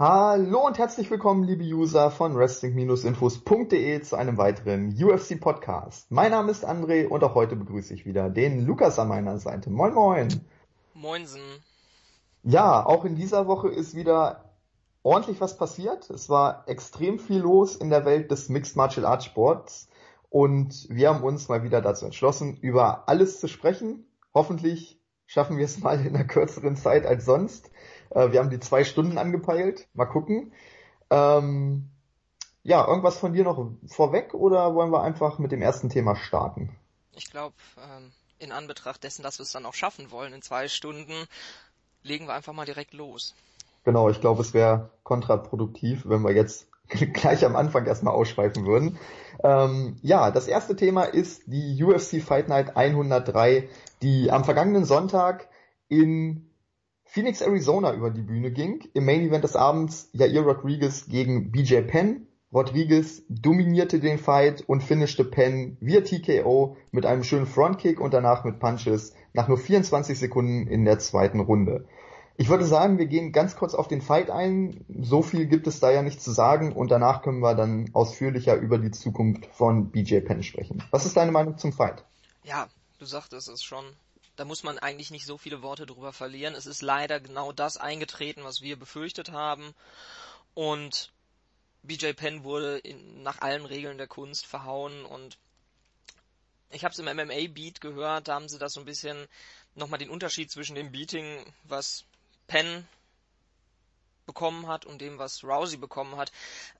[0.00, 6.12] Hallo und herzlich willkommen, liebe User von wrestling-infos.de zu einem weiteren UFC-Podcast.
[6.12, 9.70] Mein Name ist André und auch heute begrüße ich wieder den Lukas an meiner Seite.
[9.70, 10.28] Moin Moin.
[10.94, 11.42] Moinsen.
[12.44, 14.54] Ja, auch in dieser Woche ist wieder
[15.02, 16.08] ordentlich was passiert.
[16.10, 19.88] Es war extrem viel los in der Welt des Mixed Martial Arts Sports
[20.30, 24.06] und wir haben uns mal wieder dazu entschlossen, über alles zu sprechen.
[24.32, 27.72] Hoffentlich schaffen wir es mal in einer kürzeren Zeit als sonst.
[28.10, 29.86] Äh, wir haben die zwei Stunden angepeilt.
[29.94, 30.52] Mal gucken.
[31.10, 31.90] Ähm,
[32.62, 36.76] ja, irgendwas von dir noch vorweg oder wollen wir einfach mit dem ersten Thema starten?
[37.12, 40.68] Ich glaube, ähm, in Anbetracht dessen, dass wir es dann auch schaffen wollen in zwei
[40.68, 41.12] Stunden,
[42.02, 43.34] legen wir einfach mal direkt los.
[43.84, 46.68] Genau, ich glaube, es wäre kontraproduktiv, wenn wir jetzt
[47.14, 48.98] gleich am Anfang erstmal ausschweifen würden.
[49.42, 53.68] Ähm, ja, das erste Thema ist die UFC Fight Night 103,
[54.02, 55.48] die am vergangenen Sonntag
[55.88, 56.47] in
[57.10, 58.86] Phoenix, Arizona über die Bühne ging.
[58.92, 62.26] Im Main Event des Abends Jair Rodriguez gegen BJ Penn.
[62.52, 68.44] Rodriguez dominierte den Fight und finishte Penn via TKO mit einem schönen Frontkick und danach
[68.44, 71.86] mit Punches nach nur 24 Sekunden in der zweiten Runde.
[72.36, 74.84] Ich würde sagen, wir gehen ganz kurz auf den Fight ein.
[75.00, 78.54] So viel gibt es da ja nicht zu sagen und danach können wir dann ausführlicher
[78.56, 80.82] über die Zukunft von BJ Penn sprechen.
[80.90, 82.04] Was ist deine Meinung zum Fight?
[82.44, 83.84] Ja, du sagtest es schon
[84.38, 86.54] da muss man eigentlich nicht so viele Worte drüber verlieren.
[86.54, 89.74] Es ist leider genau das eingetreten, was wir befürchtet haben.
[90.54, 91.10] Und
[91.82, 95.38] BJ Penn wurde in, nach allen Regeln der Kunst verhauen und
[96.70, 99.26] ich habe es im MMA-Beat gehört, da haben sie das so ein bisschen
[99.74, 102.04] nochmal den Unterschied zwischen dem Beating, was
[102.46, 102.86] Penn
[104.26, 106.30] bekommen hat und dem, was Rousey bekommen hat,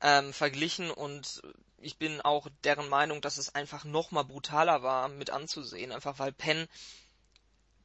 [0.00, 1.43] ähm, verglichen und
[1.78, 6.33] ich bin auch deren Meinung, dass es einfach nochmal brutaler war mit anzusehen, einfach weil
[6.33, 6.69] Penn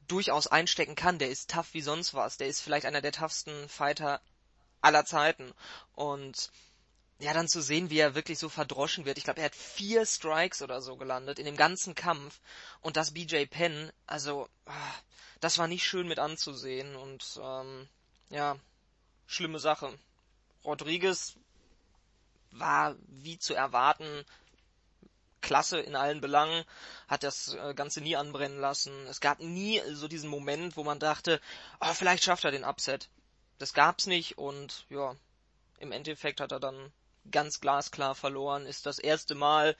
[0.08, 1.18] durchaus einstecken kann.
[1.18, 2.36] Der ist tough wie sonst was.
[2.36, 4.20] Der ist vielleicht einer der toughsten Fighter
[4.80, 5.52] aller Zeiten.
[5.94, 6.50] Und
[7.18, 9.18] ja, dann zu sehen, wie er wirklich so verdroschen wird.
[9.18, 12.40] Ich glaube, er hat vier Strikes oder so gelandet in dem ganzen Kampf.
[12.80, 14.94] Und das BJ Penn, also, ah,
[15.40, 16.96] das war nicht schön mit anzusehen.
[16.96, 17.88] Und ähm,
[18.30, 18.56] ja,
[19.26, 19.96] schlimme Sache.
[20.64, 21.34] Rodriguez
[22.50, 24.24] war wie zu erwarten
[25.44, 26.64] klasse in allen Belangen,
[27.06, 29.06] hat das äh, Ganze nie anbrennen lassen.
[29.06, 31.40] Es gab nie so diesen Moment, wo man dachte,
[31.80, 33.08] oh, vielleicht schafft er den Upset.
[33.58, 35.14] Das gab's nicht und ja,
[35.78, 36.92] im Endeffekt hat er dann
[37.30, 38.66] ganz glasklar verloren.
[38.66, 39.76] Ist das erste Mal,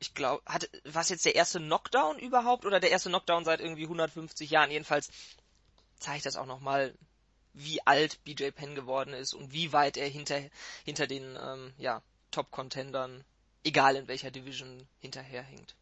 [0.00, 3.84] ich glaube, hat was jetzt der erste Knockdown überhaupt oder der erste Knockdown seit irgendwie
[3.84, 4.70] 150 Jahren?
[4.70, 5.10] Jedenfalls
[5.98, 6.94] zeigt das auch nochmal,
[7.54, 10.40] wie alt BJ Penn geworden ist und wie weit er hinter
[10.84, 13.24] hinter den ähm, ja, Top-Contendern
[13.68, 15.76] egal in welcher Division hinterherhinkt.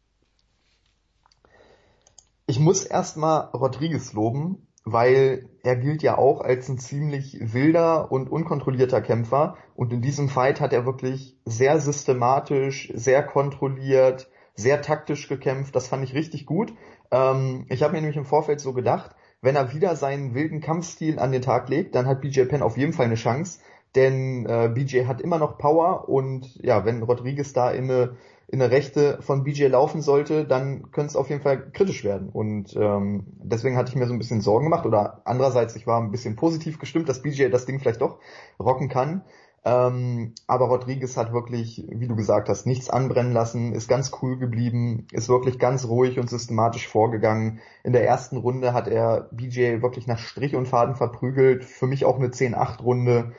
[2.45, 8.29] Ich muss erstmal Rodriguez loben, weil er gilt ja auch als ein ziemlich wilder und
[8.29, 15.27] unkontrollierter Kämpfer und in diesem Fight hat er wirklich sehr systematisch, sehr kontrolliert, sehr taktisch
[15.27, 15.75] gekämpft.
[15.75, 16.73] Das fand ich richtig gut.
[17.11, 21.19] Ähm, ich habe mir nämlich im Vorfeld so gedacht, wenn er wieder seinen wilden Kampfstil
[21.19, 23.59] an den Tag legt, dann hat BJ Penn auf jeden Fall eine Chance
[23.95, 28.17] denn äh, BJ hat immer noch Power und ja, wenn Rodriguez da in eine,
[28.47, 32.29] in eine Rechte von BJ laufen sollte, dann könnte es auf jeden Fall kritisch werden.
[32.29, 36.01] Und ähm, deswegen hatte ich mir so ein bisschen Sorgen gemacht oder andererseits, ich war
[36.01, 38.19] ein bisschen positiv gestimmt, dass BJ das Ding vielleicht doch
[38.59, 39.23] rocken kann.
[39.67, 44.37] Ähm, aber Rodriguez hat wirklich, wie du gesagt hast, nichts anbrennen lassen, ist ganz cool
[44.37, 47.59] geblieben, ist wirklich ganz ruhig und systematisch vorgegangen.
[47.83, 51.65] In der ersten Runde hat er BJ wirklich nach Strich und Faden verprügelt.
[51.65, 53.33] Für mich auch eine 10-8-Runde.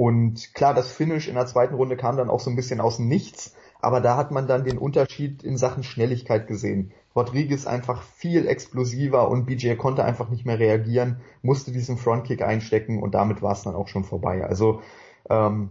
[0.00, 2.96] Und klar, das Finish in der zweiten Runde kam dann auch so ein bisschen aus
[2.96, 6.92] dem Nichts, aber da hat man dann den Unterschied in Sachen Schnelligkeit gesehen.
[7.14, 13.02] Rodriguez einfach viel explosiver und BJ konnte einfach nicht mehr reagieren, musste diesen Frontkick einstecken
[13.02, 14.42] und damit war es dann auch schon vorbei.
[14.42, 14.80] Also
[15.28, 15.68] ähm,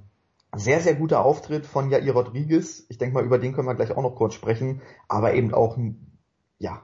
[0.55, 2.85] sehr, sehr guter Auftritt von Jair Rodriguez.
[2.87, 5.75] Ich denke mal, über den können wir gleich auch noch kurz sprechen, aber eben auch
[5.75, 6.19] ein,
[6.59, 6.83] ja,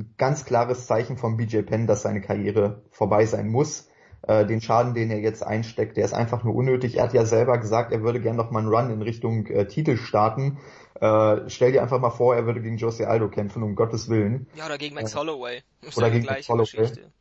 [0.00, 3.90] ein ganz klares Zeichen von BJ Penn, dass seine Karriere vorbei sein muss
[4.26, 6.96] äh, den Schaden, den er jetzt einsteckt, der ist einfach nur unnötig.
[6.96, 9.66] Er hat ja selber gesagt, er würde gerne noch mal einen Run in Richtung äh,
[9.66, 10.58] Titel starten.
[11.00, 14.46] Äh, stell dir einfach mal vor, er würde gegen Jose Aldo kämpfen, um Gottes Willen.
[14.54, 15.62] Ja, oder gegen Max äh, Holloway.
[15.82, 16.64] Ist oder gegen Max Holloway.
[16.64, 17.12] Geschichte.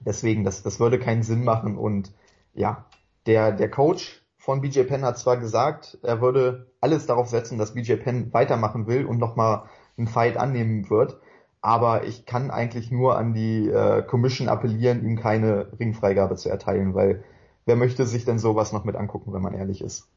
[0.00, 2.12] Deswegen, das, das würde keinen Sinn machen und
[2.54, 2.86] ja,
[3.26, 7.74] der, der Coach von BJ Penn hat zwar gesagt, er würde alles darauf setzen, dass
[7.74, 9.64] BJ Penn weitermachen will und nochmal
[9.98, 11.20] einen Fight annehmen wird
[11.60, 16.94] aber ich kann eigentlich nur an die äh, Commission appellieren, ihm keine Ringfreigabe zu erteilen,
[16.94, 17.24] weil
[17.66, 20.08] wer möchte sich denn sowas noch mit angucken, wenn man ehrlich ist?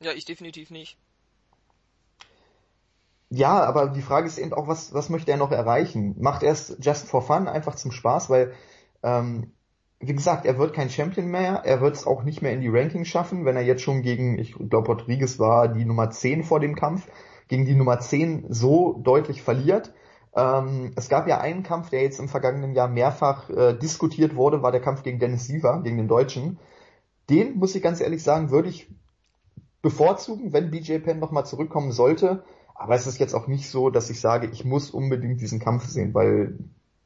[0.00, 0.98] Ja, ich definitiv nicht.
[3.30, 6.16] Ja, aber die Frage ist eben auch, was, was möchte er noch erreichen?
[6.20, 8.52] Macht er es just for fun, einfach zum Spaß, weil
[9.02, 9.52] ähm,
[10.02, 12.68] wie gesagt, er wird kein Champion mehr, er wird es auch nicht mehr in die
[12.68, 16.58] Rankings schaffen, wenn er jetzt schon gegen, ich glaube, Rodriguez war die Nummer 10 vor
[16.58, 17.06] dem Kampf,
[17.46, 19.92] gegen die Nummer 10 so deutlich verliert.
[20.34, 24.62] Ähm, es gab ja einen Kampf, der jetzt im vergangenen Jahr mehrfach äh, diskutiert wurde,
[24.62, 26.58] war der Kampf gegen Dennis Siever, gegen den Deutschen.
[27.28, 28.88] Den, muss ich ganz ehrlich sagen, würde ich
[29.82, 32.44] bevorzugen, wenn BJ Penn nochmal zurückkommen sollte.
[32.74, 35.86] Aber es ist jetzt auch nicht so, dass ich sage, ich muss unbedingt diesen Kampf
[35.86, 36.58] sehen, weil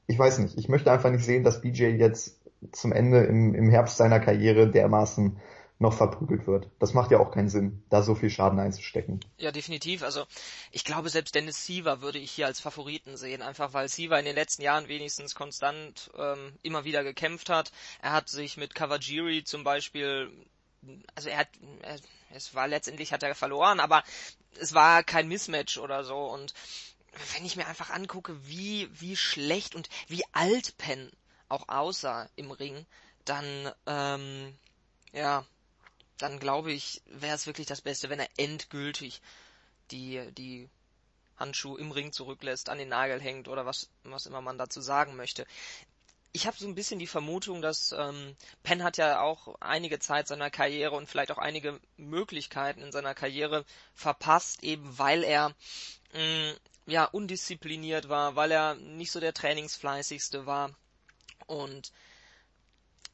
[0.06, 2.40] ich weiß nicht, ich möchte einfach nicht sehen, dass BJ jetzt
[2.72, 5.38] zum Ende im, im Herbst seiner Karriere dermaßen
[5.78, 6.70] noch verprügelt wird.
[6.78, 9.20] Das macht ja auch keinen Sinn, da so viel Schaden einzustecken.
[9.36, 10.02] Ja, definitiv.
[10.02, 10.24] Also
[10.70, 14.24] ich glaube, selbst Dennis Siever würde ich hier als Favoriten sehen, einfach weil Siever in
[14.24, 17.72] den letzten Jahren wenigstens konstant ähm, immer wieder gekämpft hat.
[18.00, 20.30] Er hat sich mit Kawajiri zum Beispiel,
[21.14, 21.48] also er hat,
[21.82, 21.98] er,
[22.30, 24.02] es war letztendlich hat er verloren, aber
[24.58, 26.54] es war kein Mismatch oder so und
[27.34, 31.10] wenn ich mir einfach angucke, wie, wie schlecht und wie alt Penn
[31.48, 32.86] auch aussah im Ring,
[33.24, 34.54] dann, ähm,
[35.12, 35.44] ja,
[36.18, 39.20] dann glaube ich, wäre es wirklich das Beste, wenn er endgültig
[39.90, 40.68] die, die
[41.36, 45.16] Handschuhe im Ring zurücklässt, an den Nagel hängt oder was, was immer man dazu sagen
[45.16, 45.46] möchte.
[46.32, 50.28] Ich habe so ein bisschen die Vermutung, dass ähm, Penn hat ja auch einige Zeit
[50.28, 53.64] seiner Karriere und vielleicht auch einige Möglichkeiten in seiner Karriere
[53.94, 55.54] verpasst, eben weil er
[56.12, 60.70] mh, mm, ja undiszipliniert war, weil er nicht so der trainingsfleißigste war
[61.46, 61.92] und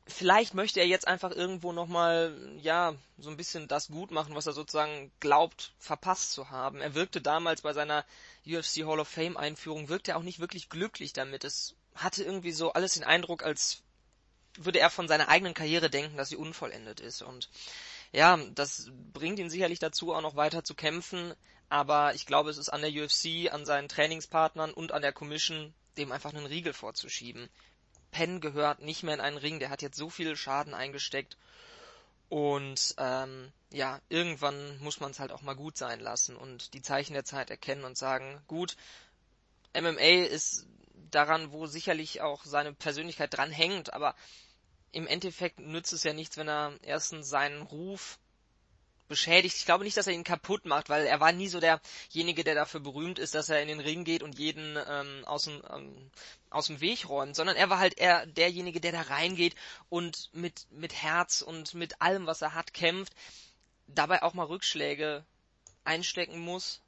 [0.07, 4.47] vielleicht möchte er jetzt einfach irgendwo nochmal, ja, so ein bisschen das gut machen, was
[4.47, 6.81] er sozusagen glaubt, verpasst zu haben.
[6.81, 8.05] Er wirkte damals bei seiner
[8.47, 11.45] UFC Hall of Fame Einführung, wirkte er auch nicht wirklich glücklich damit.
[11.45, 13.83] Es hatte irgendwie so alles den Eindruck, als
[14.57, 17.23] würde er von seiner eigenen Karriere denken, dass sie unvollendet ist.
[17.23, 17.49] Und
[18.13, 21.35] ja, das bringt ihn sicherlich dazu, auch noch weiter zu kämpfen.
[21.69, 25.73] Aber ich glaube, es ist an der UFC, an seinen Trainingspartnern und an der Commission,
[25.97, 27.49] dem einfach einen Riegel vorzuschieben.
[28.12, 31.37] Penn gehört nicht mehr in einen Ring, der hat jetzt so viel Schaden eingesteckt.
[32.29, 36.81] Und ähm, ja, irgendwann muss man es halt auch mal gut sein lassen und die
[36.82, 38.76] Zeichen der Zeit erkennen und sagen, gut,
[39.75, 40.67] MMA ist
[41.11, 44.15] daran, wo sicherlich auch seine Persönlichkeit dran hängt, aber
[44.93, 48.19] im Endeffekt nützt es ja nichts, wenn er erstens seinen Ruf
[49.12, 49.56] beschädigt.
[49.59, 52.55] Ich glaube nicht, dass er ihn kaputt macht, weil er war nie so derjenige, der
[52.55, 56.11] dafür berühmt ist, dass er in den Ring geht und jeden ähm, aus, dem, ähm,
[56.49, 59.55] aus dem Weg räumt, sondern er war halt eher derjenige, der da reingeht
[59.91, 63.12] und mit, mit Herz und mit allem, was er hat, kämpft,
[63.87, 65.26] dabei auch mal Rückschläge
[65.85, 66.81] einstecken muss.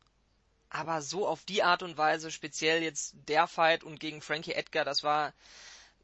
[0.70, 4.86] Aber so auf die Art und Weise, speziell jetzt der Fight und gegen Frankie Edgar,
[4.86, 5.34] das war,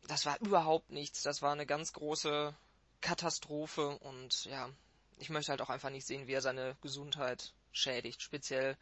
[0.07, 1.23] das war überhaupt nichts.
[1.23, 2.55] Das war eine ganz große
[3.01, 4.69] Katastrophe und ja,
[5.21, 8.23] ich möchte halt auch einfach nicht sehen, wie er seine Gesundheit schädigt.
[8.23, 8.77] Speziell,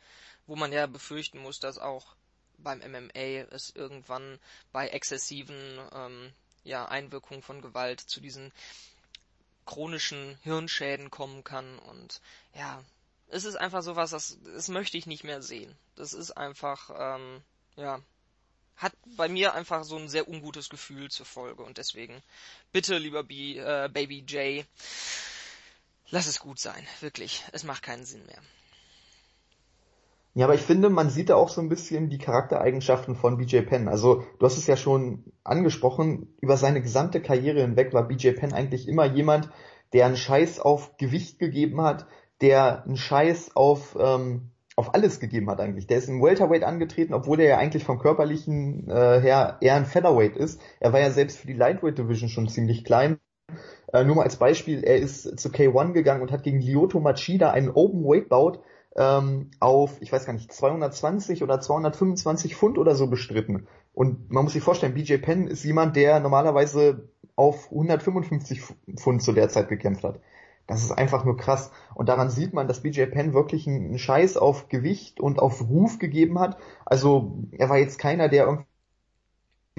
[0.46, 2.14] wo man ja befürchten muss, dass auch
[2.58, 4.38] beim MMA es irgendwann
[4.72, 6.32] bei exzessiven ähm,
[6.64, 8.52] ja, Einwirkungen von Gewalt zu diesen
[9.66, 12.20] chronischen Hirnschäden kommen kann und
[12.54, 12.82] ja,
[13.28, 15.76] es ist einfach sowas, das, das möchte ich nicht mehr sehen.
[15.96, 17.42] Das ist einfach, ähm,
[17.76, 18.00] ja,
[18.76, 22.22] hat bei mir einfach so ein sehr ungutes Gefühl zur Folge und deswegen
[22.72, 24.64] bitte, lieber B, äh, Baby J,
[26.10, 27.44] lass es gut sein, wirklich.
[27.52, 28.38] Es macht keinen Sinn mehr.
[30.34, 33.62] Ja, aber ich finde, man sieht da auch so ein bisschen die Charaktereigenschaften von BJ
[33.62, 33.88] Penn.
[33.88, 38.52] Also, du hast es ja schon angesprochen, über seine gesamte Karriere hinweg war BJ Penn
[38.52, 39.50] eigentlich immer jemand,
[39.92, 42.06] der einen Scheiß auf Gewicht gegeben hat,
[42.40, 45.88] der einen Scheiß auf, ähm, auf alles gegeben hat eigentlich.
[45.88, 49.86] Der ist im Welterweight angetreten, obwohl er ja eigentlich vom körperlichen äh, her eher ein
[49.86, 50.60] Featherweight ist.
[50.78, 53.18] Er war ja selbst für die Lightweight Division schon ziemlich klein
[53.92, 57.50] äh, nur mal als Beispiel, er ist zu K1 gegangen und hat gegen Lyoto Machida
[57.50, 58.60] einen Open Weight Bout
[58.96, 63.66] ähm, auf, ich weiß gar nicht, 220 oder 225 Pfund oder so bestritten.
[63.94, 68.62] Und man muss sich vorstellen, BJ Penn ist jemand, der normalerweise auf 155
[68.96, 70.20] Pfund zu der Zeit gekämpft hat.
[70.66, 71.70] Das ist einfach nur krass.
[71.94, 75.98] Und daran sieht man, dass BJ Penn wirklich einen Scheiß auf Gewicht und auf Ruf
[75.98, 76.58] gegeben hat.
[76.84, 78.66] Also er war jetzt keiner, der irgendwie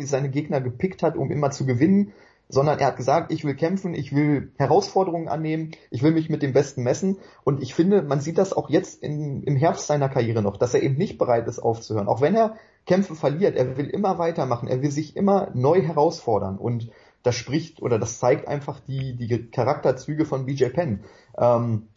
[0.07, 2.13] seine Gegner gepickt hat, um immer zu gewinnen,
[2.49, 6.41] sondern er hat gesagt, ich will kämpfen, ich will Herausforderungen annehmen, ich will mich mit
[6.41, 10.09] dem Besten messen und ich finde, man sieht das auch jetzt in, im Herbst seiner
[10.09, 12.07] Karriere noch, dass er eben nicht bereit ist aufzuhören.
[12.07, 12.55] Auch wenn er
[12.87, 16.89] Kämpfe verliert, er will immer weitermachen, er will sich immer neu herausfordern und
[17.21, 21.03] das spricht oder das zeigt einfach die, die Charakterzüge von BJ Penn.
[21.37, 21.87] Ähm,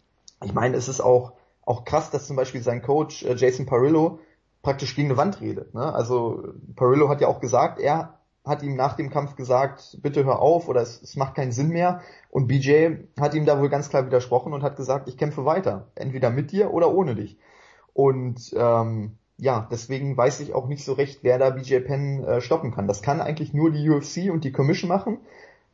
[0.45, 1.33] ich meine, es ist auch,
[1.65, 4.19] auch krass, dass zum Beispiel sein Coach äh, Jason Parillo
[4.63, 5.75] praktisch gegen eine Wand redet.
[5.75, 5.95] Ne?
[5.95, 6.43] Also
[6.77, 10.69] Parillo hat ja auch gesagt, er hat ihm nach dem Kampf gesagt, bitte hör auf
[10.69, 12.01] oder es, es, macht keinen Sinn mehr.
[12.31, 15.87] Und BJ hat ihm da wohl ganz klar widersprochen und hat gesagt, ich kämpfe weiter,
[15.95, 17.39] entweder mit dir oder ohne dich.
[17.93, 22.41] Und ähm, ja, deswegen weiß ich auch nicht so recht, wer da BJ Penn äh,
[22.41, 22.89] stoppen kann.
[22.89, 25.19] Das kann eigentlich nur die UFC und die Commission machen.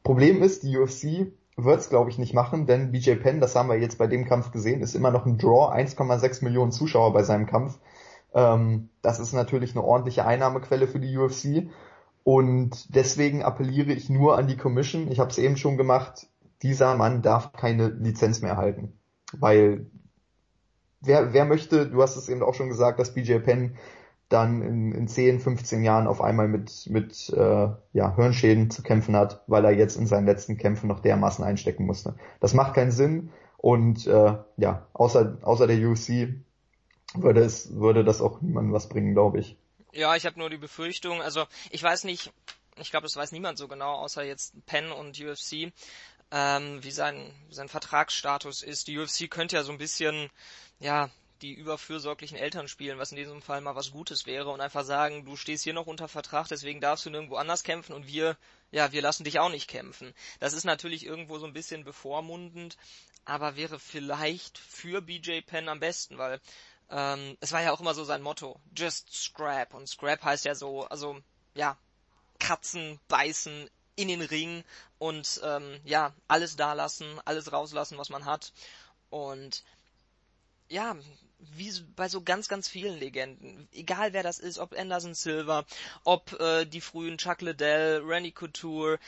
[0.02, 3.68] Problem ist, die UFC wird es, glaube ich, nicht machen, denn BJ Penn, das haben
[3.68, 7.22] wir jetzt bei dem Kampf gesehen, ist immer noch ein Draw, 1,6 Millionen Zuschauer bei
[7.24, 7.78] seinem Kampf.
[8.34, 11.68] Ähm, das ist natürlich eine ordentliche Einnahmequelle für die UFC.
[12.28, 16.26] Und deswegen appelliere ich nur an die Commission, ich habe es eben schon gemacht,
[16.60, 18.92] dieser Mann darf keine Lizenz mehr erhalten.
[19.32, 19.86] Weil
[21.00, 23.76] wer, wer möchte, du hast es eben auch schon gesagt, dass BJ Penn
[24.28, 29.16] dann in, in 10, 15 Jahren auf einmal mit, mit äh, ja, Hirnschäden zu kämpfen
[29.16, 32.14] hat, weil er jetzt in seinen letzten Kämpfen noch dermaßen einstecken musste.
[32.40, 36.28] Das macht keinen Sinn und äh, ja, außer, außer der UFC
[37.14, 39.56] würde es würde das auch niemandem was bringen, glaube ich.
[39.92, 42.30] Ja, ich habe nur die Befürchtung, also ich weiß nicht,
[42.76, 45.72] ich glaube, das weiß niemand so genau, außer jetzt Penn und UFC,
[46.30, 48.88] ähm, wie sein, sein Vertragsstatus ist.
[48.88, 50.30] Die UFC könnte ja so ein bisschen,
[50.78, 51.10] ja,
[51.42, 55.24] die überfürsorglichen Eltern spielen, was in diesem Fall mal was Gutes wäre und einfach sagen,
[55.24, 58.36] du stehst hier noch unter Vertrag, deswegen darfst du nirgendwo anders kämpfen und wir,
[58.72, 60.12] ja, wir lassen dich auch nicht kämpfen.
[60.40, 62.76] Das ist natürlich irgendwo so ein bisschen bevormundend,
[63.24, 66.40] aber wäre vielleicht für BJ Penn am besten, weil
[66.90, 70.54] ähm, es war ja auch immer so sein Motto, just scrap und scrap heißt ja
[70.54, 71.20] so, also
[71.54, 71.76] ja,
[72.38, 74.64] Katzen beißen in den Ring
[74.98, 78.52] und ähm, ja, alles da lassen, alles rauslassen, was man hat
[79.10, 79.64] und
[80.68, 80.96] ja,
[81.38, 85.64] wie bei so ganz, ganz vielen Legenden, egal wer das ist, ob Anderson Silver,
[86.04, 88.98] ob äh, die frühen Chuck Liddell, Randy Couture,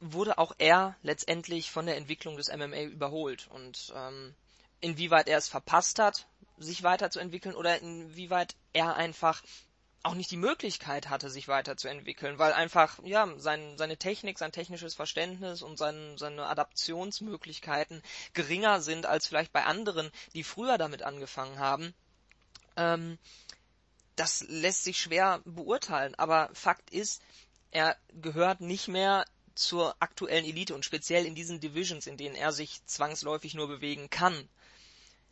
[0.00, 3.48] wurde auch er letztendlich von der Entwicklung des MMA überholt.
[3.50, 4.34] Und ähm,
[4.80, 9.42] inwieweit er es verpasst hat, sich weiterzuentwickeln oder inwieweit er einfach
[10.04, 14.94] auch nicht die Möglichkeit hatte, sich weiterzuentwickeln, weil einfach, ja, sein, seine Technik, sein technisches
[14.94, 18.02] Verständnis und sein, seine Adaptionsmöglichkeiten
[18.34, 21.94] geringer sind als vielleicht bei anderen, die früher damit angefangen haben.
[22.76, 23.18] Ähm,
[24.14, 27.22] das lässt sich schwer beurteilen, aber Fakt ist,
[27.70, 32.52] er gehört nicht mehr zur aktuellen Elite und speziell in diesen Divisions, in denen er
[32.52, 34.48] sich zwangsläufig nur bewegen kann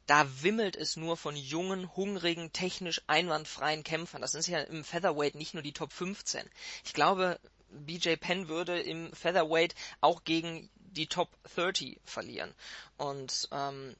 [0.06, 4.21] da wimmelt es nur von jungen, hungrigen, technisch einwandfreien Kämpfern.
[4.21, 6.49] Das ist ja im Featherweight nicht nur die Top 15.
[6.85, 7.38] Ich glaube,
[7.71, 12.52] BJ Penn würde im Featherweight auch gegen die Top 30 verlieren.
[12.99, 13.97] Und ähm,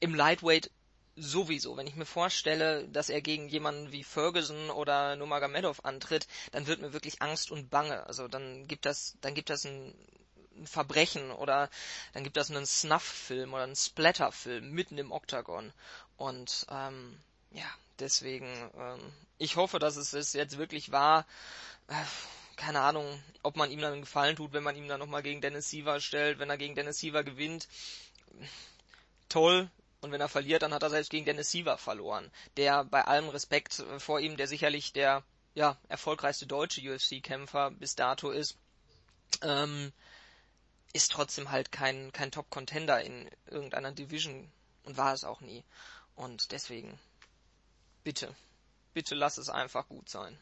[0.00, 0.70] im Lightweight
[1.16, 1.76] sowieso.
[1.76, 6.80] Wenn ich mir vorstelle, dass er gegen jemanden wie Ferguson oder Nurmagomedov antritt, dann wird
[6.80, 8.06] mir wirklich Angst und Bange.
[8.06, 9.94] Also dann gibt das, dann gibt das ein
[10.62, 11.68] ein Verbrechen oder
[12.12, 15.72] dann gibt es einen Snuff-Film oder einen Splatter-Film mitten im Oktagon.
[16.16, 17.18] Und ähm,
[17.50, 17.66] ja,
[17.98, 21.26] deswegen, ähm, ich hoffe, dass es es jetzt wirklich war.
[21.88, 21.94] Äh,
[22.56, 25.40] keine Ahnung, ob man ihm dann einen Gefallen tut, wenn man ihm dann nochmal gegen
[25.40, 26.38] Dennis Siever stellt.
[26.38, 27.68] Wenn er gegen Dennis Siever gewinnt,
[29.28, 29.68] toll.
[30.00, 32.30] Und wenn er verliert, dann hat er selbst gegen Dennis Siever verloren.
[32.56, 35.22] Der bei allem Respekt äh, vor ihm, der sicherlich der
[35.54, 38.56] ja, erfolgreichste deutsche UFC-Kämpfer bis dato ist.
[39.42, 39.92] Ähm,
[40.92, 44.48] ist trotzdem halt kein, kein Top-Contender in irgendeiner Division
[44.84, 45.64] und war es auch nie.
[46.14, 46.98] Und deswegen,
[48.04, 48.28] bitte,
[48.92, 50.36] bitte lass es einfach gut sein.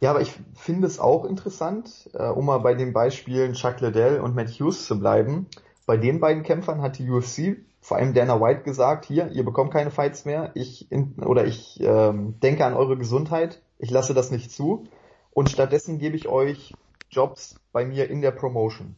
[0.00, 4.20] Ja, aber ich finde es auch interessant, äh, um mal bei den Beispielen Chuck Liddell
[4.20, 5.46] und Matt Hughes zu bleiben.
[5.86, 9.72] Bei den beiden Kämpfern hat die UFC, vor allem Dana White, gesagt, hier, ihr bekommt
[9.72, 14.30] keine Fights mehr, ich in, oder ich ähm, denke an eure Gesundheit, ich lasse das
[14.30, 14.86] nicht zu
[15.32, 16.74] und stattdessen gebe ich euch
[17.10, 18.96] Jobs bei mir in der Promotion.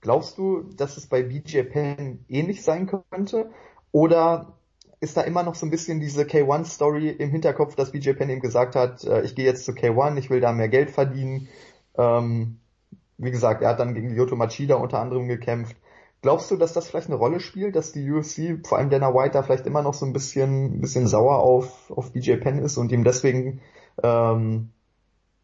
[0.00, 3.50] Glaubst du, dass es bei BJ Penn ähnlich sein könnte?
[3.90, 4.58] Oder
[5.00, 8.40] ist da immer noch so ein bisschen diese K1-Story im Hinterkopf, dass BJ Penn eben
[8.40, 11.48] gesagt hat, äh, ich gehe jetzt zu K1, ich will da mehr Geld verdienen.
[11.96, 12.58] Ähm,
[13.16, 15.76] wie gesagt, er hat dann gegen Lyoto Machida unter anderem gekämpft.
[16.20, 19.32] Glaubst du, dass das vielleicht eine Rolle spielt, dass die UFC, vor allem Dana White,
[19.32, 22.90] da vielleicht immer noch so ein bisschen, bisschen sauer auf, auf BJ Penn ist und
[22.90, 23.60] ihm deswegen
[24.02, 24.70] ähm,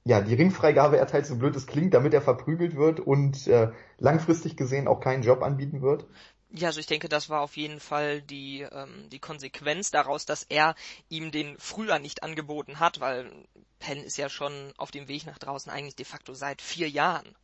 [0.05, 4.57] ja, die Ringfreigabe erteilt, so blöd es klingt, damit er verprügelt wird und äh, langfristig
[4.57, 6.07] gesehen auch keinen Job anbieten wird?
[6.51, 10.45] Ja, also ich denke, das war auf jeden Fall die, ähm, die Konsequenz daraus, dass
[10.45, 10.77] er
[11.09, 13.33] ihm den früher nicht angeboten hat, weil
[13.81, 17.35] Penn ist ja schon auf dem Weg nach draußen eigentlich de facto seit vier Jahren.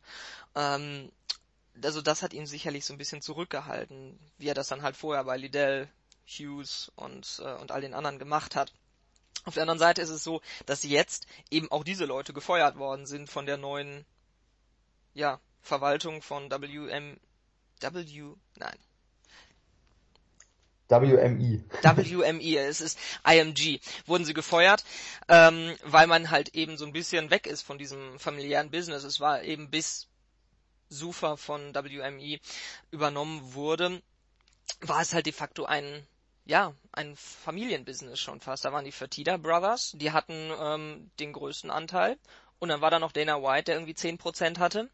[0.55, 1.11] Ähm,
[1.83, 5.23] also das hat ihn sicherlich so ein bisschen zurückgehalten, wie er das dann halt vorher
[5.23, 5.89] bei Liddell,
[6.25, 8.71] Hughes und, äh, und all den anderen gemacht hat.
[9.43, 13.05] Auf der anderen Seite ist es so, dass jetzt eben auch diese Leute gefeuert worden
[13.05, 14.05] sind von der neuen,
[15.13, 17.19] ja, Verwaltung von WM,
[17.79, 18.77] W, nein.
[20.89, 21.63] WMI.
[21.81, 23.79] WMI, es ist IMG.
[24.05, 24.83] Wurden sie gefeuert,
[25.29, 29.03] ähm, weil man halt eben so ein bisschen weg ist von diesem familiären Business.
[29.03, 30.07] Es war eben bis
[30.89, 32.41] Sufa von WMI
[32.91, 34.01] übernommen wurde,
[34.81, 36.05] war es halt de facto ein
[36.45, 38.65] ja, ein Familienbusiness schon fast.
[38.65, 42.17] Da waren die Fertitta Brothers, die hatten ähm, den größten Anteil.
[42.59, 44.89] Und dann war da noch Dana White, der irgendwie 10% hatte.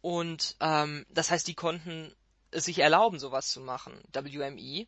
[0.00, 2.14] Und ähm, das heißt, die konnten
[2.50, 4.00] es sich erlauben, sowas zu machen.
[4.12, 4.86] WME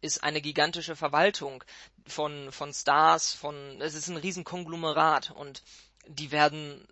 [0.00, 1.64] ist eine gigantische Verwaltung
[2.06, 5.62] von, von Stars, von, es ist ein riesen Konglomerat und
[6.06, 6.86] die werden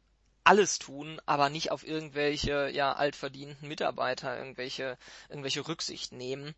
[0.44, 6.54] alles tun, aber nicht auf irgendwelche, ja, altverdienten Mitarbeiter irgendwelche, irgendwelche Rücksicht nehmen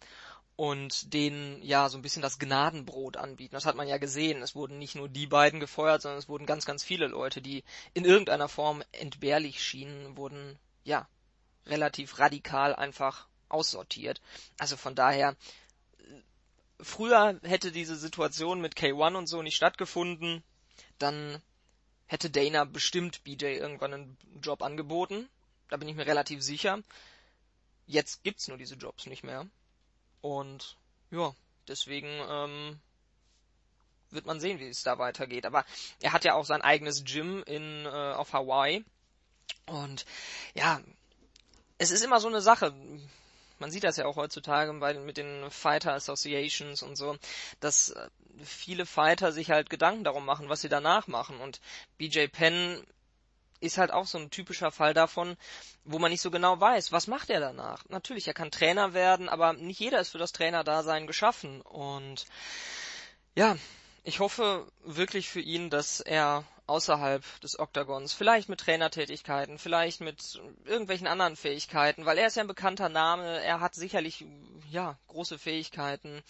[0.60, 3.54] und denen ja so ein bisschen das Gnadenbrot anbieten.
[3.54, 4.42] Das hat man ja gesehen.
[4.42, 7.64] Es wurden nicht nur die beiden gefeuert, sondern es wurden ganz, ganz viele Leute, die
[7.94, 11.08] in irgendeiner Form entbehrlich schienen, wurden ja
[11.64, 14.20] relativ radikal einfach aussortiert.
[14.58, 15.34] Also von daher,
[16.78, 20.44] früher hätte diese Situation mit K1 und so nicht stattgefunden,
[20.98, 21.40] dann
[22.04, 25.26] hätte Dana bestimmt BJ irgendwann einen Job angeboten.
[25.70, 26.82] Da bin ich mir relativ sicher.
[27.86, 29.46] Jetzt gibt's nur diese Jobs nicht mehr.
[30.20, 30.76] Und
[31.10, 31.34] ja,
[31.68, 32.80] deswegen ähm,
[34.10, 35.46] wird man sehen, wie es da weitergeht.
[35.46, 35.64] Aber
[36.00, 38.84] er hat ja auch sein eigenes Gym in äh, auf Hawaii.
[39.66, 40.04] Und
[40.54, 40.80] ja,
[41.78, 42.74] es ist immer so eine Sache
[43.60, 47.16] man sieht das ja auch heutzutage bei, mit den Fighter Associations und so,
[47.60, 48.08] dass äh,
[48.42, 51.38] viele Fighter sich halt Gedanken darum machen, was sie danach machen.
[51.40, 51.60] Und
[51.98, 52.82] BJ Penn
[53.60, 55.36] ist halt auch so ein typischer Fall davon,
[55.84, 57.84] wo man nicht so genau weiß, was macht er danach.
[57.88, 61.60] Natürlich, er kann Trainer werden, aber nicht jeder ist für das Trainerdasein geschaffen.
[61.60, 62.26] Und
[63.34, 63.56] ja,
[64.02, 70.40] ich hoffe wirklich für ihn, dass er außerhalb des Oktagons, vielleicht mit Trainertätigkeiten, vielleicht mit
[70.64, 74.24] irgendwelchen anderen Fähigkeiten, weil er ist ja ein bekannter Name, er hat sicherlich
[74.70, 76.22] ja große Fähigkeiten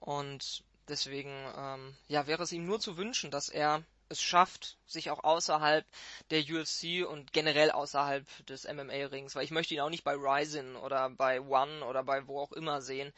[0.00, 5.10] und deswegen ähm, ja wäre es ihm nur zu wünschen, dass er es schafft, sich
[5.10, 5.84] auch außerhalb
[6.30, 10.76] der UFC und generell außerhalb des MMA-Rings, weil ich möchte ihn auch nicht bei Ryzen
[10.76, 13.12] oder bei One oder bei wo auch immer sehen,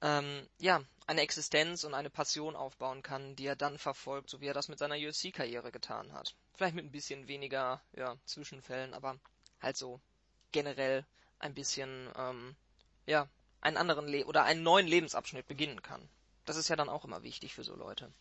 [0.00, 4.46] ähm, ja, eine Existenz und eine Passion aufbauen kann, die er dann verfolgt, so wie
[4.46, 6.34] er das mit seiner UFC-Karriere getan hat.
[6.54, 9.18] Vielleicht mit ein bisschen weniger ja, Zwischenfällen, aber
[9.60, 10.00] halt so
[10.52, 11.04] generell
[11.38, 12.56] ein bisschen ähm,
[13.06, 13.28] ja
[13.60, 16.08] einen anderen Le oder einen neuen Lebensabschnitt beginnen kann.
[16.44, 18.12] Das ist ja dann auch immer wichtig für so Leute.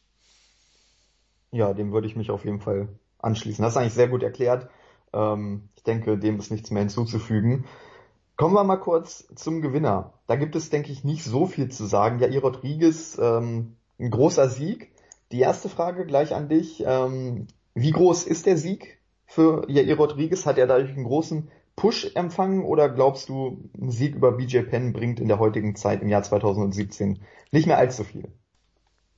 [1.52, 3.64] Ja, dem würde ich mich auf jeden Fall anschließen.
[3.64, 4.70] Das ist eigentlich sehr gut erklärt.
[5.14, 7.66] Ähm, ich denke, dem ist nichts mehr hinzuzufügen.
[8.36, 10.14] Kommen wir mal kurz zum Gewinner.
[10.28, 12.20] Da gibt es, denke ich, nicht so viel zu sagen.
[12.20, 14.92] Jair Rodriguez, ähm, ein großer Sieg.
[15.32, 16.84] Die erste Frage gleich an dich.
[16.86, 20.46] Ähm, wie groß ist der Sieg für Jair Rodriguez?
[20.46, 24.94] Hat er dadurch einen großen Push empfangen oder glaubst du, ein Sieg über BJ Penn
[24.94, 27.20] bringt in der heutigen Zeit im Jahr 2017
[27.52, 28.30] nicht mehr allzu viel?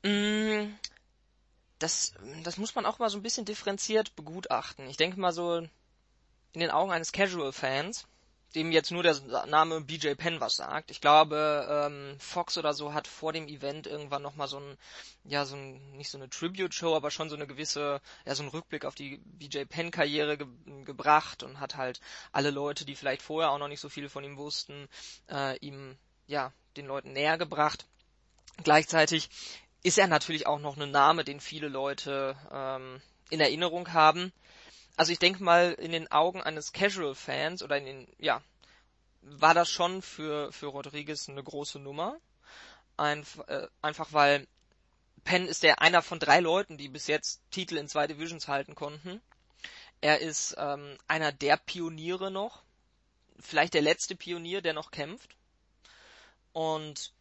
[0.04, 0.74] Mm,
[1.80, 2.14] das,
[2.44, 4.88] das muss man auch mal so ein bisschen differenziert begutachten.
[4.90, 8.06] Ich denke mal so in den Augen eines Casual-Fans
[8.56, 9.16] dem jetzt nur der
[9.46, 10.90] Name BJ Penn was sagt.
[10.90, 14.78] Ich glaube, ähm, Fox oder so hat vor dem Event irgendwann nochmal so ein,
[15.24, 18.52] ja, so ein, nicht so eine Tribute-Show, aber schon so eine gewisse, ja, so einen
[18.52, 20.48] Rückblick auf die BJ Penn-Karriere ge
[20.84, 22.00] gebracht und hat halt
[22.32, 24.88] alle Leute, die vielleicht vorher auch noch nicht so viel von ihm wussten,
[25.30, 27.86] äh, ihm, ja, den Leuten näher gebracht.
[28.64, 29.30] Gleichzeitig
[29.84, 34.32] ist er natürlich auch noch ein Name, den viele Leute ähm, in Erinnerung haben
[35.00, 38.42] also ich denke mal, in den Augen eines Casual-Fans oder in den, ja,
[39.22, 42.20] war das schon für, für Rodriguez eine große Nummer.
[42.98, 44.46] Einf äh, einfach weil
[45.24, 48.76] Penn ist der einer von drei Leuten, die bis jetzt Titel in zwei Divisions halten
[48.76, 49.22] konnten.
[50.02, 52.62] Er ist ähm, einer der Pioniere noch,
[53.40, 55.38] vielleicht der letzte Pionier, der noch kämpft.
[56.52, 57.14] Und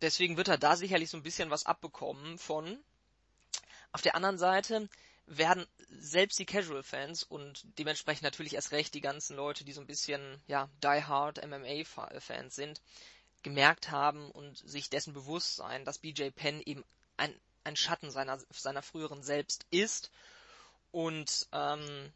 [0.00, 2.78] deswegen wird er da sicherlich so ein bisschen was abbekommen von.
[3.92, 4.88] Auf der anderen Seite
[5.26, 9.86] werden selbst die Casual-Fans und dementsprechend natürlich erst recht die ganzen Leute, die so ein
[9.86, 12.80] bisschen, ja, die-hard MMA-Fans sind,
[13.42, 16.84] gemerkt haben und sich dessen bewusst sein, dass BJ Penn eben
[17.16, 20.10] ein, ein Schatten seiner, seiner früheren selbst ist
[20.90, 22.12] und ähm,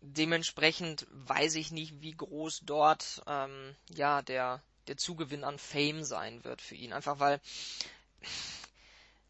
[0.00, 6.42] dementsprechend weiß ich nicht, wie groß dort ähm, ja der der Zugewinn an Fame sein
[6.42, 6.92] wird für ihn.
[6.92, 7.40] Einfach weil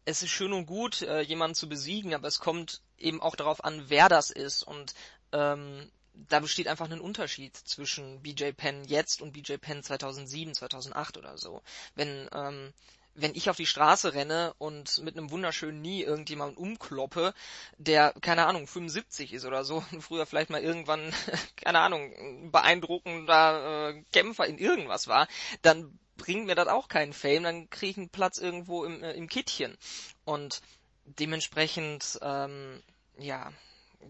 [0.05, 3.63] es ist schön und gut, äh, jemanden zu besiegen, aber es kommt eben auch darauf
[3.63, 4.63] an, wer das ist.
[4.63, 4.95] Und
[5.31, 11.17] ähm, da besteht einfach ein Unterschied zwischen BJ Penn jetzt und BJ Penn 2007, 2008
[11.17, 11.61] oder so.
[11.93, 12.73] Wenn ähm,
[13.13, 17.33] wenn ich auf die Straße renne und mit einem wunderschönen Nie irgendjemanden umkloppe,
[17.77, 21.13] der, keine Ahnung, 75 ist oder so, und früher vielleicht mal irgendwann,
[21.57, 25.27] keine Ahnung, beeindruckender äh, Kämpfer in irgendwas war,
[25.61, 29.13] dann bringt mir das auch keinen Fame, dann kriege ich einen Platz irgendwo im, äh,
[29.13, 29.77] im Kittchen.
[30.23, 30.61] Und
[31.05, 32.81] dementsprechend, ähm,
[33.17, 33.51] ja,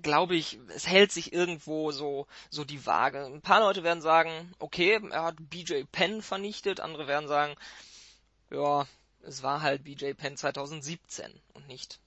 [0.02, 3.26] glaube ich, es hält sich irgendwo so, so die Waage.
[3.26, 7.56] Ein paar Leute werden sagen, okay, er hat BJ Penn vernichtet, andere werden sagen,
[8.52, 8.88] ja,
[9.24, 12.00] es war halt BJ Penn 2017 und nicht,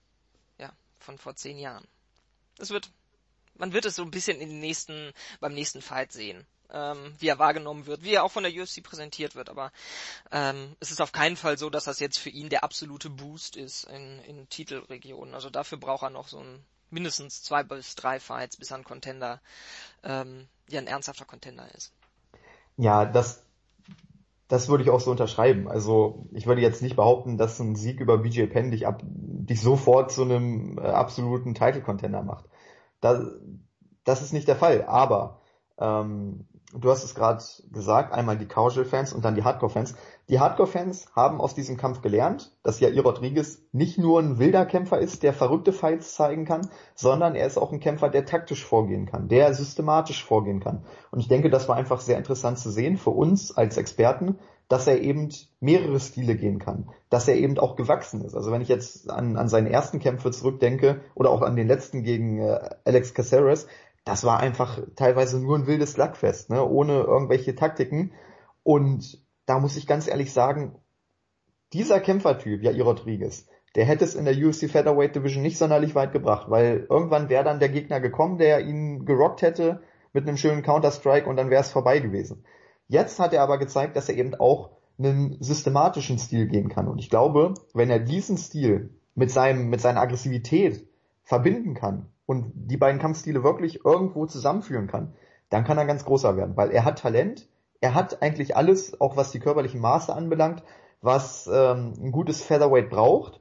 [0.58, 1.86] ja, von vor zehn Jahren.
[2.58, 2.90] Es wird,
[3.56, 6.46] man wird es so ein bisschen in den nächsten, beim nächsten Fight sehen.
[6.70, 9.48] ähm, wie er wahrgenommen wird, wie er auch von der UFC präsentiert wird.
[9.48, 9.70] Aber
[10.32, 13.56] ähm, es ist auf keinen Fall so, dass das jetzt für ihn der absolute Boost
[13.56, 15.34] ist in, in Titelregionen.
[15.34, 18.84] Also dafür braucht er noch so ein mindestens zwei bis drei Fights, bis er ein
[18.84, 19.40] Contender,
[20.02, 21.92] ähm, ja ein ernsthafter Contender ist.
[22.76, 23.43] Ja, das,
[24.48, 25.68] das würde ich auch so unterschreiben.
[25.68, 29.60] Also ich würde jetzt nicht behaupten, dass ein Sieg über BJ Penn dich, ab, dich
[29.60, 32.46] sofort zu einem äh, absoluten Title-Contender macht.
[33.00, 33.24] Das,
[34.04, 34.84] das ist nicht der Fall.
[34.84, 35.40] Aber
[35.78, 39.94] ähm, du hast es gerade gesagt, einmal die Casual-Fans und dann die Hardcore-Fans.
[40.28, 44.98] Die Hardcore-Fans haben aus diesem Kampf gelernt, dass Jair Rodriguez nicht nur ein wilder Kämpfer
[44.98, 49.06] ist, der verrückte Fights zeigen kann, sondern er ist auch ein Kämpfer, der taktisch vorgehen
[49.06, 50.84] kann, der systematisch vorgehen kann.
[51.10, 54.86] Und ich denke, das war einfach sehr interessant zu sehen für uns als Experten, dass
[54.86, 55.28] er eben
[55.60, 58.34] mehrere Stile gehen kann, dass er eben auch gewachsen ist.
[58.34, 62.02] Also wenn ich jetzt an, an seine ersten Kämpfe zurückdenke oder auch an den letzten
[62.02, 63.66] gegen äh, Alex Caceres,
[64.04, 66.62] das war einfach teilweise nur ein wildes Lackfest, ne?
[66.64, 68.12] ohne irgendwelche Taktiken.
[68.62, 70.76] Und da muss ich ganz ehrlich sagen,
[71.72, 76.12] dieser Kämpfertyp, Jair Rodriguez, der hätte es in der UFC Featherweight Division nicht sonderlich weit
[76.12, 80.62] gebracht, weil irgendwann wäre dann der Gegner gekommen, der ihn gerockt hätte mit einem schönen
[80.62, 82.44] Counter-Strike und dann wäre es vorbei gewesen.
[82.86, 86.86] Jetzt hat er aber gezeigt, dass er eben auch einen systematischen Stil gehen kann.
[86.86, 90.86] Und ich glaube, wenn er diesen Stil mit seinem, mit seiner Aggressivität
[91.24, 95.14] verbinden kann und die beiden Kampfstile wirklich irgendwo zusammenführen kann,
[95.50, 97.48] dann kann er ganz großer werden, weil er hat Talent,
[97.80, 100.62] er hat eigentlich alles, auch was die körperlichen Maße anbelangt,
[101.02, 103.40] was ähm, ein gutes Featherweight braucht.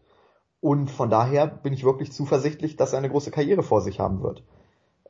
[0.59, 4.21] Und von daher bin ich wirklich zuversichtlich, dass er eine große Karriere vor sich haben
[4.21, 4.43] wird.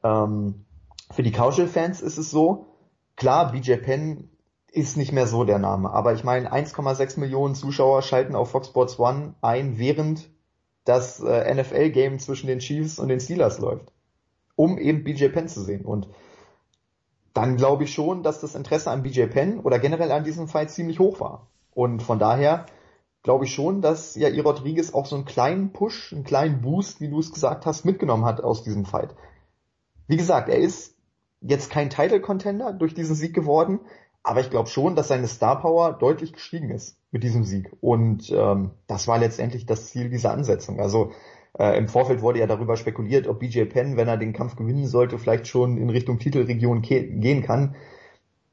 [0.03, 0.65] Ähm,
[1.11, 2.67] für die Casual-Fans ist es so,
[3.15, 4.29] klar, BJ Penn
[4.71, 8.67] ist nicht mehr so der Name, aber ich meine, 1,6 Millionen Zuschauer schalten auf Fox
[8.67, 10.29] Sports One ein, während
[10.85, 13.91] das äh, NFL-Game zwischen den Chiefs und den Steelers läuft,
[14.55, 15.85] um eben BJ Penn zu sehen.
[15.85, 16.07] Und
[17.33, 20.69] dann glaube ich schon, dass das Interesse an BJ Penn oder generell an diesem Fight
[20.69, 21.47] ziemlich hoch war.
[21.71, 22.65] Und von daher
[23.23, 27.01] glaube ich schon, dass ja ihr Rodriguez auch so einen kleinen Push, einen kleinen Boost,
[27.01, 29.15] wie du es gesagt hast, mitgenommen hat aus diesem Fight.
[30.07, 30.95] Wie gesagt, er ist
[31.39, 33.79] jetzt kein Title-Contender durch diesen Sieg geworden,
[34.21, 37.71] aber ich glaube schon, dass seine Star Power deutlich gestiegen ist mit diesem Sieg.
[37.79, 40.81] Und ähm, das war letztendlich das Ziel dieser Ansetzung.
[40.81, 41.11] Also
[41.57, 44.87] äh, Im Vorfeld wurde ja darüber spekuliert, ob BJ Penn, wenn er den Kampf gewinnen
[44.87, 47.75] sollte, vielleicht schon in Richtung Titelregion gehen kann.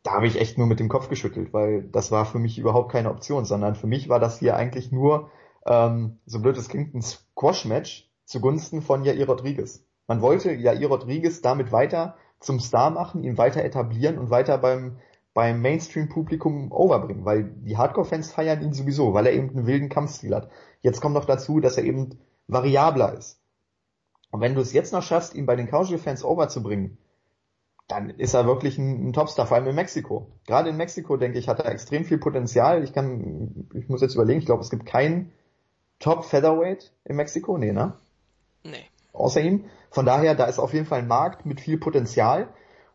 [0.03, 2.92] Da habe ich echt nur mit dem Kopf geschüttelt, weil das war für mich überhaupt
[2.92, 5.31] keine Option, sondern für mich war das hier eigentlich nur,
[5.66, 9.85] ähm, so blöd es klingt, ein Squash-Match zugunsten von Jair Rodriguez.
[10.07, 14.99] Man wollte Jair Rodriguez damit weiter zum Star machen, ihn weiter etablieren und weiter beim
[15.35, 20.35] beim Mainstream-Publikum overbringen, weil die Hardcore-Fans feiern ihn sowieso, weil er eben einen wilden Kampfstil
[20.35, 20.51] hat.
[20.81, 23.40] Jetzt kommt noch dazu, dass er eben variabler ist.
[24.31, 26.99] Und wenn du es jetzt noch schaffst, ihn bei den Casual-Fans overzubringen,
[27.88, 30.31] dann ist er wirklich ein, ein, Topstar, vor allem in Mexiko.
[30.47, 32.85] Gerade in Mexiko, denke ich, hat er extrem viel Potenzial.
[32.85, 35.33] Ich kann, ich muss jetzt überlegen, ich glaube, es gibt keinen
[35.99, 37.95] Top Featherweight in Mexiko, nee, ne?
[38.62, 38.85] Nee.
[39.12, 39.64] Außer ihm.
[39.90, 42.49] Von daher, da ist auf jeden Fall ein Markt mit viel Potenzial.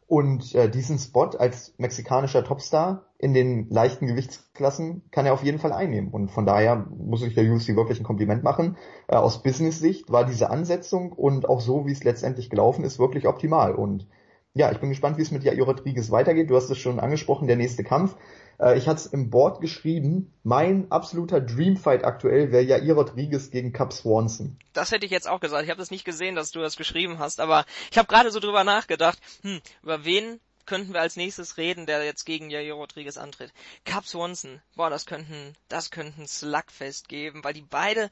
[0.07, 5.57] Und äh, diesen Spot als mexikanischer Topstar in den leichten Gewichtsklassen kann er auf jeden
[5.57, 6.11] Fall einnehmen.
[6.11, 8.77] Und von daher muss ich der UFC wirklich ein Kompliment machen.
[9.07, 13.27] Äh, aus Business-Sicht war diese Ansetzung und auch so, wie es letztendlich gelaufen ist, wirklich
[13.27, 13.73] optimal.
[13.73, 14.07] Und
[14.53, 16.51] ja, ich bin gespannt, wie es mit Jair Rodriguez weitergeht.
[16.51, 18.15] Du hast es schon angesprochen, der nächste Kampf.
[18.59, 23.73] Äh, ich hatte es im Board geschrieben, mein absoluter Dreamfight aktuell wäre Jair Rodriguez gegen
[23.73, 24.57] Cap Swanson.
[24.73, 25.63] Das hätte ich jetzt auch gesagt.
[25.63, 28.39] Ich habe das nicht gesehen, dass du das geschrieben hast, aber ich habe gerade so
[28.39, 33.17] drüber nachgedacht, hm, über wen könnten wir als nächstes reden, der jetzt gegen Jair Rodriguez
[33.17, 33.53] antritt.
[33.83, 38.09] Cap Swanson, boah, das könnten, das könnten Slugfest geben, weil die beide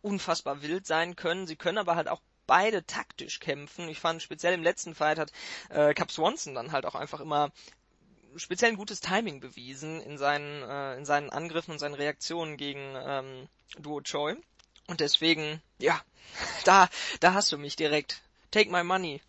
[0.00, 1.46] unfassbar wild sein können.
[1.46, 3.88] Sie können aber halt auch beide taktisch kämpfen.
[3.88, 5.32] Ich fand speziell im letzten Fight hat
[5.68, 7.50] äh, Cap Swanson dann halt auch einfach immer
[8.36, 12.94] speziell ein gutes Timing bewiesen in seinen, äh, in seinen Angriffen und seinen Reaktionen gegen
[12.96, 14.36] ähm, Duo Choi.
[14.86, 16.00] Und deswegen, ja,
[16.64, 16.88] da,
[17.20, 18.22] da hast du mich direkt.
[18.50, 19.20] Take my money.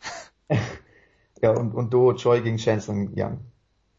[1.42, 3.40] ja, und, und Duo Choi gegen Chanson Young.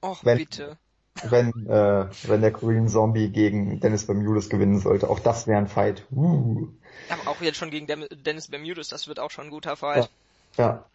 [0.03, 0.79] Och, wenn, bitte.
[1.23, 5.67] Wenn, äh, wenn der Korean Zombie gegen Dennis Bermudez gewinnen sollte, auch das wäre ein
[5.67, 6.07] Fight.
[6.11, 6.69] Uh.
[7.11, 10.09] Aber auch jetzt schon gegen Dennis Bermudez, das wird auch schon ein guter Fight.
[10.57, 10.65] Ja.
[10.65, 10.90] ja.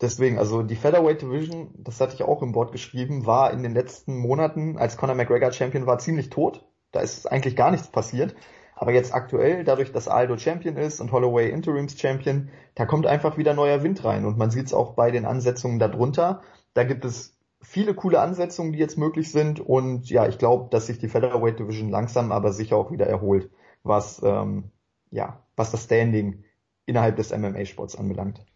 [0.00, 3.74] Deswegen, also die Featherweight Division, das hatte ich auch im Board geschrieben, war in den
[3.74, 6.64] letzten Monaten, als Conor McGregor Champion war, ziemlich tot.
[6.90, 8.34] Da ist eigentlich gar nichts passiert.
[8.74, 13.36] Aber jetzt aktuell, dadurch, dass Aldo Champion ist und Holloway Interims Champion, da kommt einfach
[13.36, 14.24] wieder neuer Wind rein.
[14.24, 16.40] Und man sieht es auch bei den Ansetzungen darunter.
[16.72, 19.60] Da gibt es viele coole Ansetzungen, die jetzt möglich sind.
[19.60, 23.50] Und ja, ich glaube, dass sich die Featherweight Division langsam aber sicher auch wieder erholt,
[23.82, 24.70] was, ähm,
[25.10, 26.44] ja, was das Standing
[26.86, 28.46] innerhalb des MMA-Sports anbelangt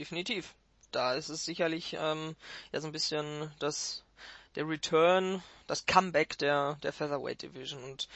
[0.00, 0.54] definitiv.
[0.92, 2.34] da ist es sicherlich ähm,
[2.72, 4.02] ja so ein bisschen das
[4.56, 8.08] der Return, das Comeback der der Featherweight Division und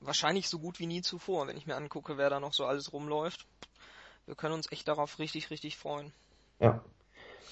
[0.00, 2.92] wahrscheinlich so gut wie nie zuvor, wenn ich mir angucke, wer da noch so alles
[2.92, 3.46] rumläuft.
[4.24, 6.12] Wir können uns echt darauf richtig, richtig freuen.
[6.58, 6.80] Ja.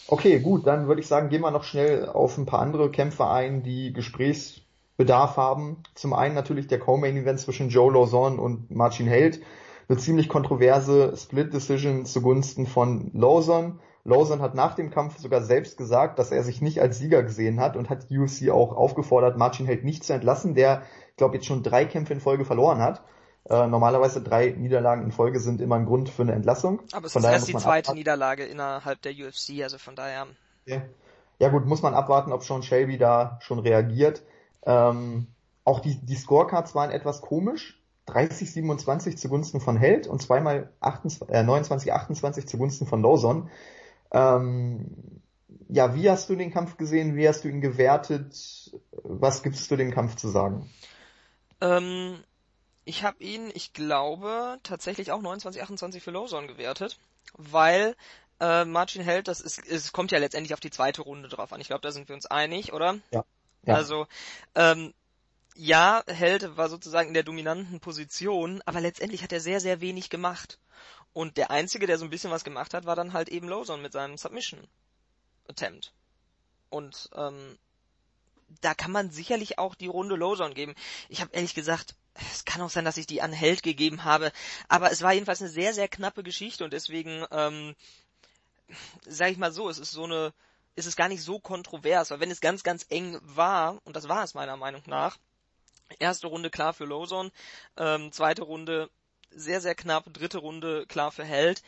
[0.08, 3.28] Okay, gut, dann würde ich sagen, gehen wir noch schnell auf ein paar andere Kämpfe
[3.28, 5.82] ein, die Gesprächsbedarf haben.
[5.94, 9.40] Zum einen natürlich der Co-Main-Event zwischen Joe Lawson und Marcin Held.
[9.88, 13.80] Eine ziemlich kontroverse Split-Decision zugunsten von Lawson.
[14.04, 17.60] Lawson hat nach dem Kampf sogar selbst gesagt, dass er sich nicht als Sieger gesehen
[17.60, 21.46] hat und hat UFC auch aufgefordert, Marcin Held nicht zu entlassen, der, ich glaube, jetzt
[21.46, 23.02] schon drei Kämpfe in Folge verloren hat.
[23.48, 26.80] Äh, normalerweise drei Niederlagen in Folge sind immer ein Grund für eine Entlassung.
[26.92, 27.98] Aber es von ist erst die zweite abwarten.
[27.98, 30.26] Niederlage innerhalb der UFC, also von daher.
[30.66, 30.82] Okay.
[31.38, 34.22] Ja gut, muss man abwarten, ob Sean Shelby da schon reagiert.
[34.64, 35.26] Ähm,
[35.64, 37.80] auch die, die Scorecards waren etwas komisch.
[38.08, 43.50] 30-27 zugunsten von Held und zweimal 29-28 äh, zugunsten von Lawson.
[44.12, 45.22] Ähm,
[45.68, 47.16] ja, wie hast du den Kampf gesehen?
[47.16, 48.72] Wie hast du ihn gewertet?
[49.02, 50.70] Was gibst du dem Kampf zu sagen?
[51.60, 52.22] Ähm,
[52.84, 56.98] ich habe ihn, ich glaube, tatsächlich auch 29-28 für Lawson gewertet,
[57.36, 57.96] weil
[58.40, 61.60] äh, Martin Held, das ist, es kommt ja letztendlich auf die zweite Runde drauf an.
[61.60, 62.96] Ich glaube, da sind wir uns einig, oder?
[63.10, 63.24] Ja.
[63.64, 63.74] ja.
[63.74, 64.06] Also,
[64.54, 64.92] ähm,
[65.54, 70.10] ja, Held war sozusagen in der dominanten Position, aber letztendlich hat er sehr, sehr wenig
[70.10, 70.58] gemacht.
[71.12, 73.80] Und der Einzige, der so ein bisschen was gemacht hat, war dann halt eben Lawson
[73.80, 74.66] mit seinem Submission
[75.48, 75.92] Attempt.
[76.70, 77.56] Und ähm,
[78.60, 80.74] da kann man sicherlich auch die Runde Lawson geben.
[81.08, 81.94] Ich habe ehrlich gesagt,
[82.32, 84.32] es kann auch sein, dass ich die an Held gegeben habe,
[84.68, 87.74] aber es war jedenfalls eine sehr, sehr knappe Geschichte und deswegen, ähm,
[89.06, 90.32] sage ich mal so, es ist so eine,
[90.76, 94.08] ist es gar nicht so kontrovers, weil wenn es ganz, ganz eng war, und das
[94.08, 95.18] war es meiner Meinung nach,
[95.98, 97.30] erste Runde klar für Lawson,
[97.76, 98.90] ähm, zweite Runde
[99.30, 101.62] sehr, sehr knapp, dritte Runde klar für Held,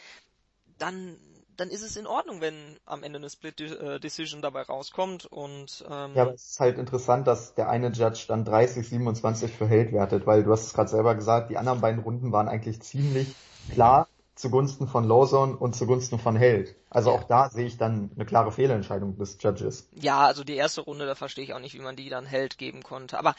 [0.78, 1.18] dann
[1.56, 5.84] dann ist es in Ordnung, wenn am Ende eine Split äh, Decision dabei rauskommt und
[5.88, 9.66] ähm, ja, aber es ist halt interessant, dass der eine Judge dann 30 27 für
[9.66, 12.82] Held wertet, weil du hast es gerade selber gesagt, die anderen beiden Runden waren eigentlich
[12.82, 13.34] ziemlich
[13.72, 16.76] klar zugunsten von Lawson und zugunsten von Held.
[16.90, 19.88] Also auch da sehe ich dann eine klare Fehlentscheidung des Judges.
[19.94, 22.58] Ja, also die erste Runde, da verstehe ich auch nicht, wie man die dann Held
[22.58, 23.18] geben konnte.
[23.18, 23.34] Aber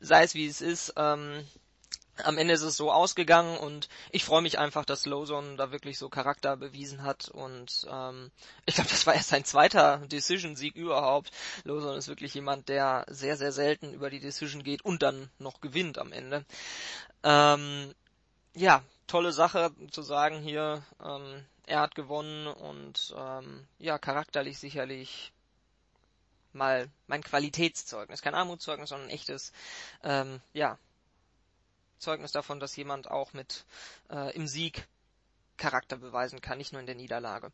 [0.00, 1.44] sei es wie es ist, ähm,
[2.24, 5.98] am Ende ist es so ausgegangen und ich freue mich einfach, dass Lawson da wirklich
[5.98, 8.30] so Charakter bewiesen hat und ähm,
[8.64, 11.30] ich glaube, das war erst sein zweiter Decision-Sieg überhaupt.
[11.64, 15.60] Lawson ist wirklich jemand, der sehr, sehr selten über die Decision geht und dann noch
[15.60, 16.44] gewinnt am Ende.
[17.22, 17.94] Ähm,
[18.54, 25.32] ja, tolle Sache zu sagen hier, ähm, er hat gewonnen und ähm, ja, charakterlich sicherlich
[26.56, 29.52] mal mein Qualitätszeugnis, kein Armutszeugnis, sondern ein echtes,
[30.02, 30.78] ähm, ja,
[31.98, 33.64] Zeugnis davon, dass jemand auch mit
[34.10, 34.86] äh, im Sieg
[35.56, 37.50] Charakter beweisen kann, nicht nur in der Niederlage.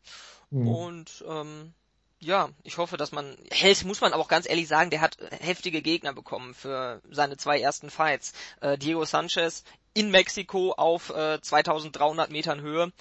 [0.49, 0.67] Mhm.
[0.67, 1.73] Und ähm,
[2.19, 5.17] ja, ich hoffe, dass man Held muss man aber auch ganz ehrlich sagen, der hat
[5.39, 8.33] heftige Gegner bekommen für seine zwei ersten Fights.
[8.61, 9.63] Äh, Diego Sanchez
[9.93, 12.91] in Mexiko auf äh, 2300 Metern Höhe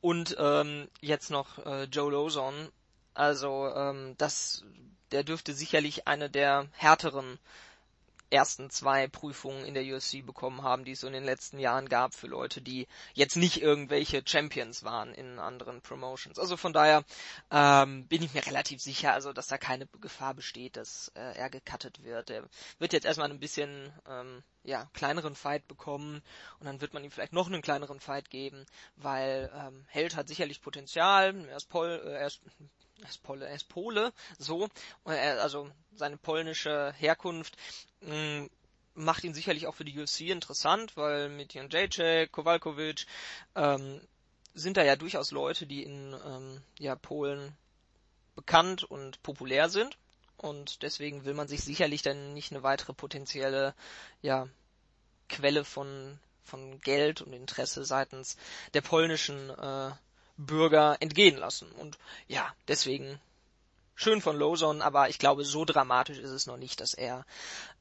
[0.00, 2.70] und ähm, jetzt noch äh, Joe Lozon.
[3.14, 4.64] Also ähm, das,
[5.12, 7.38] der dürfte sicherlich eine der härteren
[8.30, 11.88] ersten zwei Prüfungen in der UFC bekommen haben, die es so in den letzten Jahren
[11.88, 16.38] gab für Leute, die jetzt nicht irgendwelche Champions waren in anderen Promotions.
[16.38, 17.04] Also von daher
[17.50, 21.50] ähm, bin ich mir relativ sicher, also dass da keine Gefahr besteht, dass äh, er
[21.50, 22.30] gecuttet wird.
[22.30, 22.44] Er
[22.78, 26.22] wird jetzt erstmal ein bisschen ähm, ja, kleineren Fight bekommen
[26.60, 28.66] und dann wird man ihm vielleicht noch einen kleineren Fight geben,
[28.96, 32.42] weil ähm, Held hat sicherlich Potenzial, er ist, Pol, äh, er ist
[33.02, 34.68] er ist Pole, er ist Pole, so,
[35.04, 37.56] also seine polnische Herkunft
[38.00, 38.50] mh, mm,
[38.98, 43.06] macht ihn sicherlich auch für die UFC interessant, weil mit Jan Jacek, Kowalkovic
[43.54, 44.00] ähm,
[44.54, 47.56] sind da ja durchaus Leute, die in ähm, ja, Polen
[48.34, 49.96] bekannt und populär sind.
[50.36, 53.74] Und deswegen will man sich sicherlich dann nicht eine weitere potenzielle
[54.22, 54.48] ja,
[55.28, 58.36] Quelle von, von Geld und Interesse seitens
[58.74, 59.90] der polnischen äh,
[60.38, 61.68] Bürger entgehen lassen.
[61.78, 61.98] Und
[62.28, 63.18] ja, deswegen
[63.94, 67.24] schön von Lozon, aber ich glaube, so dramatisch ist es noch nicht, dass er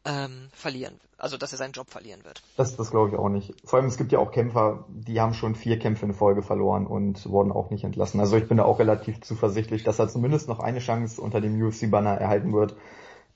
[0.04, 2.41] ähm, verlieren, also dass er seinen Job verlieren wird.
[2.58, 3.54] Das, das glaube ich auch nicht.
[3.63, 6.88] Vor allem es gibt ja auch Kämpfer, die haben schon vier Kämpfe in Folge verloren
[6.88, 8.20] und wurden auch nicht entlassen.
[8.20, 11.62] Also ich bin da auch relativ zuversichtlich, dass er zumindest noch eine Chance unter dem
[11.62, 12.76] UFC-Banner erhalten wird.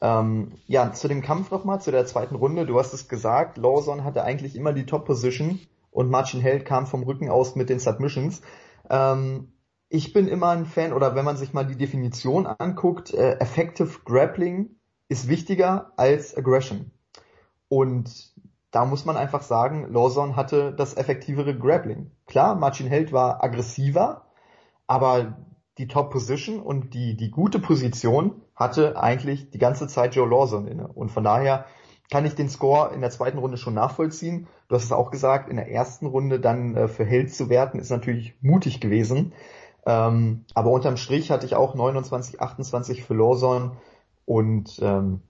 [0.01, 2.65] Ähm, ja, zu dem Kampf nochmal, zu der zweiten Runde.
[2.65, 5.59] Du hast es gesagt, Lawson hatte eigentlich immer die Top-Position
[5.91, 8.41] und Marcin Held kam vom Rücken aus mit den Submissions.
[8.91, 9.53] Ähm,
[9.89, 13.99] ich bin immer ein Fan, oder wenn man sich mal die Definition anguckt, äh, Effective
[14.05, 14.75] Grappling
[15.09, 16.91] ist wichtiger als Aggression.
[17.67, 18.33] Und
[18.71, 22.11] da muss man einfach sagen, Lawson hatte das effektivere Grappling.
[22.25, 24.27] Klar, Marcin Held war aggressiver,
[24.87, 25.37] aber
[25.77, 30.67] die Top Position und die, die gute Position hatte eigentlich die ganze Zeit Joe Lawson
[30.67, 30.87] inne.
[30.87, 31.65] Und von daher
[32.11, 34.47] kann ich den Score in der zweiten Runde schon nachvollziehen.
[34.67, 37.79] Du hast es auch gesagt, in der ersten Runde dann äh, für Held zu werten,
[37.79, 39.31] ist natürlich mutig gewesen.
[39.85, 43.77] Ähm, aber unterm Strich hatte ich auch 29, 28 für Lawson
[44.25, 45.21] und ähm,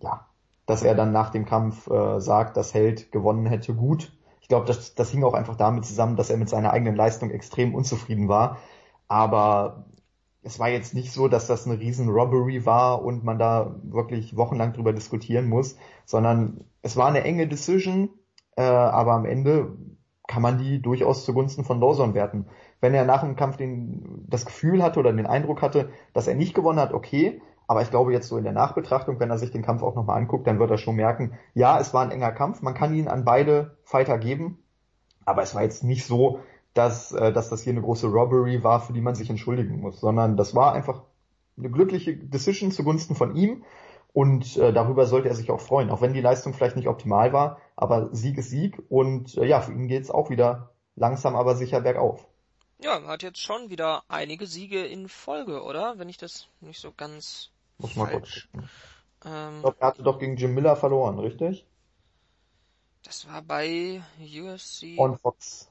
[0.00, 0.26] ja,
[0.66, 4.12] dass er dann nach dem Kampf äh, sagt, dass Held gewonnen hätte, gut.
[4.40, 7.30] Ich glaube, das, das hing auch einfach damit zusammen, dass er mit seiner eigenen Leistung
[7.30, 8.58] extrem unzufrieden war.
[9.08, 9.86] Aber
[10.44, 14.36] es war jetzt nicht so, dass das eine riesen Robbery war und man da wirklich
[14.36, 18.10] wochenlang drüber diskutieren muss, sondern es war eine enge Decision,
[18.56, 19.76] äh, aber am Ende
[20.28, 22.46] kann man die durchaus zugunsten von Lawson werten.
[22.80, 26.34] Wenn er nach dem Kampf den, das Gefühl hatte oder den Eindruck hatte, dass er
[26.34, 29.50] nicht gewonnen hat, okay, aber ich glaube jetzt so in der Nachbetrachtung, wenn er sich
[29.50, 32.32] den Kampf auch nochmal anguckt, dann wird er schon merken, ja, es war ein enger
[32.32, 34.58] Kampf, man kann ihn an beide Fighter geben,
[35.24, 36.40] aber es war jetzt nicht so,
[36.74, 40.00] dass, äh, dass das hier eine große Robbery war, für die man sich entschuldigen muss,
[40.00, 41.02] sondern das war einfach
[41.56, 43.64] eine glückliche Decision zugunsten von ihm
[44.12, 47.32] und äh, darüber sollte er sich auch freuen, auch wenn die Leistung vielleicht nicht optimal
[47.32, 51.56] war, aber Sieg ist Sieg und äh, ja, für ihn geht's auch wieder langsam aber
[51.56, 52.26] sicher bergauf.
[52.78, 55.98] Ja, hat jetzt schon wieder einige Siege in Folge, oder?
[55.98, 58.48] Wenn ich das nicht so ganz muss man falsch.
[59.24, 61.64] Ähm, ich glaube, er hatte doch gegen Jim Miller verloren, richtig?
[63.04, 64.98] Das war bei UFC.
[64.98, 65.70] On Fox.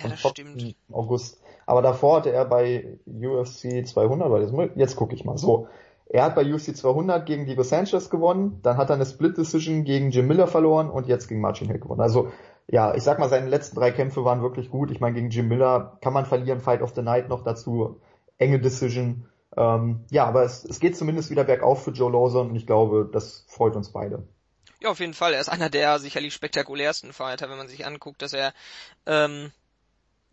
[0.00, 0.62] Ja, das stimmt.
[0.62, 1.40] Im August.
[1.66, 5.68] Aber davor hatte er bei UFC 200, weil jetzt, jetzt gucke ich mal so.
[6.06, 9.84] Er hat bei UFC 200 gegen Diego Sanchez gewonnen, dann hat er eine Split Decision
[9.84, 12.02] gegen Jim Miller verloren und jetzt gegen Marcin Hill gewonnen.
[12.02, 12.30] Also
[12.66, 14.90] ja, ich sag mal, seine letzten drei Kämpfe waren wirklich gut.
[14.90, 18.00] Ich meine, gegen Jim Miller kann man verlieren, Fight of the Night noch dazu,
[18.38, 19.28] enge Decision.
[19.56, 23.08] Ähm, ja, aber es, es geht zumindest wieder bergauf für Joe Lawson und ich glaube,
[23.10, 24.26] das freut uns beide.
[24.80, 25.34] Ja, auf jeden Fall.
[25.34, 28.52] Er ist einer der sicherlich spektakulärsten Fighter, wenn man sich anguckt, dass er
[29.06, 29.52] ähm,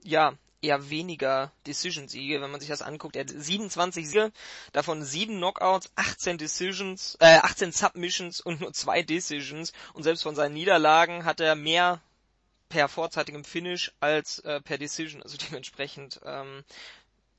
[0.03, 3.15] ja eher weniger Decision-Siege, wenn man sich das anguckt.
[3.15, 4.31] Er hat 27 Siege,
[4.73, 9.73] davon 7 Knockouts, 18 Decisions, äh, 18 Submissions und nur 2 Decisions.
[9.93, 11.99] Und selbst von seinen Niederlagen hat er mehr
[12.69, 15.23] per vorzeitigem Finish als äh, per Decision.
[15.23, 16.63] Also dementsprechend ähm,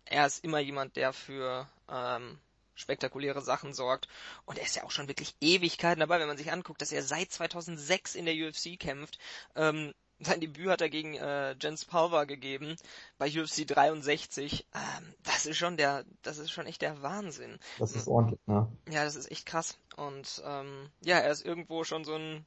[0.04, 2.38] er ist immer jemand, der für ähm,
[2.74, 4.08] spektakuläre Sachen sorgt.
[4.44, 7.02] Und er ist ja auch schon wirklich Ewigkeiten dabei, wenn man sich anguckt, dass er
[7.02, 9.18] seit 2006 in der UFC kämpft.
[9.54, 9.94] Ähm,
[10.26, 12.76] sein Debüt hat er gegen äh, Jens Pulver gegeben
[13.18, 14.66] bei UFC 63.
[14.74, 17.58] Ähm, das ist schon der, das ist schon echt der Wahnsinn.
[17.78, 18.68] Das ist ordentlich, ne?
[18.90, 19.78] Ja, das ist echt krass.
[19.96, 22.46] Und ähm, ja, er ist irgendwo schon so ein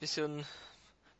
[0.00, 0.44] bisschen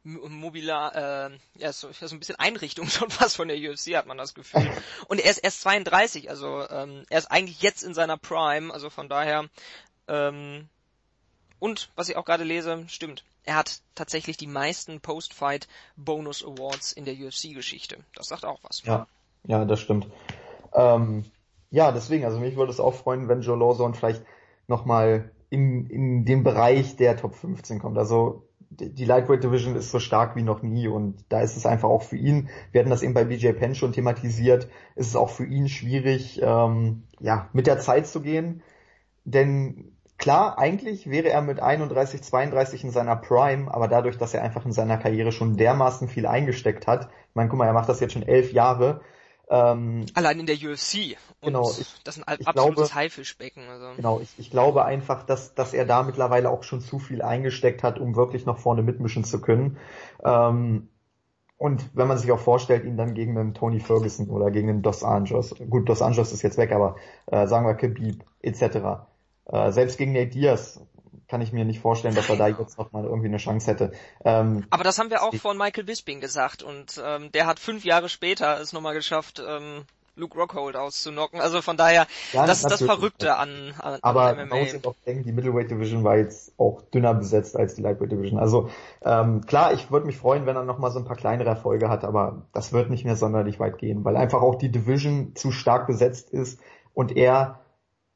[0.05, 4.19] Mobilar, äh, ja, so, so ein bisschen Einrichtung schon fast von der UFC, hat man
[4.19, 4.71] das Gefühl.
[5.09, 8.91] Und er ist erst 32, also ähm, er ist eigentlich jetzt in seiner Prime, also
[8.91, 9.49] von daher,
[10.07, 10.69] ähm,
[11.59, 16.93] und was ich auch gerade lese, stimmt, er hat tatsächlich die meisten Post-Fight Bonus Awards
[16.93, 17.99] in der UFC-Geschichte.
[18.15, 18.83] Das sagt auch was.
[18.85, 19.07] Ja,
[19.47, 20.07] ja, das stimmt.
[20.73, 21.25] Ähm,
[21.71, 24.25] ja, deswegen, also mich würde es auch freuen, wenn Joe Lawson vielleicht
[24.67, 27.99] nochmal in, in den Bereich der Top 15 kommt.
[27.99, 31.89] Also die Lightweight Division ist so stark wie noch nie und da ist es einfach
[31.89, 35.31] auch für ihn, wir hatten das eben bei BJ Penn schon thematisiert, ist es auch
[35.31, 38.63] für ihn schwierig, ähm, ja, mit der Zeit zu gehen,
[39.25, 39.94] denn
[40.25, 44.65] klar, eigentlich wäre er mit 31, 32 in seiner Prime, aber dadurch, dass er einfach
[44.65, 48.01] in seiner Karriere schon dermaßen viel eingesteckt hat, ich meine, guck mal, er macht das
[48.01, 49.03] jetzt schon elf Jahre,
[49.51, 51.19] ähm, Allein in der UFC.
[51.43, 53.69] Und genau, ich, das ist ein absolutes glaube, Haifischbecken.
[53.69, 53.97] Also.
[53.97, 57.83] Genau, ich, ich glaube einfach, dass, dass er da mittlerweile auch schon zu viel eingesteckt
[57.83, 59.77] hat, um wirklich noch vorne mitmischen zu können.
[60.25, 60.89] Ähm,
[61.59, 64.83] und wenn man sich auch vorstellt, ihn dann gegen einen Tony Ferguson oder gegen einen
[64.83, 69.05] Dos Anjos, gut, Dos Anjos ist jetzt weg, aber äh, sagen wir Khabib etc.
[69.47, 70.81] Äh, selbst gegen Nate Diaz
[71.29, 73.93] kann ich mir nicht vorstellen, dass er da jetzt noch mal irgendwie eine Chance hätte.
[74.25, 77.85] Ähm, Aber das haben wir auch von Michael Bisping gesagt und ähm, der hat fünf
[77.85, 79.85] Jahre später es nochmal geschafft, ähm,
[80.17, 81.41] Luke Rockhold auszunocken.
[81.41, 84.47] Also von daher, ja, das ist das Verrückte an, an Aber MMA.
[84.47, 87.83] man muss jetzt auch denken, die Middleweight Division war jetzt auch dünner besetzt als die
[87.83, 88.39] Lightweight Division.
[88.39, 88.71] Also
[89.03, 92.05] ähm, klar, ich würde mich freuen, wenn er nochmal so ein paar kleinere Erfolge hat,
[92.05, 95.87] aber das wird nicht mehr sonderlich weit gehen, weil einfach auch die Division zu stark
[95.87, 96.61] besetzt ist
[96.95, 97.59] und er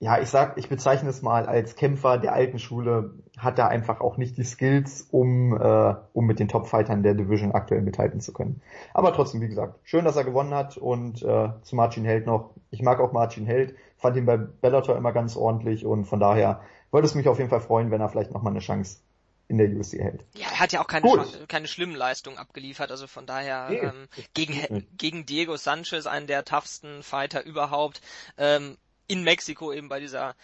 [0.01, 4.01] ja, ich sag, ich bezeichne es mal als Kämpfer der alten Schule, hat er einfach
[4.01, 8.32] auch nicht die Skills, um, äh, um mit den Top-Fightern der Division aktuell mithalten zu
[8.32, 8.62] können.
[8.94, 12.51] Aber trotzdem, wie gesagt, schön, dass er gewonnen hat und äh, zu Marcin Held noch.
[12.70, 16.61] Ich mag auch Marcin Held, fand ihn bei Bellator immer ganz ordentlich und von daher
[16.92, 19.01] würde es mich auf jeden Fall freuen, wenn er vielleicht nochmal eine Chance
[19.49, 20.24] in der UFC hält.
[20.34, 21.09] Ja, er hat ja auch keine,
[21.49, 26.44] keine schlimmen Leistungen abgeliefert, also von daher nee, ähm, gegen, gegen Diego Sanchez, einen der
[26.44, 28.03] toughsten Fighter überhaupt,
[28.36, 28.76] ähm,
[29.09, 30.34] in Mexiko eben bei dieser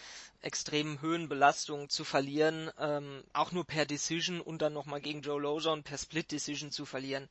[0.41, 5.83] extremen Höhenbelastung zu verlieren, ähm, auch nur per Decision und dann nochmal gegen Joe Lozon
[5.83, 7.29] per Split Decision zu verlieren.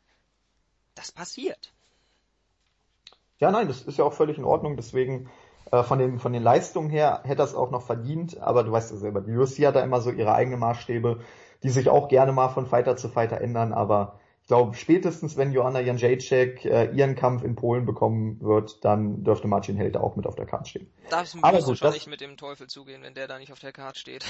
[0.95, 1.73] Das passiert.
[3.39, 5.29] Ja, nein, das ist ja auch völlig in Ordnung, deswegen
[5.71, 8.91] Äh, von den, von den Leistungen her hätte es auch noch verdient, aber du weißt
[8.93, 11.21] ja selber, die UFC hat da immer so ihre eigenen Maßstäbe,
[11.63, 15.53] die sich auch gerne mal von Fighter zu Fighter ändern, aber ich glaube, spätestens wenn
[15.53, 20.27] Joanna Janjacek äh, ihren Kampf in Polen bekommen wird, dann dürfte Marcin Held auch mit
[20.27, 20.87] auf der Karte stehen.
[21.09, 23.73] Darf aber gut, schon nicht mit dem Teufel zugehen, wenn der da nicht auf der
[23.73, 24.23] Karte steht.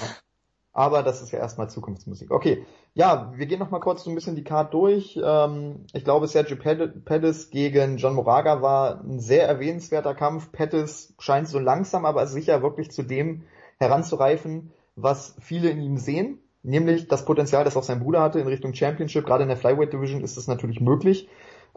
[0.73, 2.31] Aber das ist ja erstmal Zukunftsmusik.
[2.31, 5.19] Okay, ja, wir gehen noch mal kurz so ein bisschen die Karte durch.
[5.21, 10.53] Ähm, ich glaube, Sergio Pettis gegen John Moraga war ein sehr erwähnenswerter Kampf.
[10.53, 13.43] Pettis scheint so langsam, aber sicher wirklich zu dem
[13.81, 18.49] heranzureifen, was viele in ihm sehen nämlich das Potenzial, das auch sein Bruder hatte in
[18.49, 19.27] Richtung Championship.
[19.27, 21.29] Gerade in der Flyweight Division ist es natürlich möglich.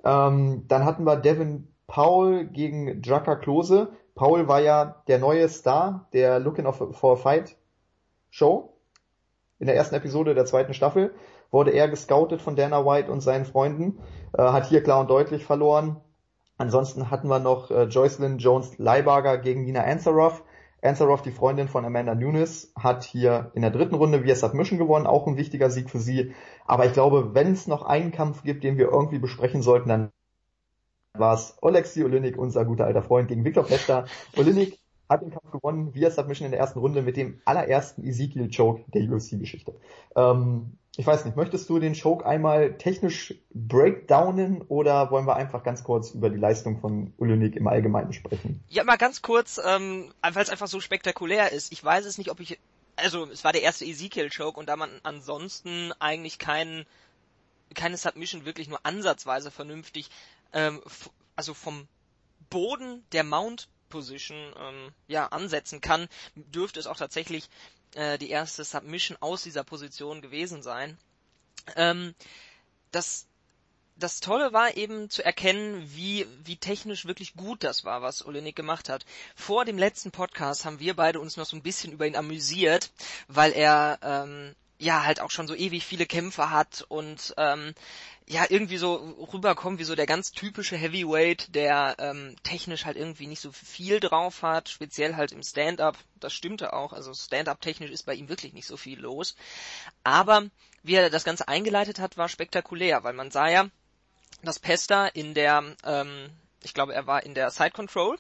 [0.04, 3.90] Ähm, dann hatten wir Devin Powell gegen Drucker Klose.
[4.16, 7.56] Powell war ja der neue Star der Looking for a Fight
[8.30, 8.74] Show.
[9.60, 11.14] In der ersten Episode der zweiten Staffel
[11.52, 14.00] wurde er gescoutet von Dana White und seinen Freunden,
[14.38, 15.98] äh, hat hier klar und deutlich verloren.
[16.58, 20.44] Ansonsten hatten wir noch äh, Joycelyn Jones Leibarger gegen Nina Ansaroff.
[20.82, 25.08] Ansaroff, die Freundin von Amanda Nunes, hat hier in der dritten Runde via Submission gewonnen,
[25.08, 26.34] auch ein wichtiger Sieg für sie.
[26.66, 30.12] Aber ich glaube, wenn es noch einen Kampf gibt, den wir irgendwie besprechen sollten, dann
[31.14, 34.06] war es Oleksiy Olynyk, unser guter alter Freund, gegen Viktor Pesta.
[34.38, 34.78] Olynyk
[35.10, 38.84] hat den Kampf gewonnen via Submission in der ersten Runde mit dem allerersten Ezekiel Choke
[38.94, 39.74] der UFC-Geschichte.
[40.16, 45.64] Ähm, ich weiß nicht, möchtest du den Choke einmal technisch breakdownen oder wollen wir einfach
[45.64, 48.64] ganz kurz über die Leistung von Olynyk im Allgemeinen sprechen?
[48.68, 51.72] Ja, mal ganz kurz, ähm, weil es einfach so spektakulär ist.
[51.72, 52.60] Ich weiß es nicht, ob ich,
[52.96, 56.86] also es war der erste Ezekiel Choke und da man ansonsten eigentlich keinen
[57.76, 60.10] keine Submission wirklich nur ansatzweise vernünftig,
[60.54, 60.82] ähm,
[61.36, 61.88] also vom
[62.50, 67.50] Boden der Mount Position ähm, ja ansetzen kann, dürfte es auch tatsächlich
[67.96, 70.98] äh, die erste Submission aus dieser Position gewesen sein.
[71.76, 72.14] Ähm,
[72.92, 73.28] das
[74.00, 78.56] das Tolle war eben zu erkennen, wie, wie technisch wirklich gut das war, was Olenik
[78.56, 79.06] gemacht hat.
[79.36, 82.92] Vor dem letzten Podcast haben wir beide uns noch so ein bisschen über ihn amüsiert,
[83.28, 87.74] weil er ähm, ja halt auch schon so ewig viele Kämpfe hat und ähm,
[88.28, 88.96] ja irgendwie so
[89.34, 94.00] rüberkommt wie so der ganz typische Heavyweight, der ähm, technisch halt irgendwie nicht so viel
[94.00, 95.98] drauf hat, speziell halt im Stand-up.
[96.20, 99.36] Das stimmte auch, also Stand-up technisch ist bei ihm wirklich nicht so viel los.
[100.04, 100.46] Aber
[100.84, 103.70] wie er das Ganze eingeleitet hat, war spektakulär, weil man sah ja,
[104.44, 106.30] dass Pesta in der, ähm,
[106.64, 108.18] ich glaube, er war in der Side Control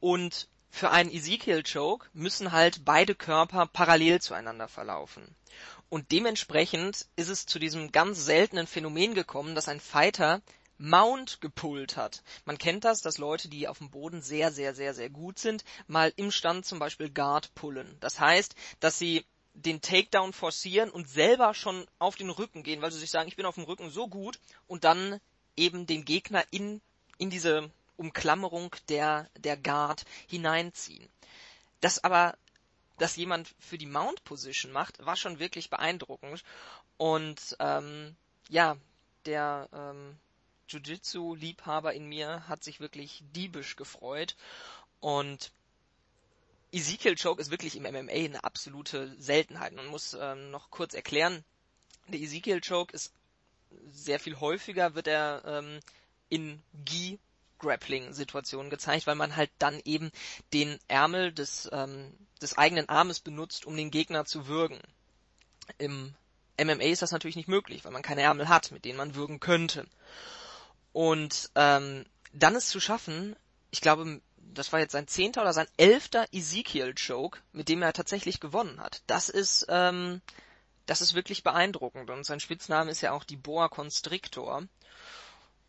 [0.00, 5.36] und für einen Ezekiel Choke müssen halt beide Körper parallel zueinander verlaufen.
[5.88, 10.42] Und dementsprechend ist es zu diesem ganz seltenen Phänomen gekommen, dass ein Fighter
[10.76, 12.24] Mount gepullt hat.
[12.44, 15.64] Man kennt das, dass Leute, die auf dem Boden sehr, sehr, sehr, sehr gut sind,
[15.86, 17.96] mal im Stand zum Beispiel Guard pullen.
[18.00, 22.90] Das heißt, dass sie den Takedown forcieren und selber schon auf den Rücken gehen, weil
[22.90, 25.20] sie sich sagen, ich bin auf dem Rücken so gut und dann
[25.56, 26.80] eben den Gegner in,
[27.18, 31.08] in diese Umklammerung der, der Guard hineinziehen.
[31.80, 32.36] Das aber
[32.98, 36.44] dass jemand für die Mount Position macht, war schon wirklich beeindruckend.
[36.96, 38.14] Und ähm,
[38.48, 38.76] ja,
[39.26, 40.16] der ähm,
[40.68, 44.36] Jiu-Jitsu-Liebhaber in mir hat sich wirklich diebisch gefreut.
[45.00, 45.50] Und
[46.72, 49.72] Ezekiel Choke ist wirklich im MMA eine absolute Seltenheit.
[49.74, 51.44] Man muss ähm, noch kurz erklären,
[52.08, 53.12] der Ezekiel Choke ist
[53.90, 55.80] sehr viel häufiger, wird er ähm,
[56.28, 57.18] in Gi
[57.64, 60.10] Grappling-Situationen gezeigt, weil man halt dann eben
[60.52, 64.80] den Ärmel des, ähm, des eigenen Armes benutzt, um den Gegner zu würgen.
[65.78, 66.14] Im
[66.62, 69.40] MMA ist das natürlich nicht möglich, weil man keine Ärmel hat, mit denen man würgen
[69.40, 69.86] könnte.
[70.92, 73.34] Und ähm, dann ist zu schaffen,
[73.70, 78.40] ich glaube, das war jetzt sein zehnter oder sein elfter Ezekiel-Choke, mit dem er tatsächlich
[78.40, 79.02] gewonnen hat.
[79.06, 80.20] Das ist, ähm,
[80.86, 82.10] das ist wirklich beeindruckend.
[82.10, 84.62] Und sein Spitzname ist ja auch die Boa Constrictor.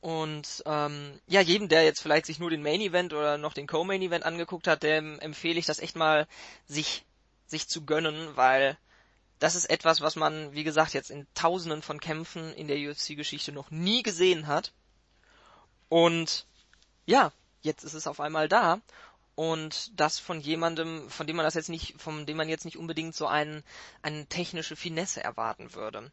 [0.05, 3.65] Und ähm, ja, jedem, der jetzt vielleicht sich nur den Main Event oder noch den
[3.65, 6.27] Co-Main Event angeguckt hat, dem empfehle ich das echt mal,
[6.67, 7.03] sich,
[7.47, 8.77] sich zu gönnen, weil
[9.39, 13.51] das ist etwas, was man, wie gesagt, jetzt in tausenden von Kämpfen in der UFC-Geschichte
[13.51, 14.73] noch nie gesehen hat.
[15.89, 16.45] Und
[17.07, 17.31] ja,
[17.63, 18.81] jetzt ist es auf einmal da.
[19.33, 22.77] Und das von jemandem, von dem man das jetzt nicht, von dem man jetzt nicht
[22.77, 23.63] unbedingt so einen,
[24.03, 26.11] eine technische Finesse erwarten würde.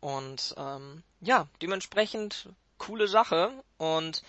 [0.00, 2.48] Und ähm, ja, dementsprechend
[2.78, 4.22] coole Sache und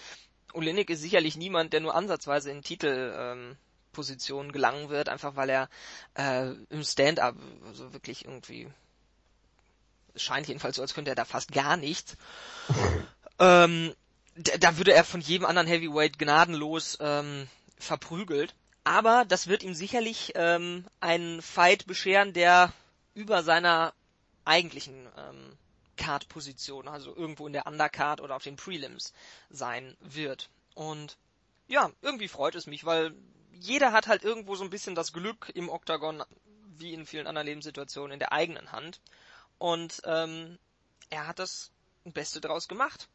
[0.53, 5.69] Olenek ist sicherlich niemand, der nur ansatzweise in Titelpositionen ähm, gelangen wird, einfach weil er
[6.15, 7.35] äh, im Stand-up
[7.73, 8.67] so wirklich irgendwie
[10.17, 12.17] es scheint jedenfalls so, als könnte er da fast gar nichts.
[13.39, 13.93] ähm,
[14.35, 17.47] da würde er von jedem anderen Heavyweight gnadenlos ähm,
[17.79, 18.53] verprügelt.
[18.83, 22.71] Aber das wird ihm sicherlich ähm, einen Fight bescheren, der
[23.13, 23.93] über seiner
[24.45, 25.57] eigentlichen ähm,
[25.97, 29.13] Card-Position, also irgendwo in der Undercard oder auf den Prelims
[29.49, 30.49] sein wird.
[30.75, 31.17] Und
[31.67, 33.13] ja, irgendwie freut es mich, weil
[33.59, 36.23] jeder hat halt irgendwo so ein bisschen das Glück im Oktagon,
[36.77, 39.01] wie in vielen anderen Lebenssituationen, in der eigenen Hand.
[39.57, 40.57] Und ähm,
[41.09, 41.71] er hat das
[42.05, 43.07] Beste draus gemacht.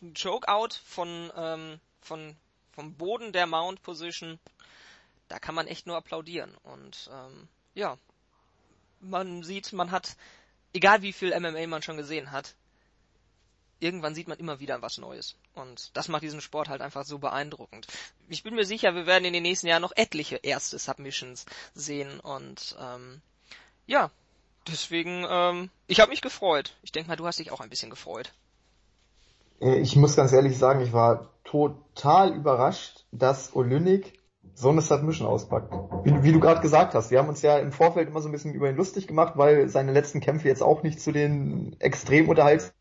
[0.00, 2.36] Ein Chokeout von, ähm, von,
[2.72, 4.38] vom Boden der Mount Position,
[5.28, 6.54] da kann man echt nur applaudieren.
[6.62, 7.98] Und ähm, ja,
[9.00, 10.16] man sieht, man hat,
[10.72, 12.54] egal wie viel MMA man schon gesehen hat,
[13.80, 15.36] irgendwann sieht man immer wieder was Neues.
[15.54, 17.86] Und das macht diesen Sport halt einfach so beeindruckend.
[18.28, 22.20] Ich bin mir sicher, wir werden in den nächsten Jahren noch etliche erste Submissions sehen.
[22.20, 23.20] Und ähm,
[23.86, 24.10] ja,
[24.66, 26.74] deswegen, ähm, ich habe mich gefreut.
[26.82, 28.32] Ich denke mal, du hast dich auch ein bisschen gefreut.
[29.60, 34.17] Äh, ich muss ganz ehrlich sagen, ich war total überrascht, dass Olynyk
[34.58, 35.72] so eine Submission auspackt.
[36.04, 38.32] Wie, wie du gerade gesagt hast, wir haben uns ja im Vorfeld immer so ein
[38.32, 42.28] bisschen über ihn lustig gemacht, weil seine letzten Kämpfe jetzt auch nicht zu den extrem
[42.28, 42.72] unterhaltsamen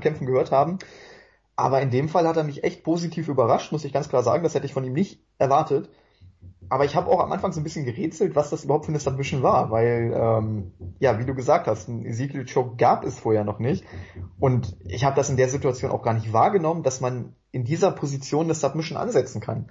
[0.00, 0.78] Kämpfen gehört haben.
[1.56, 4.42] Aber in dem Fall hat er mich echt positiv überrascht, muss ich ganz klar sagen.
[4.42, 5.88] Das hätte ich von ihm nicht erwartet.
[6.68, 9.00] Aber ich habe auch am Anfang so ein bisschen gerätselt, was das überhaupt für eine
[9.00, 13.44] Submission war, weil, ähm, ja, wie du gesagt hast, ein Ezekiel Choke gab es vorher
[13.44, 13.84] noch nicht.
[14.38, 17.90] Und ich habe das in der Situation auch gar nicht wahrgenommen, dass man in dieser
[17.90, 19.70] Position eine Submission ansetzen kann.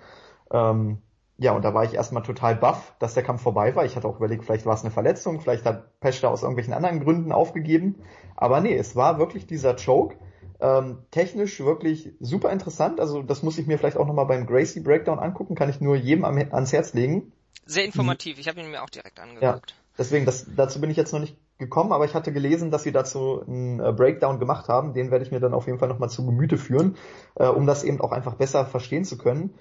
[0.52, 1.00] Ähm,
[1.38, 3.86] ja, und da war ich erstmal total baff, dass der Kampf vorbei war.
[3.86, 6.74] Ich hatte auch überlegt, vielleicht war es eine Verletzung, vielleicht hat Pesch da aus irgendwelchen
[6.74, 7.95] anderen Gründen aufgegeben.
[8.36, 10.18] Aber nee, es war wirklich dieser Choke.
[10.60, 13.00] Ähm, technisch wirklich super interessant.
[13.00, 15.56] Also das muss ich mir vielleicht auch nochmal beim Gracie Breakdown angucken.
[15.56, 17.32] Kann ich nur jedem am, ans Herz legen.
[17.66, 18.38] Sehr informativ.
[18.38, 19.43] Ich habe ihn mir auch direkt angeguckt.
[19.43, 19.62] Ja,
[19.97, 22.91] deswegen, das, dazu bin ich jetzt noch nicht gekommen, aber ich hatte gelesen, dass sie
[22.91, 24.93] dazu einen äh, Breakdown gemacht haben.
[24.93, 26.97] Den werde ich mir dann auf jeden Fall nochmal zu Gemüte führen,
[27.36, 29.54] äh, um das eben auch einfach besser verstehen zu können.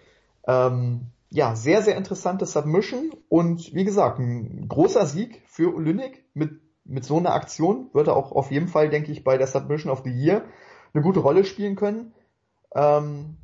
[0.49, 6.61] Ähm, ja, sehr, sehr interessante Submission und wie gesagt, ein großer Sieg für Olynyk mit,
[6.85, 9.93] mit so einer Aktion wird er auch auf jeden Fall, denke ich, bei der Submission
[9.93, 10.43] of the Year
[10.95, 12.15] eine gute Rolle spielen können.
[12.75, 13.37] Ähm,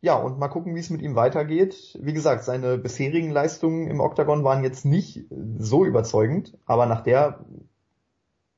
[0.00, 1.98] ja, und mal gucken, wie es mit ihm weitergeht.
[2.00, 5.26] Wie gesagt, seine bisherigen Leistungen im Octagon waren jetzt nicht
[5.58, 7.44] so überzeugend, aber nach der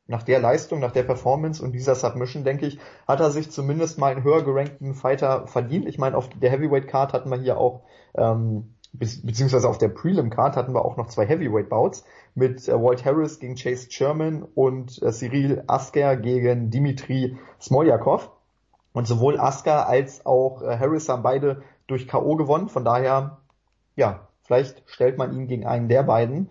[0.08, 3.98] nach der Leistung, nach der Performance und dieser Submission, denke ich, hat er sich zumindest
[3.98, 5.86] mal einen höher gerankten Fighter verdient.
[5.86, 7.82] Ich meine, auf der Heavyweight Card hatten wir hier auch,
[8.14, 12.04] ähm, beziehungsweise auf der Prelim Card hatten wir auch noch zwei Heavyweight Bouts
[12.34, 18.30] mit äh, Walt Harris gegen Chase Sherman und äh, Cyril Asker gegen Dimitri Smoljakov.
[18.94, 22.36] Und sowohl Asker als auch äh, Harris haben beide durch K.O.
[22.36, 22.70] gewonnen.
[22.70, 23.38] Von daher,
[23.94, 26.48] ja, vielleicht stellt man ihn gegen einen der beiden.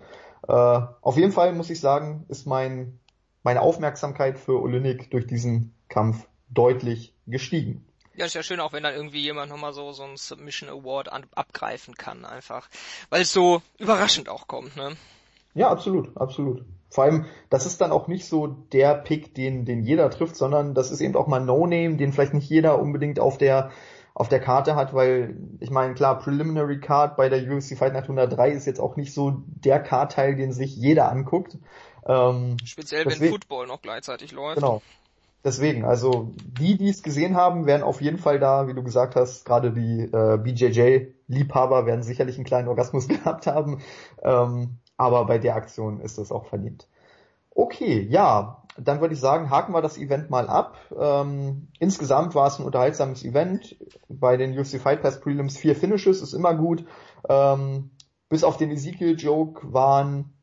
[0.47, 2.99] Äh, auf jeden Fall muss ich sagen, ist mein
[3.47, 7.85] meine Aufmerksamkeit für Olynyk durch diesen Kampf deutlich gestiegen.
[8.13, 11.09] Ja, ist ja schön, auch wenn dann irgendwie jemand nochmal so, so einen Submission Award
[11.09, 12.67] an, abgreifen kann, einfach.
[13.09, 14.97] Weil es so überraschend auch kommt, ne?
[15.53, 16.65] Ja, absolut, absolut.
[16.89, 20.73] Vor allem, das ist dann auch nicht so der Pick, den, den jeder trifft, sondern
[20.73, 23.71] das ist eben auch mal No-Name, den vielleicht nicht jeder unbedingt auf der,
[24.13, 28.03] auf der Karte hat, weil, ich meine, klar, Preliminary Card bei der UFC Fight Night
[28.03, 31.57] 103 ist jetzt auch nicht so der Card-Teil, den sich jeder anguckt.
[32.07, 34.55] Ähm, Speziell wenn Football noch gleichzeitig läuft.
[34.55, 34.81] Genau.
[35.43, 39.15] Deswegen, also die, die es gesehen haben, werden auf jeden Fall da, wie du gesagt
[39.15, 43.81] hast, gerade die äh, BJJ-Liebhaber werden sicherlich einen kleinen Orgasmus gehabt haben.
[44.23, 46.87] Ähm, aber bei der Aktion ist es auch verdient.
[47.51, 50.77] Okay, ja, dann würde ich sagen, haken wir das Event mal ab.
[50.99, 53.75] Ähm, insgesamt war es ein unterhaltsames Event.
[54.09, 56.85] Bei den UFC Fight Pass Prelims vier Finishes ist immer gut.
[57.29, 57.91] Ähm,
[58.29, 60.36] bis auf den Ezekiel-Joke waren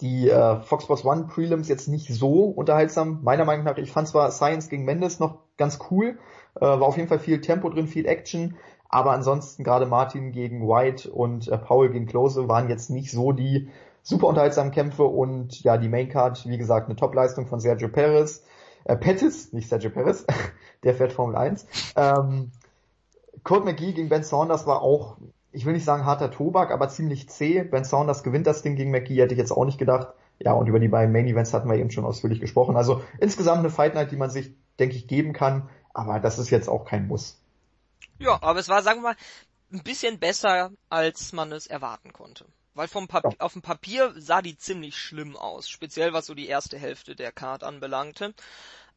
[0.00, 3.20] die äh, Fox Sports One Prelims jetzt nicht so unterhaltsam.
[3.22, 6.18] Meiner Meinung nach, ich fand zwar Science gegen Mendes noch ganz cool,
[6.56, 8.56] äh, war auf jeden Fall viel Tempo drin, viel Action,
[8.88, 13.32] aber ansonsten gerade Martin gegen White und äh, Paul gegen Klose waren jetzt nicht so
[13.32, 13.68] die
[14.02, 18.42] super unterhaltsamen Kämpfe und ja, die Maincard, wie gesagt, eine Top-Leistung von Sergio Perez,
[18.84, 20.24] äh, Pettis, nicht Sergio Perez,
[20.84, 21.66] der fährt Formel 1.
[21.96, 22.52] Ähm,
[23.44, 25.16] Kurt McGee gegen Ben Saunders war auch
[25.58, 27.64] ich will nicht sagen harter Tobak, aber ziemlich zäh.
[27.64, 30.14] Ben Saunders gewinnt das Ding gegen McGee, hätte ich jetzt auch nicht gedacht.
[30.38, 32.76] Ja, und über die beiden Main Events hatten wir eben schon ausführlich gesprochen.
[32.76, 36.50] Also insgesamt eine Fight Night, die man sich, denke ich, geben kann, aber das ist
[36.50, 37.42] jetzt auch kein Muss.
[38.20, 39.16] Ja, aber es war, sagen wir mal,
[39.72, 42.44] ein bisschen besser, als man es erwarten konnte.
[42.74, 43.40] Weil vom Papier, ja.
[43.40, 47.32] auf dem Papier sah die ziemlich schlimm aus, speziell was so die erste Hälfte der
[47.32, 48.32] Card anbelangte.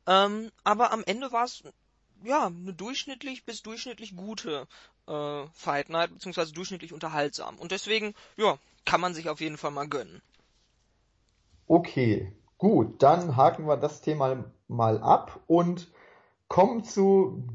[0.05, 1.63] Ähm, aber am Ende war es
[2.23, 4.67] ja eine durchschnittlich bis durchschnittlich gute
[5.07, 7.57] äh, Fight Night, beziehungsweise durchschnittlich unterhaltsam.
[7.57, 10.21] Und deswegen, ja, kann man sich auf jeden Fall mal gönnen.
[11.67, 15.91] Okay, gut, dann haken wir das Thema mal ab und
[16.47, 17.47] kommen zu,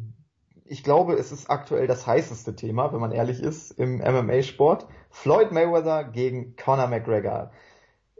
[0.65, 4.87] ich glaube, es ist aktuell das heißeste Thema, wenn man ehrlich ist, im MMA-Sport.
[5.11, 7.53] Floyd Mayweather gegen Conor McGregor.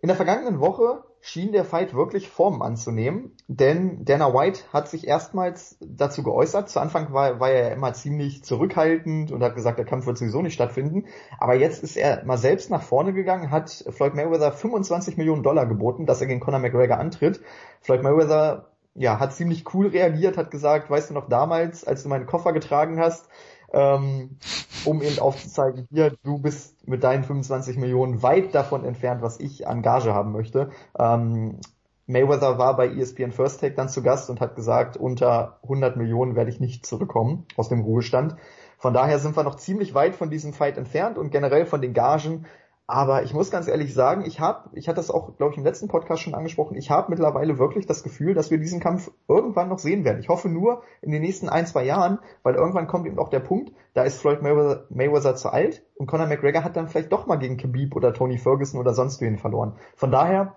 [0.03, 5.09] In der vergangenen Woche schien der Fight wirklich Form anzunehmen, denn Dana White hat sich
[5.09, 6.71] erstmals dazu geäußert.
[6.71, 10.41] Zu Anfang war, war er immer ziemlich zurückhaltend und hat gesagt, der Kampf wird sowieso
[10.41, 11.07] nicht stattfinden.
[11.41, 15.67] Aber jetzt ist er mal selbst nach vorne gegangen, hat Floyd Mayweather 25 Millionen Dollar
[15.67, 17.41] geboten, dass er gegen Conor McGregor antritt.
[17.81, 22.09] Floyd Mayweather ja, hat ziemlich cool reagiert, hat gesagt, weißt du noch damals, als du
[22.09, 23.29] meinen Koffer getragen hast,
[23.73, 24.39] ähm,
[24.85, 29.67] um eben aufzuzeigen, hier, du bist mit deinen 25 Millionen weit davon entfernt, was ich
[29.67, 30.71] an Gage haben möchte.
[30.99, 31.61] Ähm,
[32.07, 36.37] Mayweather war bei ESPN First Take dann zu Gast und hat gesagt, unter 100 Millionen
[36.37, 38.37] werde ich nicht zurückkommen aus dem Ruhestand.
[38.79, 41.95] Von daher sind wir noch ziemlich weit von diesem Fight entfernt und generell von den
[41.95, 42.47] Gagen
[42.89, 45.65] aber ich muss ganz ehrlich sagen, ich habe, ich hatte das auch, glaube ich, im
[45.65, 49.69] letzten Podcast schon angesprochen, ich habe mittlerweile wirklich das Gefühl, dass wir diesen Kampf irgendwann
[49.69, 50.21] noch sehen werden.
[50.21, 53.41] Ich hoffe nur in den nächsten ein, zwei Jahren, weil irgendwann kommt eben auch der
[53.41, 57.27] Punkt, da ist Floyd Mayweather, Mayweather zu alt und Conor McGregor hat dann vielleicht doch
[57.27, 59.75] mal gegen Khabib oder Tony Ferguson oder sonst wen verloren.
[59.97, 60.55] Von daher,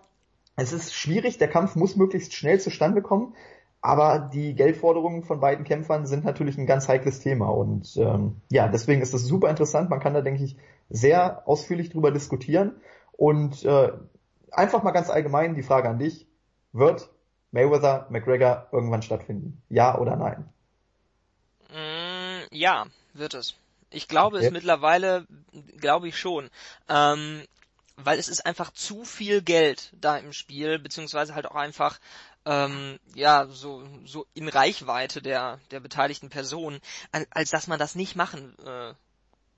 [0.56, 3.34] es ist schwierig, der Kampf muss möglichst schnell zustande kommen.
[3.82, 8.68] Aber die Geldforderungen von beiden Kämpfern sind natürlich ein ganz heikles Thema und ähm, ja,
[8.68, 9.90] deswegen ist das super interessant.
[9.90, 10.58] Man kann da, denke ich,
[10.90, 12.82] sehr ausführlich drüber diskutieren
[13.14, 13.92] und äh,
[14.52, 16.28] einfach mal ganz allgemein die Frage an dich:
[16.72, 17.10] Wird
[17.52, 19.62] Mayweather McGregor irgendwann stattfinden?
[19.70, 20.50] Ja oder nein?
[21.70, 23.56] Mm, ja, wird es.
[23.92, 24.48] Ich glaube okay.
[24.48, 25.26] es mittlerweile,
[25.78, 26.50] glaube ich schon.
[26.88, 27.44] Ähm,
[27.96, 32.00] weil es ist einfach zu viel Geld da im Spiel, beziehungsweise halt auch einfach
[32.46, 36.80] ähm, ja so so in Reichweite der der beteiligten Personen,
[37.32, 38.94] als dass man das nicht machen äh,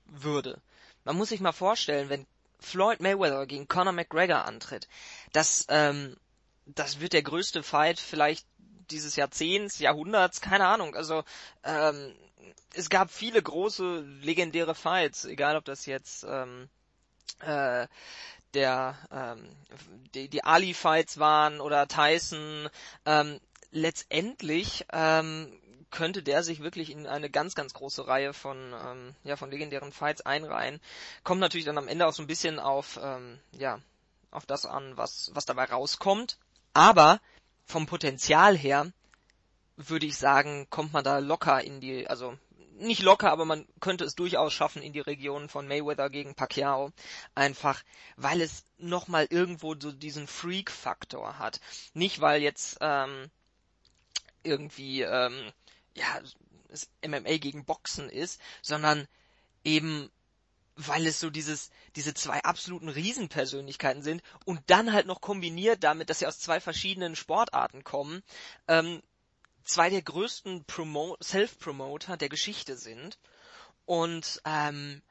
[0.06, 0.60] würde.
[1.04, 2.26] Man muss sich mal vorstellen, wenn
[2.60, 4.88] Floyd Mayweather gegen Conor McGregor antritt,
[5.32, 6.16] das ähm,
[6.66, 8.46] das wird der größte Fight vielleicht
[8.90, 10.94] dieses Jahrzehnts, Jahrhunderts, keine Ahnung.
[10.94, 11.24] Also
[11.64, 12.14] ähm,
[12.74, 16.68] es gab viele große legendäre Fights, egal ob das jetzt ähm,
[17.40, 17.86] äh,
[18.54, 19.48] der ähm,
[20.14, 22.68] die, die Ali-Fights waren oder Tyson.
[23.06, 23.40] Ähm,
[23.70, 25.58] letztendlich ähm,
[25.92, 29.92] könnte der sich wirklich in eine ganz, ganz große Reihe von, ähm, ja, von legendären
[29.92, 30.80] Fights einreihen.
[31.22, 33.78] Kommt natürlich dann am Ende auch so ein bisschen auf, ähm, ja,
[34.32, 36.38] auf das an, was, was dabei rauskommt.
[36.72, 37.20] Aber
[37.66, 38.90] vom Potenzial her
[39.76, 42.36] würde ich sagen, kommt man da locker in die, also
[42.74, 46.90] nicht locker, aber man könnte es durchaus schaffen in die Region von Mayweather gegen Pacquiao.
[47.34, 47.82] Einfach,
[48.16, 51.60] weil es nochmal irgendwo so diesen Freak-Faktor hat.
[51.92, 53.30] Nicht, weil jetzt ähm,
[54.42, 55.52] irgendwie ähm,
[55.96, 56.20] ja
[56.68, 59.06] es MMA gegen Boxen ist, sondern
[59.64, 60.10] eben
[60.76, 66.08] weil es so dieses, diese zwei absoluten Riesenpersönlichkeiten sind und dann halt noch kombiniert damit,
[66.08, 68.22] dass sie aus zwei verschiedenen Sportarten kommen,
[68.68, 69.02] ähm,
[69.64, 70.64] zwei der größten
[71.22, 73.18] Self-Promoter der Geschichte sind.
[73.84, 75.02] Und ähm,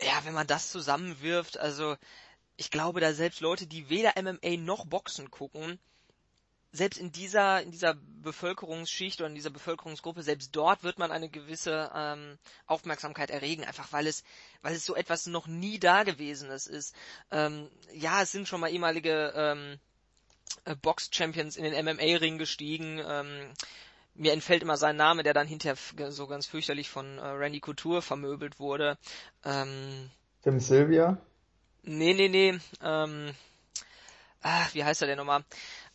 [0.00, 1.96] ja, wenn man das zusammenwirft, also
[2.56, 5.78] ich glaube, da selbst Leute, die weder MMA noch Boxen gucken,
[6.72, 11.28] selbst in dieser in dieser Bevölkerungsschicht oder in dieser Bevölkerungsgruppe, selbst dort wird man eine
[11.28, 14.24] gewisse ähm, Aufmerksamkeit erregen, einfach weil es
[14.62, 16.94] weil es so etwas noch nie dagewesenes ist.
[17.30, 19.78] Ähm, ja, es sind schon mal ehemalige ähm,
[20.64, 23.00] äh, Box-Champions in den MMA-Ring gestiegen.
[23.04, 23.52] Ähm,
[24.14, 25.76] mir entfällt immer sein Name, der dann hinterher
[26.10, 28.98] so ganz fürchterlich von äh, Randy Couture vermöbelt wurde.
[29.44, 30.10] Ähm,
[30.42, 31.18] Tim Sylvia?
[31.82, 32.58] Nee, nee, nee.
[32.82, 33.34] Ähm,
[34.42, 35.44] ah, wie heißt er denn nochmal?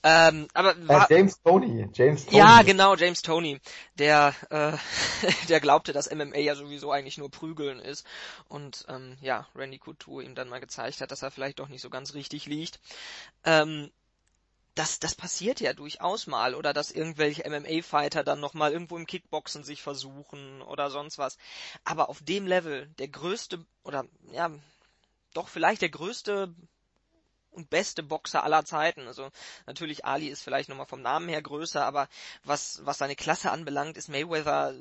[0.07, 2.37] Ähm, aber war, äh, James Tony, James Tony.
[2.37, 3.59] Ja, genau, James Tony,
[3.95, 4.77] der äh,
[5.49, 8.05] der glaubte, dass MMA ja sowieso eigentlich nur Prügeln ist
[8.47, 11.81] und ähm, ja, Randy Couture ihm dann mal gezeigt hat, dass er vielleicht doch nicht
[11.81, 12.79] so ganz richtig liegt.
[13.45, 13.89] Ähm,
[14.75, 19.63] das, das passiert ja durchaus mal oder dass irgendwelche MMA-Fighter dann nochmal irgendwo im Kickboxen
[19.63, 21.39] sich versuchen oder sonst was.
[21.83, 24.51] Aber auf dem Level, der größte oder ja,
[25.33, 26.53] doch vielleicht der größte
[27.55, 29.07] und beste Boxer aller Zeiten.
[29.07, 29.29] Also
[29.65, 32.07] natürlich Ali ist vielleicht nochmal vom Namen her größer, aber
[32.43, 34.75] was, was seine Klasse anbelangt, ist Mayweather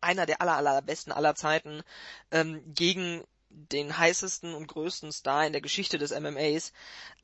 [0.00, 1.82] einer der aller, allerbesten aller Zeiten
[2.30, 6.72] ähm, gegen den heißesten und größten Star in der Geschichte des MMAs.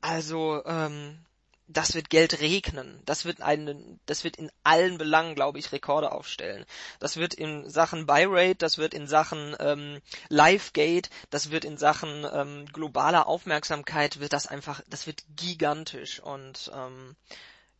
[0.01, 1.19] Also, ähm,
[1.67, 3.01] das wird Geld regnen.
[3.05, 6.65] Das wird einen, das wird in allen Belangen, glaube ich, Rekorde aufstellen.
[6.99, 12.25] Das wird in Sachen Buy-Rate, das wird in Sachen ähm, Live-Gate, das wird in Sachen
[12.31, 16.21] ähm, globaler Aufmerksamkeit, wird das einfach, das wird gigantisch.
[16.21, 17.15] Und ähm,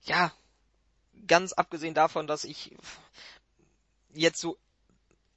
[0.04, 0.34] ja,
[1.26, 2.76] ganz abgesehen davon, dass ich
[4.14, 4.58] jetzt so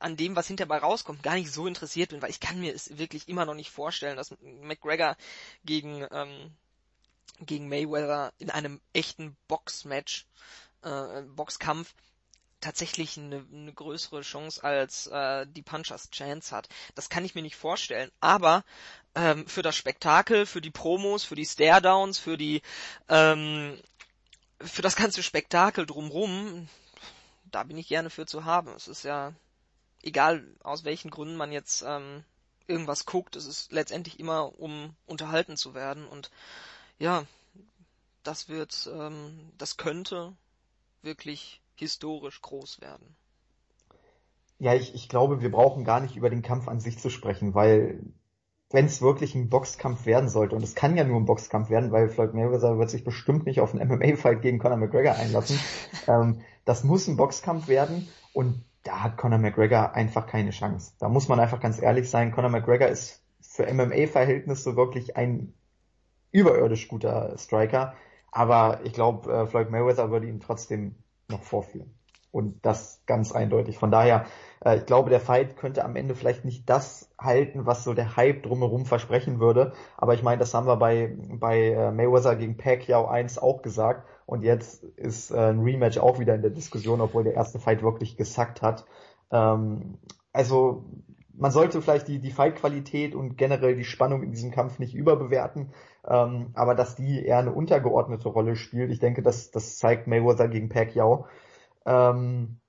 [0.01, 2.99] an dem, was hinterbei rauskommt, gar nicht so interessiert bin, weil ich kann mir es
[2.99, 5.17] wirklich immer noch nicht vorstellen, dass McGregor
[5.65, 6.53] gegen ähm,
[7.41, 10.27] gegen Mayweather in einem echten Boxmatch,
[10.83, 11.95] äh, Boxkampf
[12.61, 16.69] tatsächlich eine, eine größere Chance als äh, die Punchers Chance hat.
[16.95, 18.11] Das kann ich mir nicht vorstellen.
[18.21, 18.65] Aber
[19.15, 22.63] ähm, für das Spektakel, für die Promos, für die Stare-Downs, für die
[23.09, 23.81] ähm,
[24.61, 26.69] für das ganze Spektakel drumrum,
[27.45, 28.71] da bin ich gerne für zu haben.
[28.75, 29.33] Es ist ja
[30.03, 32.25] egal aus welchen Gründen man jetzt ähm,
[32.67, 36.31] irgendwas guckt, es ist letztendlich immer um unterhalten zu werden und
[37.01, 37.25] ja,
[38.23, 40.35] das wird, ähm, das könnte
[41.03, 43.17] wirklich historisch groß werden.
[44.59, 47.55] Ja, ich, ich glaube, wir brauchen gar nicht über den Kampf an sich zu sprechen,
[47.55, 48.01] weil
[48.71, 51.91] wenn es wirklich ein Boxkampf werden sollte, und es kann ja nur ein Boxkampf werden,
[51.91, 55.59] weil Floyd Mayweather wird sich bestimmt nicht auf einen MMA-Fight gegen Conor McGregor einlassen.
[56.07, 60.93] ähm, das muss ein Boxkampf werden und da hat Conor McGregor einfach keine Chance.
[61.01, 65.55] Da muss man einfach ganz ehrlich sein, Conor McGregor ist für MMA-Verhältnisse wirklich ein
[66.33, 67.95] überirdisch guter Striker,
[68.31, 70.95] aber ich glaube, äh, Floyd Mayweather würde ihn trotzdem
[71.29, 71.95] noch vorführen.
[72.33, 73.79] Und das ganz eindeutig.
[73.79, 74.25] Von daher,
[74.65, 78.17] äh, ich glaube, der Fight könnte am Ende vielleicht nicht das halten, was so der
[78.17, 79.73] Hype drumherum versprechen würde.
[79.97, 84.07] Aber ich meine, das haben wir bei, bei äh, Mayweather gegen Pacquiao 1 auch gesagt.
[84.27, 87.83] Und jetzt ist äh, ein Rematch auch wieder in der Diskussion, obwohl der erste Fight
[87.83, 88.85] wirklich gesackt hat.
[89.33, 89.99] Ähm,
[90.33, 90.85] also
[91.41, 95.73] man sollte vielleicht die, die Fight-Qualität und generell die Spannung in diesem Kampf nicht überbewerten,
[96.09, 100.49] ähm, aber dass die eher eine untergeordnete Rolle spielt, ich denke, das, das zeigt Mayweather
[100.49, 101.27] gegen Pacquiao.
[101.87, 102.61] Ähm,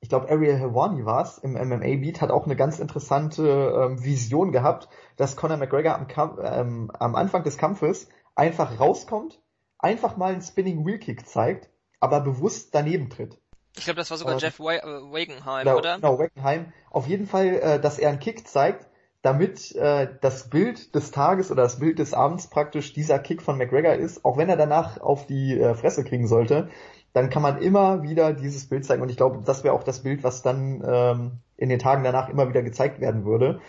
[0.00, 4.50] ich glaube, Ariel Helwani war es im MMA-Beat, hat auch eine ganz interessante ähm, Vision
[4.50, 9.40] gehabt, dass Conor McGregor am, Kampf, ähm, am Anfang des Kampfes einfach rauskommt,
[9.78, 11.70] einfach mal einen Spinning Wheel Kick zeigt,
[12.00, 13.38] aber bewusst daneben tritt.
[13.76, 15.96] Ich glaube, das war sogar äh, Jeff Wagenheim, genau, oder?
[15.96, 16.72] Genau, Wagenheim.
[16.90, 18.88] Auf jeden Fall, äh, dass er einen Kick zeigt,
[19.22, 23.56] damit äh, das Bild des Tages oder das Bild des Abends praktisch dieser Kick von
[23.56, 26.68] McGregor ist, auch wenn er danach auf die äh, Fresse kriegen sollte,
[27.12, 29.02] dann kann man immer wieder dieses Bild zeigen.
[29.02, 32.28] Und ich glaube, das wäre auch das Bild, was dann ähm, in den Tagen danach
[32.28, 33.60] immer wieder gezeigt werden würde.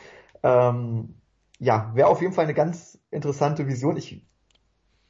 [0.42, 1.16] Ähm,
[1.60, 3.98] ja, wäre auf jeden Fall eine ganz interessante Vision.
[3.98, 4.26] Ich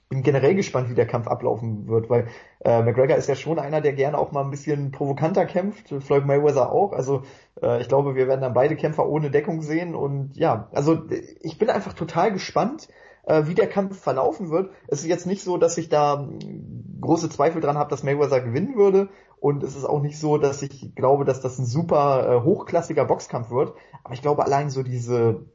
[0.10, 2.28] bin generell gespannt, wie der Kampf ablaufen wird, weil
[2.64, 6.26] äh, McGregor ist ja schon einer, der gerne auch mal ein bisschen provokanter kämpft, Floyd
[6.26, 6.94] Mayweather auch.
[6.94, 7.24] Also
[7.62, 11.02] äh, ich glaube, wir werden dann beide Kämpfer ohne Deckung sehen und ja, also
[11.42, 12.90] ich bin einfach total gespannt,
[13.26, 14.72] äh, wie der Kampf verlaufen wird.
[14.88, 18.42] Es ist jetzt nicht so, dass ich da hm, große Zweifel dran habe, dass Mayweather
[18.42, 19.10] gewinnen würde
[19.44, 23.04] und es ist auch nicht so, dass ich glaube, dass das ein super äh, hochklassiger
[23.04, 23.74] Boxkampf wird.
[24.04, 25.46] Aber ich glaube allein so diese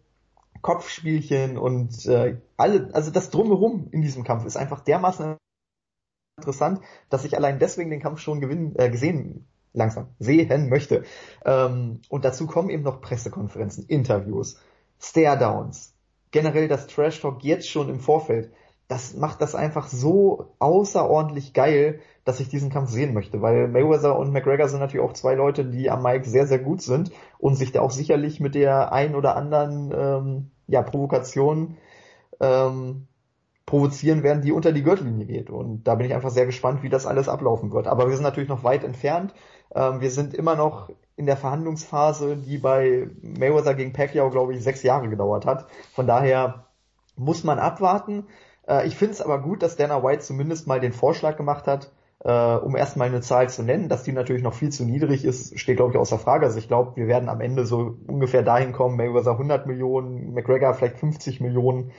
[0.63, 5.37] Kopfspielchen und äh, alle, also das drumherum in diesem Kampf ist einfach dermaßen
[6.39, 6.81] interessant,
[7.11, 11.05] dass ich allein deswegen den Kampf schon gewinnen, äh, gesehen langsam sehen möchte.
[11.45, 14.59] Ähm, und dazu kommen eben noch Pressekonferenzen, Interviews,
[15.01, 15.95] Stare-Downs,
[16.31, 18.53] generell das Trash-Talk jetzt schon im Vorfeld.
[18.89, 24.19] Das macht das einfach so außerordentlich geil, dass ich diesen Kampf sehen möchte, weil Mayweather
[24.19, 27.55] und McGregor sind natürlich auch zwei Leute, die am Mike sehr, sehr gut sind und
[27.55, 31.77] sich da auch sicherlich mit der ein oder anderen ähm, ja, Provokation
[32.41, 33.07] ähm,
[33.67, 35.51] provozieren werden, die unter die Gürtellinie geht.
[35.51, 37.87] Und da bin ich einfach sehr gespannt, wie das alles ablaufen wird.
[37.87, 39.35] Aber wir sind natürlich noch weit entfernt.
[39.75, 44.63] Ähm, wir sind immer noch in der Verhandlungsphase, die bei Mayweather gegen Pacquiao, glaube ich,
[44.63, 45.67] sechs Jahre gedauert hat.
[45.93, 46.67] Von daher
[47.17, 48.27] muss man abwarten.
[48.69, 51.91] Äh, ich finde es aber gut, dass Dana White zumindest mal den Vorschlag gemacht hat,
[52.21, 55.59] äh, um erstmal eine Zahl zu nennen, dass die natürlich noch viel zu niedrig ist,
[55.59, 56.47] steht glaube ich außer Frage.
[56.47, 60.75] Also ich glaube, wir werden am Ende so ungefähr dahin kommen, Mayweather 100 Millionen, McGregor
[60.75, 61.93] vielleicht 50 Millionen.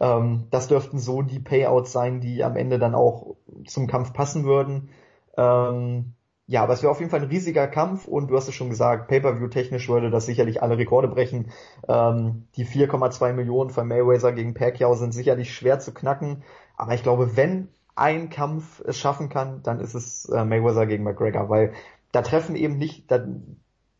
[0.00, 4.44] Ähm, das dürften so die Payouts sein, die am Ende dann auch zum Kampf passen
[4.44, 4.90] würden.
[5.36, 6.14] Ähm,
[6.50, 8.70] ja, aber es wäre auf jeden Fall ein riesiger Kampf und du hast es schon
[8.70, 11.52] gesagt, Pay-per-view technisch würde das sicherlich alle Rekorde brechen.
[11.86, 16.42] Ähm, die 4,2 Millionen von Mayweather gegen Pacquiao sind sicherlich schwer zu knacken,
[16.76, 21.04] aber ich glaube, wenn ein Kampf es schaffen kann, dann ist es äh, Mayweather gegen
[21.04, 21.72] McGregor, weil
[22.10, 23.24] da treffen eben nicht, da,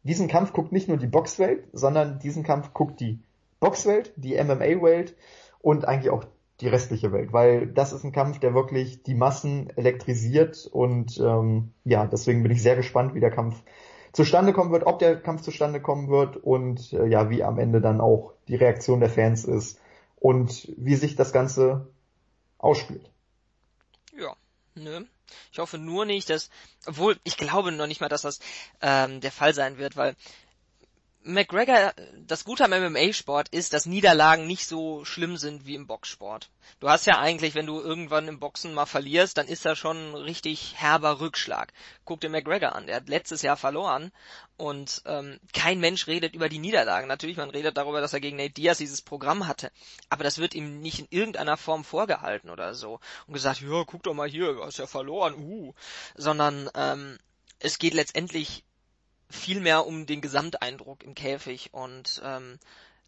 [0.02, 3.20] diesen Kampf guckt nicht nur die Boxwelt, sondern diesen Kampf guckt die
[3.60, 5.14] Boxwelt, die MMA-Welt
[5.60, 6.24] und eigentlich auch
[6.60, 11.72] die restliche Welt, weil das ist ein Kampf, der wirklich die Massen elektrisiert und ähm,
[11.84, 13.62] ja, deswegen bin ich sehr gespannt, wie der Kampf
[14.12, 17.80] zustande kommen wird, ob der Kampf zustande kommen wird und äh, ja, wie am Ende
[17.80, 19.80] dann auch die Reaktion der Fans ist
[20.16, 21.88] und wie sich das Ganze
[22.58, 23.10] ausspielt.
[24.18, 24.34] Ja,
[24.74, 25.06] ne?
[25.52, 26.50] Ich hoffe nur nicht, dass,
[26.86, 28.40] obwohl ich glaube noch nicht mal, dass das
[28.80, 30.16] ähm, der Fall sein wird, weil
[31.22, 31.92] McGregor,
[32.26, 36.48] das Gute am MMA-Sport ist, dass Niederlagen nicht so schlimm sind wie im Boxsport.
[36.78, 39.98] Du hast ja eigentlich, wenn du irgendwann im Boxen mal verlierst, dann ist da schon
[39.98, 41.74] ein richtig herber Rückschlag.
[42.06, 44.12] Guck dir McGregor an, der hat letztes Jahr verloren
[44.56, 47.06] und ähm, kein Mensch redet über die Niederlagen.
[47.06, 49.70] Natürlich, man redet darüber, dass er gegen Nate Diaz dieses Programm hatte,
[50.08, 54.02] aber das wird ihm nicht in irgendeiner Form vorgehalten oder so und gesagt, ja, guck
[54.04, 55.74] doch mal hier, du hast ja verloren, uh,
[56.14, 57.18] sondern ähm,
[57.58, 58.64] es geht letztendlich
[59.30, 62.58] viel mehr um den Gesamteindruck im Käfig und ähm,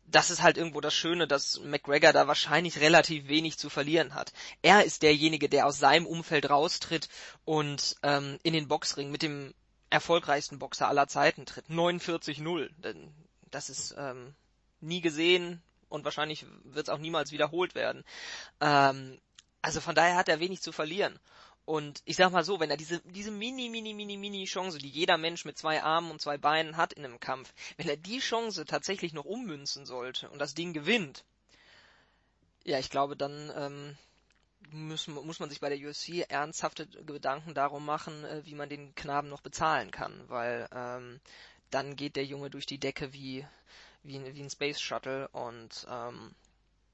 [0.06, 4.32] das ist halt irgendwo das Schöne, dass McGregor da wahrscheinlich relativ wenig zu verlieren hat.
[4.60, 7.08] Er ist derjenige, der aus seinem Umfeld raustritt
[7.44, 9.54] und ähm, in den Boxring mit dem
[9.90, 11.66] erfolgreichsten Boxer aller Zeiten tritt.
[11.66, 12.70] 49-0.
[13.50, 14.34] Das ist ähm,
[14.80, 18.04] nie gesehen und wahrscheinlich wird es auch niemals wiederholt werden.
[18.60, 19.20] Ähm,
[19.60, 21.18] also von daher hat er wenig zu verlieren.
[21.64, 24.88] Und ich sag mal so, wenn er diese, diese mini, mini, mini, mini Chance, die
[24.88, 28.18] jeder Mensch mit zwei Armen und zwei Beinen hat in einem Kampf, wenn er die
[28.18, 31.24] Chance tatsächlich noch ummünzen sollte und das Ding gewinnt,
[32.64, 33.96] ja, ich glaube, dann ähm,
[34.70, 38.94] muss, muss man sich bei der UFC ernsthafte Gedanken darum machen, äh, wie man den
[38.94, 41.20] Knaben noch bezahlen kann, weil ähm,
[41.70, 43.46] dann geht der Junge durch die Decke wie,
[44.02, 46.34] wie, wie ein Space Shuttle und ähm,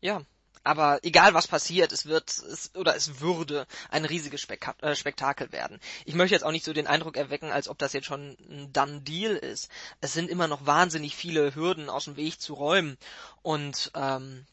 [0.00, 0.22] ja,
[0.64, 5.50] aber egal was passiert, es wird es, oder es würde ein riesiges Spek äh, Spektakel
[5.50, 5.80] werden.
[6.04, 8.72] Ich möchte jetzt auch nicht so den Eindruck erwecken, als ob das jetzt schon ein
[8.72, 9.70] Done Deal ist.
[10.00, 12.98] Es sind immer noch wahnsinnig viele Hürden aus dem Weg zu räumen
[13.42, 14.46] und ähm,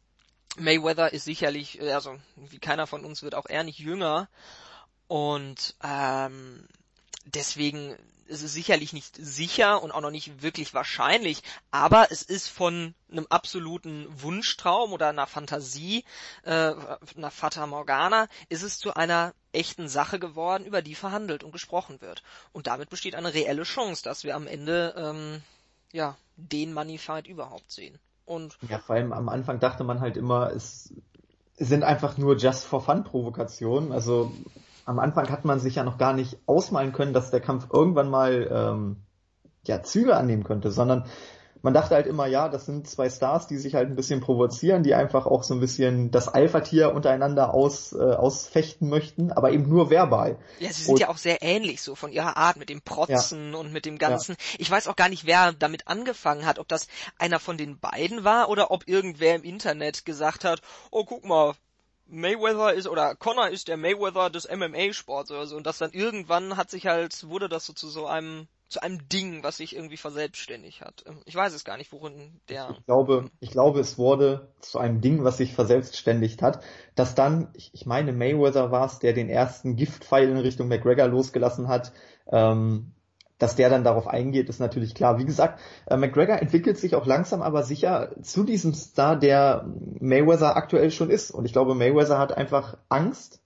[0.58, 4.30] Mayweather ist sicherlich, äh, also wie keiner von uns wird auch er nicht jünger
[5.08, 6.66] und ähm,
[7.26, 12.50] deswegen ist es sicherlich nicht sicher und auch noch nicht wirklich wahrscheinlich, aber es ist
[12.50, 16.04] von einem absoluten Wunschtraum oder einer Fantasie,
[16.44, 16.74] äh,
[17.16, 22.02] einer Fata Morgana, ist es zu einer echten Sache geworden, über die verhandelt und gesprochen
[22.02, 22.24] wird.
[22.52, 25.42] Und damit besteht eine reelle Chance, dass wir am Ende ähm,
[25.92, 27.98] ja den Money Fight überhaupt sehen.
[28.26, 30.94] Und ja, vor allem am Anfang dachte man halt immer, es
[31.58, 33.92] sind einfach nur Just for Fun Provokationen.
[33.92, 34.34] Also
[34.86, 38.10] am Anfang hat man sich ja noch gar nicht ausmalen können, dass der Kampf irgendwann
[38.10, 38.98] mal ähm,
[39.64, 41.06] ja, Züge annehmen könnte, sondern
[41.66, 44.84] man dachte halt immer, ja, das sind zwei Stars, die sich halt ein bisschen provozieren,
[44.84, 49.68] die einfach auch so ein bisschen das Alpha-Tier untereinander aus, äh, ausfechten möchten, aber eben
[49.68, 50.38] nur verbal.
[50.60, 53.54] Ja, sie sind und, ja auch sehr ähnlich so von ihrer Art mit dem Protzen
[53.54, 53.58] ja.
[53.58, 54.34] und mit dem Ganzen.
[54.34, 54.56] Ja.
[54.60, 58.24] Ich weiß auch gar nicht, wer damit angefangen hat, ob das einer von den beiden
[58.24, 60.62] war oder ob irgendwer im Internet gesagt hat,
[60.92, 61.56] oh guck mal,
[62.08, 66.58] Mayweather ist oder Connor ist der Mayweather des MMA-Sports oder so und das dann irgendwann
[66.58, 69.98] hat sich halt wurde das so zu so einem zu einem Ding, was sich irgendwie
[69.98, 71.06] verselbstständigt hat.
[71.26, 72.76] Ich weiß es gar nicht, worin der.
[72.78, 76.64] Ich glaube, ich glaube, es wurde zu einem Ding, was sich verselbstständigt hat,
[76.96, 81.08] dass dann, ich, ich meine, Mayweather war es, der den ersten Giftpfeil in Richtung McGregor
[81.08, 81.94] losgelassen hat.
[82.32, 82.95] Ähm,
[83.46, 85.20] dass der dann darauf eingeht, ist natürlich klar.
[85.20, 89.68] Wie gesagt, äh, McGregor entwickelt sich auch langsam aber sicher zu diesem Star, der
[90.00, 91.30] Mayweather aktuell schon ist.
[91.30, 93.44] Und ich glaube, Mayweather hat einfach Angst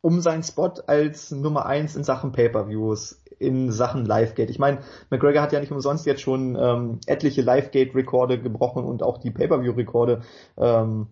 [0.00, 4.50] um seinen Spot als Nummer eins in Sachen Pay-per-Views, in Sachen Livegate.
[4.50, 4.78] Ich meine,
[5.10, 10.22] McGregor hat ja nicht umsonst jetzt schon ähm, etliche Livegate-Rekorde gebrochen und auch die Pay-per-View-Rekorde
[10.56, 11.06] ähm,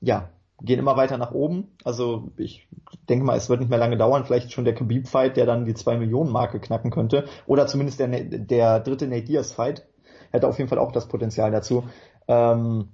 [0.00, 0.30] ja,
[0.62, 1.68] gehen immer weiter nach oben.
[1.84, 2.68] Also ich
[3.08, 5.74] denke mal, es wird nicht mehr lange dauern, vielleicht schon der Khabib-Fight, der dann die
[5.74, 7.26] 2 Millionen Marke knacken könnte.
[7.46, 9.86] Oder zumindest der, der dritte Nate Diaz-Fight.
[10.30, 11.84] Hätte auf jeden Fall auch das Potenzial dazu.
[12.26, 12.88] Ähm,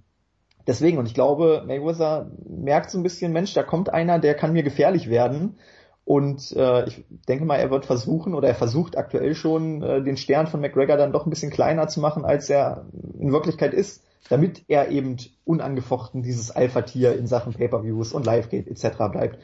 [0.66, 4.52] deswegen, und ich glaube, Mayweather merkt so ein bisschen, Mensch, da kommt einer, der kann
[4.52, 5.56] mir gefährlich werden.
[6.04, 10.16] Und äh, ich denke mal, er wird versuchen oder er versucht aktuell schon, äh, den
[10.16, 12.86] Stern von McGregor dann doch ein bisschen kleiner zu machen, als er
[13.20, 18.96] in Wirklichkeit ist damit er eben unangefochten dieses Alpha-Tier in Sachen Pay-per-Views und Livegate etc.
[19.10, 19.38] bleibt.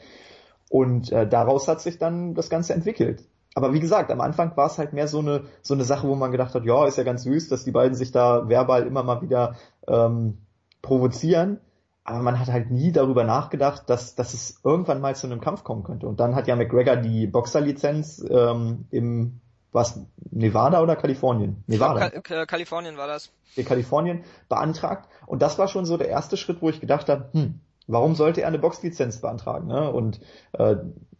[0.69, 3.23] Und äh, daraus hat sich dann das Ganze entwickelt.
[3.55, 6.15] Aber wie gesagt, am Anfang war es halt mehr so eine so eine Sache, wo
[6.15, 9.03] man gedacht hat, ja, ist ja ganz süß, dass die beiden sich da verbal immer
[9.03, 9.55] mal wieder
[9.87, 10.37] ähm,
[10.81, 11.59] provozieren.
[12.03, 15.63] Aber man hat halt nie darüber nachgedacht, dass, dass es irgendwann mal zu einem Kampf
[15.63, 16.07] kommen könnte.
[16.07, 19.41] Und dann hat ja McGregor die Boxerlizenz ähm, im
[19.71, 19.99] was
[20.31, 21.63] Nevada oder Kalifornien?
[21.67, 22.09] Nevada.
[22.21, 23.31] Ka Kalifornien war das.
[23.55, 25.09] In Kalifornien beantragt.
[25.25, 28.41] Und das war schon so der erste Schritt, wo ich gedacht habe, hm, warum sollte
[28.41, 29.67] er eine Boxlizenz beantragen?
[29.67, 29.91] Ne?
[29.91, 30.19] Und
[30.53, 30.77] äh,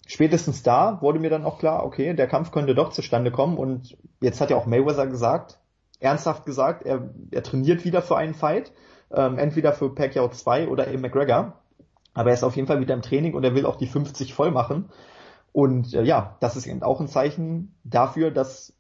[0.08, 3.58] spätestens da wurde mir dann auch klar, okay, der Kampf könnte doch zustande kommen.
[3.58, 5.60] Und jetzt hat ja auch Mayweather gesagt,
[6.00, 8.72] ernsthaft gesagt, er, er trainiert wieder für einen Fight.
[9.12, 11.54] Ähm, entweder für Pacquiao 2 oder eben McGregor.
[12.14, 14.34] Aber er ist auf jeden Fall wieder im Training und er will auch die 50
[14.34, 14.90] voll machen.
[15.52, 18.74] Und äh, ja, das ist eben auch ein Zeichen dafür, dass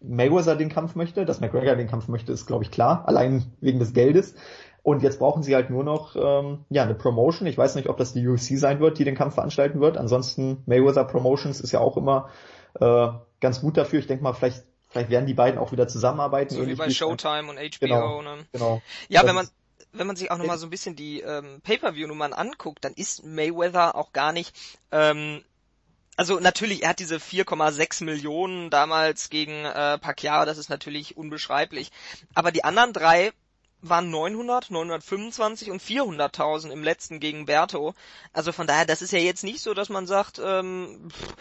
[0.00, 3.78] Mayweather den Kampf möchte, dass McGregor den Kampf möchte, ist glaube ich klar, allein wegen
[3.78, 4.34] des Geldes.
[4.82, 7.48] Und jetzt brauchen sie halt nur noch ähm, ja eine Promotion.
[7.48, 9.96] Ich weiß nicht, ob das die UFC sein wird, die den Kampf veranstalten wird.
[9.96, 12.30] Ansonsten Mayweather Promotions ist ja auch immer
[12.78, 13.08] äh,
[13.40, 13.98] ganz gut dafür.
[13.98, 16.54] Ich denke mal, vielleicht vielleicht werden die beiden auch wieder zusammenarbeiten.
[16.54, 17.78] So wie bei Showtime und HBO.
[17.80, 18.46] Genau, ne?
[18.52, 18.82] genau.
[19.08, 19.48] Ja, das wenn man
[19.92, 23.96] wenn man sich auch nochmal so ein bisschen die ähm, Pay-per-View-Nummern anguckt, dann ist Mayweather
[23.96, 24.54] auch gar nicht
[24.92, 25.42] ähm,
[26.16, 31.92] also natürlich, er hat diese 4,6 Millionen damals gegen äh, Pacquiao, das ist natürlich unbeschreiblich.
[32.34, 33.32] Aber die anderen drei
[33.82, 37.94] waren 900, 925 und 400.000 im letzten gegen Berto.
[38.32, 41.34] Also von daher, das ist ja jetzt nicht so, dass man sagt, ähm, pff,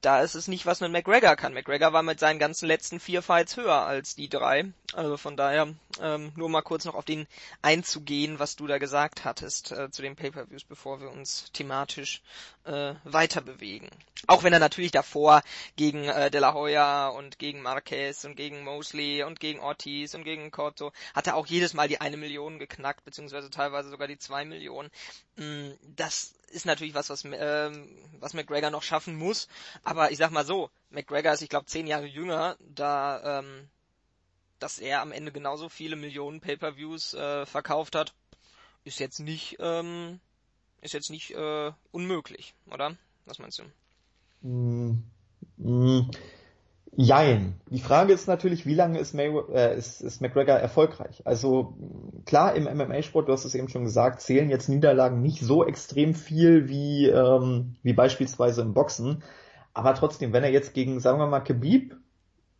[0.00, 1.54] da ist es nicht, was ein McGregor kann.
[1.54, 4.72] McGregor war mit seinen ganzen letzten vier Fights höher als die drei.
[4.92, 7.26] Also von daher ähm, nur mal kurz noch auf den
[7.62, 12.22] einzugehen, was du da gesagt hattest äh, zu den Pay-per-Views, bevor wir uns thematisch
[12.64, 13.90] äh, weiter bewegen.
[14.26, 15.42] Auch wenn er natürlich davor
[15.76, 20.24] gegen äh, De La Hoya und gegen Marquez und gegen Mosley und gegen Ortiz und
[20.24, 24.18] gegen Cotto hat er auch jedes Mal die eine Million geknackt, beziehungsweise teilweise sogar die
[24.18, 24.90] zwei Millionen.
[25.36, 27.88] Mm, das ist natürlich was, was, ähm,
[28.20, 29.48] was McGregor noch schaffen muss.
[29.82, 33.68] Aber ich sag mal so, McGregor ist, ich glaube, zehn Jahre jünger, da ähm,
[34.60, 38.14] dass er am Ende genauso viele Millionen Pay-per-Views äh, verkauft hat,
[38.84, 40.20] ist jetzt nicht ähm,
[40.80, 42.96] ist jetzt nicht äh, unmöglich, oder?
[43.26, 44.48] Was meinst du?
[44.48, 45.02] Mm,
[45.56, 46.10] mm,
[46.96, 47.60] jein.
[47.70, 51.22] Die Frage ist natürlich, wie lange ist, May äh, ist, ist McGregor erfolgreich?
[51.24, 51.76] Also
[52.26, 56.14] klar, im MMA-Sport, du hast es eben schon gesagt, zählen jetzt Niederlagen nicht so extrem
[56.14, 59.22] viel wie, ähm, wie beispielsweise im Boxen.
[59.72, 61.96] Aber trotzdem, wenn er jetzt gegen, sagen wir mal, Khabib,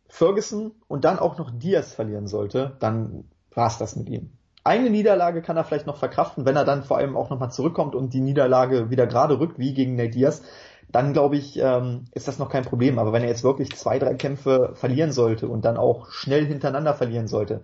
[0.07, 4.31] Ferguson und dann auch noch Diaz verlieren sollte, dann war's das mit ihm.
[4.63, 7.93] Eine Niederlage kann er vielleicht noch verkraften, wenn er dann vor allem auch nochmal zurückkommt
[7.93, 10.41] und die Niederlage wieder gerade rückt, wie gegen Nate Diaz.
[10.89, 12.99] Dann glaube ich, ähm, ist das noch kein Problem.
[12.99, 16.93] Aber wenn er jetzt wirklich zwei, drei Kämpfe verlieren sollte und dann auch schnell hintereinander
[16.93, 17.61] verlieren sollte,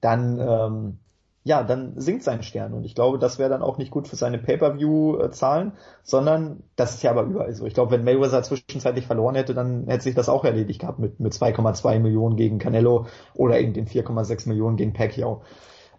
[0.00, 0.98] dann ähm,
[1.44, 2.72] ja, dann sinkt sein Stern.
[2.72, 5.72] Und ich glaube, das wäre dann auch nicht gut für seine Pay-per-view-Zahlen,
[6.04, 7.66] sondern das ist ja aber überall so.
[7.66, 11.18] Ich glaube, wenn Mayweather zwischenzeitlich verloren hätte, dann hätte sich das auch erledigt gehabt mit,
[11.18, 15.42] mit 2,2 Millionen gegen Canelo oder eben den 4,6 Millionen gegen Pacquiao.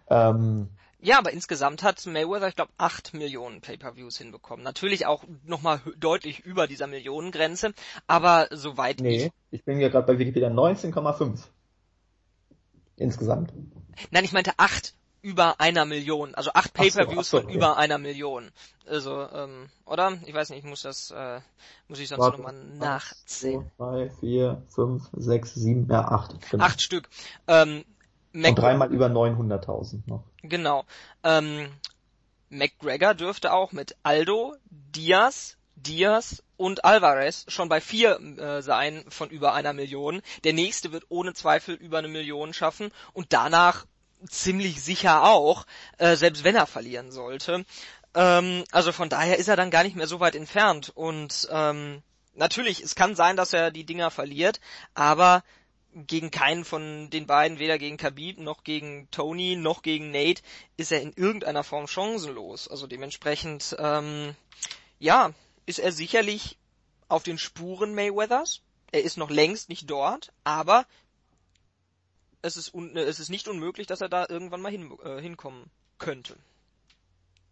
[0.08, 0.68] Ähm,
[1.04, 4.64] ja, aber insgesamt hat Mayweather, ich glaube, 8 Millionen Pay-per-Views hinbekommen.
[4.64, 7.74] Natürlich auch nochmal deutlich über dieser Millionengrenze,
[8.06, 9.32] aber soweit nee, ich...
[9.50, 11.40] ich bin ja gerade bei Wikipedia 19,5.
[12.96, 13.52] Insgesamt.
[14.10, 17.56] Nein, ich meinte 8 über einer Million, also acht Pay-per-Views so, so, von okay.
[17.56, 18.50] über einer Million.
[18.86, 20.18] Also, ähm, oder?
[20.26, 21.40] Ich weiß nicht, ich muss das, äh,
[21.88, 23.70] muss ich sonst nochmal nachzählen.
[23.76, 26.50] Zwei, vier, fünf, sechs, sieben, ja, acht.
[26.50, 26.64] Genau.
[26.64, 27.08] Acht Stück.
[27.46, 27.86] Ähm,
[28.34, 30.24] Mac Und dreimal über 900.000 noch.
[30.42, 30.84] Genau.
[31.22, 31.68] Ähm,
[32.50, 39.30] McGregor dürfte auch mit Aldo, Diaz, Diaz und Alvarez schon bei vier äh, sein von
[39.30, 40.20] über einer Million.
[40.42, 43.86] Der nächste wird ohne Zweifel über eine Million schaffen und danach
[44.28, 45.64] ziemlich sicher auch,
[45.98, 47.64] äh, selbst wenn er verlieren sollte.
[48.14, 52.02] Ähm, also von daher ist er dann gar nicht mehr so weit entfernt und ähm,
[52.34, 54.60] natürlich, es kann sein, dass er die Dinger verliert,
[54.94, 55.44] aber
[55.94, 60.42] gegen keinen von den beiden, weder gegen Khabib noch gegen Tony noch gegen Nate,
[60.76, 62.68] ist er in irgendeiner Form chancenlos.
[62.68, 64.34] Also dementsprechend, ähm,
[64.98, 65.32] ja,
[65.66, 66.58] ist er sicherlich
[67.08, 68.60] auf den Spuren Mayweathers.
[68.92, 70.86] Er ist noch längst nicht dort, aber
[72.42, 75.70] es ist, un es ist nicht unmöglich, dass er da irgendwann mal hin, äh, hinkommen
[75.98, 76.36] könnte.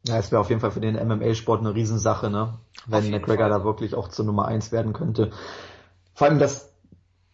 [0.04, 2.58] Ja, es wäre auf jeden Fall für den MMA-Sport eine Riesensache, ne?
[2.86, 3.50] Wenn McGregor Fall.
[3.50, 5.30] da wirklich auch zur Nummer eins werden könnte.
[6.14, 6.71] Vor allem das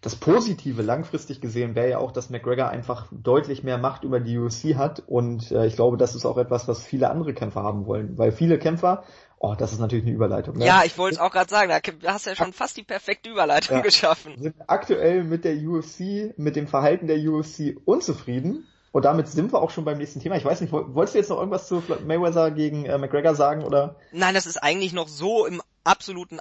[0.01, 4.39] das Positive langfristig gesehen wäre ja auch, dass McGregor einfach deutlich mehr Macht über die
[4.39, 7.87] UFC hat und äh, ich glaube, das ist auch etwas, was viele andere Kämpfer haben
[7.87, 9.03] wollen, weil viele Kämpfer,
[9.39, 10.57] oh, das ist natürlich eine Überleitung.
[10.57, 10.67] Ne?
[10.67, 11.69] Ja, ich wollte es auch gerade sagen,
[12.01, 14.35] da hast du ja schon fast die perfekte Überleitung ja, geschaffen.
[14.39, 19.61] Sind aktuell mit der UFC, mit dem Verhalten der UFC unzufrieden und damit sind wir
[19.61, 20.37] auch schon beim nächsten Thema.
[20.37, 23.97] Ich weiß nicht, wolltest du jetzt noch irgendwas zu Mayweather gegen äh, McGregor sagen oder?
[24.13, 26.39] Nein, das ist eigentlich noch so im absoluten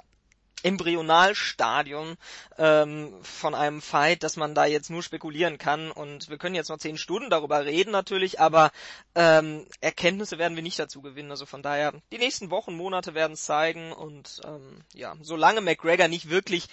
[0.62, 2.16] Embryonalstadium
[2.56, 5.90] ähm, von einem Fight, dass man da jetzt nur spekulieren kann.
[5.90, 8.70] Und wir können jetzt noch zehn Stunden darüber reden natürlich, aber
[9.14, 11.30] ähm, Erkenntnisse werden wir nicht dazu gewinnen.
[11.30, 13.92] Also von daher, die nächsten Wochen, Monate werden es zeigen.
[13.92, 16.68] Und ähm, ja, solange McGregor nicht wirklich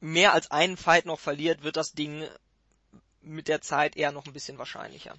[0.00, 2.24] mehr als einen Fight noch verliert, wird das Ding
[3.22, 5.14] mit der Zeit eher noch ein bisschen wahrscheinlicher.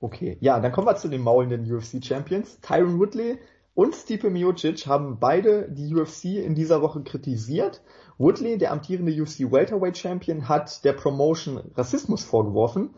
[0.00, 2.58] Okay, ja, dann kommen wir zu den maulenden UFC Champions.
[2.60, 3.38] Tyron Woodley
[3.74, 7.82] und Stipe Miocic haben beide die UFC in dieser Woche kritisiert.
[8.18, 12.94] Woodley, der amtierende UFC Welterweight Champion, hat der Promotion Rassismus vorgeworfen.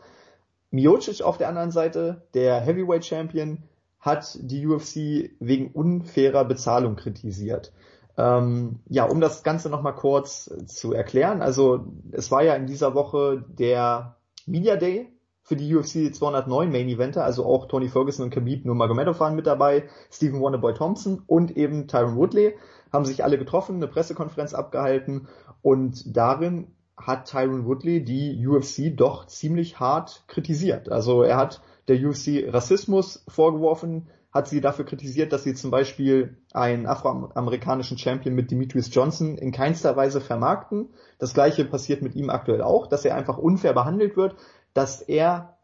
[0.70, 3.62] Miocic auf der anderen Seite, der Heavyweight Champion,
[3.98, 7.72] hat die UFC wegen unfairer Bezahlung kritisiert.
[8.18, 11.40] Ähm, ja, um das Ganze nochmal kurz zu erklären.
[11.40, 14.16] Also es war ja in dieser Woche der
[14.46, 15.15] Media Day
[15.46, 19.46] für die UFC 209 Main Eventer, also auch Tony Ferguson und Khabib Nurmagomedov waren mit
[19.46, 22.56] dabei, Stephen Wonderboy Thompson und eben Tyron Woodley
[22.92, 25.28] haben sich alle getroffen, eine Pressekonferenz abgehalten
[25.62, 26.66] und darin
[26.96, 30.90] hat Tyron Woodley die UFC doch ziemlich hart kritisiert.
[30.90, 36.36] Also er hat der UFC Rassismus vorgeworfen, hat sie dafür kritisiert, dass sie zum Beispiel
[36.52, 40.90] einen afroamerikanischen Champion mit Demetrius Johnson in keinster Weise vermarkten.
[41.18, 44.34] Das gleiche passiert mit ihm aktuell auch, dass er einfach unfair behandelt wird
[44.76, 45.56] dass er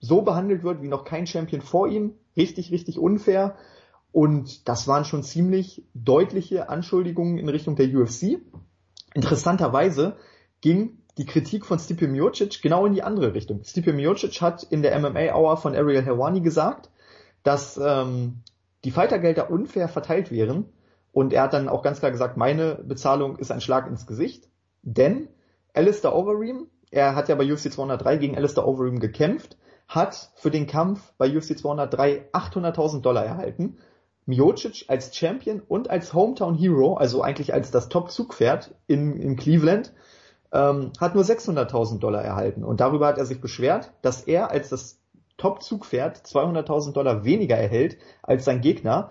[0.00, 2.14] so behandelt wird wie noch kein Champion vor ihm.
[2.36, 3.56] Richtig, richtig unfair.
[4.12, 8.40] Und das waren schon ziemlich deutliche Anschuldigungen in Richtung der UFC.
[9.14, 10.16] Interessanterweise
[10.60, 13.62] ging die Kritik von Stipe Miocic genau in die andere Richtung.
[13.62, 16.90] Stipe Miocic hat in der MMA Hour von Ariel Helwani gesagt,
[17.42, 18.40] dass ähm,
[18.84, 20.66] die Fightergelder unfair verteilt wären
[21.12, 24.48] und er hat dann auch ganz klar gesagt, meine Bezahlung ist ein Schlag ins Gesicht,
[24.82, 25.28] denn
[25.74, 30.66] Alistair Overeem, er hat ja bei UFC 203 gegen Alistair Overeem gekämpft, hat für den
[30.66, 33.78] Kampf bei UFC 203 800.000 Dollar erhalten.
[34.26, 39.92] Miocic als Champion und als Hometown Hero, also eigentlich als das Top-Zugpferd in, in Cleveland,
[40.52, 42.64] ähm, hat nur 600.000 Dollar erhalten.
[42.64, 45.00] Und darüber hat er sich beschwert, dass er als das
[45.36, 49.10] Top-Zugpferd 200.000 Dollar weniger erhält als sein Gegner.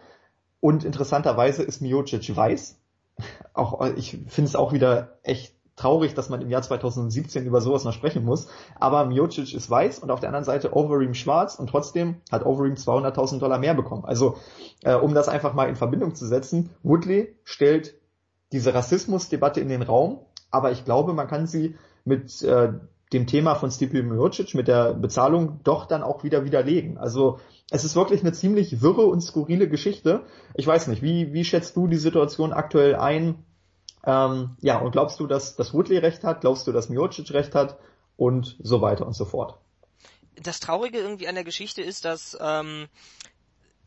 [0.62, 2.78] Und interessanterweise ist Miocic weiß.
[3.54, 7.84] Auch, ich finde es auch wieder echt traurig, dass man im Jahr 2017 über sowas
[7.84, 8.48] noch sprechen muss.
[8.80, 12.76] Aber Miocic ist weiß und auf der anderen Seite Overeem schwarz und trotzdem hat Overeem
[12.76, 14.06] 200.000 Dollar mehr bekommen.
[14.06, 14.38] Also,
[14.84, 17.96] äh, um das einfach mal in Verbindung zu setzen, Woodley stellt
[18.52, 20.20] diese Rassismusdebatte in den Raum,
[20.52, 22.74] aber ich glaube, man kann sie mit äh,
[23.14, 26.98] dem Thema von Stipe Miocic, mit der Bezahlung doch dann auch wieder widerlegen.
[26.98, 27.40] Also
[27.72, 30.24] es ist wirklich eine ziemlich wirre und skurrile Geschichte.
[30.56, 33.44] Ich weiß nicht, wie, wie schätzt du die Situation aktuell ein?
[34.06, 36.42] Ähm, ja, und glaubst du, dass, dass Woodley recht hat?
[36.42, 37.78] Glaubst du, dass Miocic recht hat?
[38.18, 39.58] Und so weiter und so fort.
[40.36, 42.90] Das Traurige irgendwie an der Geschichte ist, dass ähm,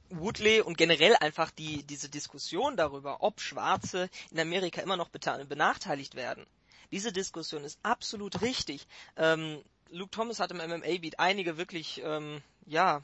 [0.08, 6.14] Woodley und generell einfach die, diese Diskussion darüber, ob Schwarze in Amerika immer noch benachteiligt
[6.14, 6.46] werden.
[6.90, 8.86] Diese Diskussion ist absolut richtig.
[9.16, 13.02] Ähm, Luke Thomas hat im MMA-Beat einige wirklich, ähm, ja,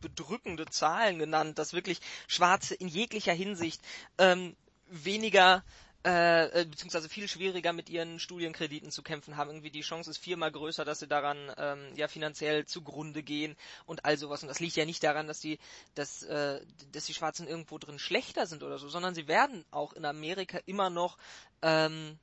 [0.00, 3.80] bedrückende Zahlen genannt, dass wirklich Schwarze in jeglicher Hinsicht
[4.18, 4.54] ähm,
[4.88, 5.64] weniger
[6.06, 9.48] äh, äh, beziehungsweise viel schwieriger mit ihren Studienkrediten zu kämpfen haben.
[9.48, 14.04] Irgendwie die Chance ist viermal größer, dass sie daran ähm, ja finanziell zugrunde gehen und
[14.04, 14.42] all sowas.
[14.42, 15.58] Und das liegt ja nicht daran, dass die,
[15.94, 16.60] dass, äh,
[16.92, 20.58] dass die Schwarzen irgendwo drin schlechter sind oder so, sondern sie werden auch in Amerika
[20.66, 21.16] immer noch,
[21.62, 22.18] ähm,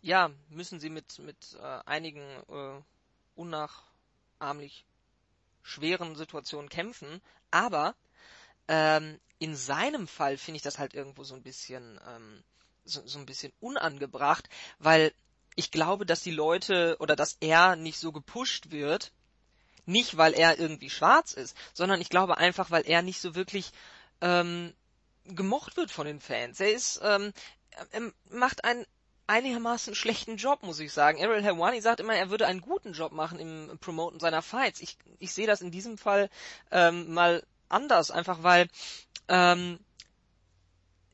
[0.00, 2.80] ja, müssen sie mit mit äh, einigen äh,
[3.34, 4.86] unnachahmlich
[5.62, 7.20] schweren Situationen kämpfen.
[7.50, 7.94] Aber
[8.66, 12.42] ähm, in seinem Fall finde ich das halt irgendwo so ein bisschen ähm,
[12.84, 15.12] so, so ein bisschen unangebracht, weil
[15.56, 19.12] ich glaube, dass die Leute oder dass er nicht so gepusht wird,
[19.86, 23.72] nicht weil er irgendwie schwarz ist, sondern ich glaube einfach, weil er nicht so wirklich
[24.20, 24.72] ähm,
[25.24, 26.60] gemocht wird von den Fans.
[26.60, 27.32] Er ist, ähm,
[27.90, 28.86] er macht einen
[29.26, 31.22] einigermaßen schlechten Job, muss ich sagen.
[31.22, 34.80] Ariel Helwani sagt immer, er würde einen guten Job machen im Promoten seiner Fights.
[34.80, 36.28] Ich, ich sehe das in diesem Fall
[36.72, 38.68] ähm, mal anders, einfach weil
[39.28, 39.78] ähm,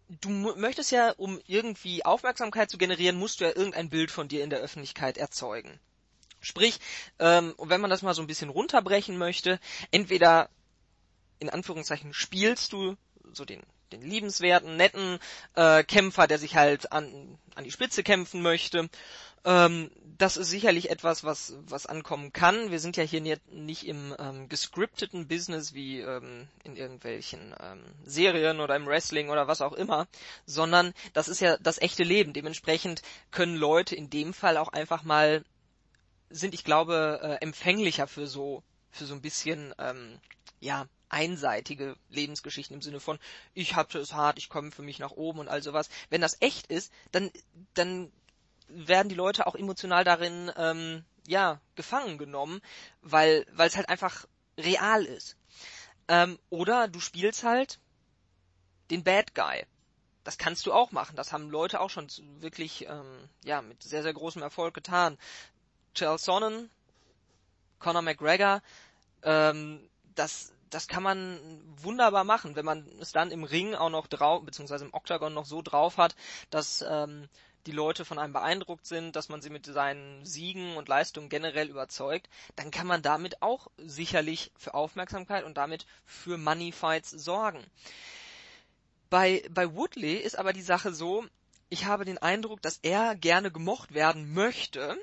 [0.09, 4.45] du möchtest ja, um irgendwie Aufmerksamkeit zu generieren, musst du ja irgendein Bild von dir
[4.45, 5.81] in der Öffentlichkeit erzeugen.
[6.41, 6.79] Sprich,
[7.19, 9.59] ähm, wenn man das mal so ein bisschen runterbrechen möchte,
[9.91, 10.49] entweder
[11.39, 12.97] in Anführungszeichen spielst du
[13.33, 15.19] so den den liebenswerten, netten
[15.55, 18.89] äh, Kämpfer, der sich halt an, an die Spitze kämpfen möchte,
[19.47, 22.71] ähm, das ist sicherlich etwas, was, was ankommen kann.
[22.71, 28.61] Wir sind ja hier nicht im ähm, gescripteten Business wie ähm, in irgendwelchen ähm, Serien
[28.61, 30.09] oder im Wrestling oder was auch immer,
[30.47, 32.33] sondern das ist ja das echte Leben.
[32.33, 35.45] Dementsprechend können Leute in dem Fall auch einfach mal
[36.29, 40.19] sind, ich glaube, äh, empfänglicher für so für so ein bisschen ähm,
[40.61, 43.19] ja einseitige Lebensgeschichten im Sinne von
[43.55, 45.89] ich hatte es hart, ich komme für mich nach oben und all sowas.
[46.09, 47.31] Wenn das echt ist, dann
[47.75, 48.11] dann
[48.69, 52.61] werden die Leute auch emotional darin ähm, ja gefangen genommen,
[53.03, 54.27] weil weil es halt einfach
[54.59, 55.37] real ist.
[56.09, 57.79] Ähm, oder du spielst halt
[58.91, 59.65] den Bad Guy.
[60.25, 61.17] Das kannst du auch machen.
[61.17, 62.09] Das haben Leute auch schon
[62.41, 65.19] wirklich ähm, ja mit sehr sehr großem Erfolg getan.
[65.95, 66.71] Charles Sonnen,
[67.79, 68.63] Conor McGregor,
[69.23, 71.39] ähm, das das kann man
[71.81, 75.47] wunderbar machen, wenn man es dann im Ring auch noch drauf, beziehungsweise im Octagon noch
[75.47, 76.17] so drauf hat,
[76.51, 77.29] dass ähm,
[77.67, 81.69] die Leute von einem beeindruckt sind, dass man sie mit seinen Siegen und Leistungen generell
[81.69, 87.65] überzeugt, dann kann man damit auch sicherlich für Aufmerksamkeit und damit für Money Fights sorgen.
[89.11, 91.25] Bei, bei Woodley ist aber die Sache so,
[91.69, 94.97] ich habe den Eindruck, dass er gerne gemocht werden möchte,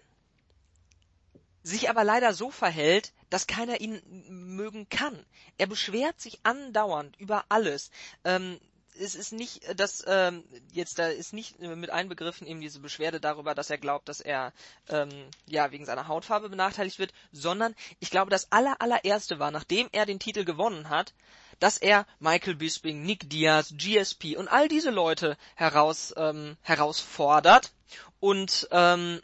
[1.64, 5.26] sich aber leider so verhält, dass keiner ihn mögen kann.
[5.58, 7.90] Er beschwert sich andauernd über alles.
[8.24, 8.60] Ähm,
[9.00, 12.80] es ist nicht, äh, dass ähm, jetzt da ist nicht äh, mit einbegriffen eben diese
[12.80, 14.54] Beschwerde darüber, dass er glaubt, dass er
[14.90, 15.10] ähm,
[15.46, 20.06] ja wegen seiner Hautfarbe benachteiligt wird, sondern ich glaube, das aller allererste war, nachdem er
[20.06, 21.14] den Titel gewonnen hat,
[21.60, 27.72] dass er Michael Bisping, Nick Diaz, GSP und all diese Leute heraus ähm, herausfordert.
[28.20, 29.22] Und ähm,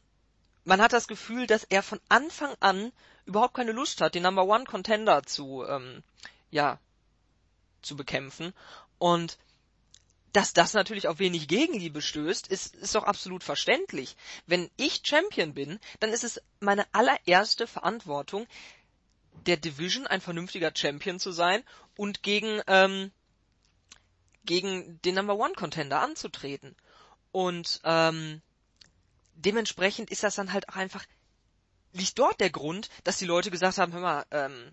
[0.66, 2.92] man hat das Gefühl, dass er von Anfang an
[3.26, 6.04] überhaupt keine Lust hat, den Number One Contender zu ähm,
[6.52, 6.80] ja
[7.82, 8.54] zu bekämpfen.
[8.98, 9.38] Und
[10.34, 14.16] dass das natürlich auf wenig Gegenliebe stößt, ist, ist doch absolut verständlich.
[14.46, 18.48] Wenn ich Champion bin, dann ist es meine allererste Verantwortung,
[19.46, 21.64] der Division ein vernünftiger Champion zu sein
[21.96, 23.12] und gegen, ähm,
[24.46, 26.76] gegen den Number One Contender anzutreten.
[27.32, 28.42] Und ähm,
[29.36, 31.06] dementsprechend ist das dann halt auch einfach,
[31.94, 34.72] liegt dort der Grund, dass die Leute gesagt haben, hör mal, ähm,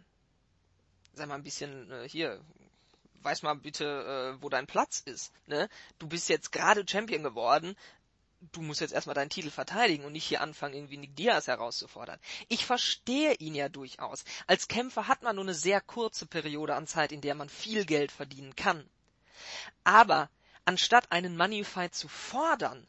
[1.14, 2.40] sei mal ein bisschen äh, hier,
[3.26, 3.84] weiß mal bitte,
[4.38, 5.32] äh, wo dein Platz ist.
[5.46, 5.68] Ne?
[5.98, 7.76] Du bist jetzt gerade Champion geworden,
[8.52, 12.20] du musst jetzt erstmal deinen Titel verteidigen und nicht hier anfangen, irgendwie Nick Diaz herauszufordern.
[12.48, 14.24] Ich verstehe ihn ja durchaus.
[14.46, 17.84] Als Kämpfer hat man nur eine sehr kurze Periode an Zeit, in der man viel
[17.84, 18.88] Geld verdienen kann.
[19.82, 20.30] Aber
[20.64, 22.86] anstatt einen Money Fight zu fordern,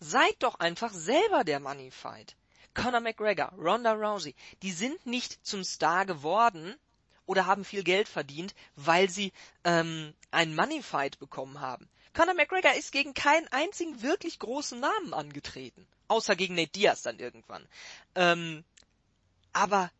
[0.00, 2.34] seid doch einfach selber der Money Fight.
[2.74, 6.76] Conor McGregor, Ronda Rousey, die sind nicht zum Star geworden
[7.28, 9.32] oder haben viel Geld verdient, weil sie
[9.62, 11.88] ähm, einen Money Fight bekommen haben.
[12.14, 15.86] Conor McGregor ist gegen keinen einzigen wirklich großen Namen angetreten.
[16.08, 17.68] Außer gegen Nate Diaz dann irgendwann.
[18.14, 18.64] Ähm,
[19.52, 19.90] aber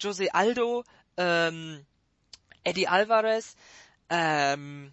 [0.00, 0.84] Jose Aldo,
[1.16, 1.84] ähm,
[2.62, 3.56] Eddie Alvarez,
[4.08, 4.92] ähm,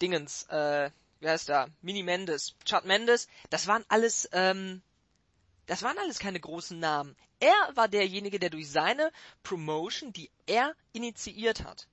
[0.00, 1.66] Dingens, äh, wie heißt da?
[1.82, 4.82] Mini Mendes, Chad Mendes, das waren alles, ähm,
[5.66, 7.16] das waren alles keine großen Namen.
[7.40, 9.10] Er war derjenige, der durch seine
[9.42, 11.88] Promotion, die er initiiert hat,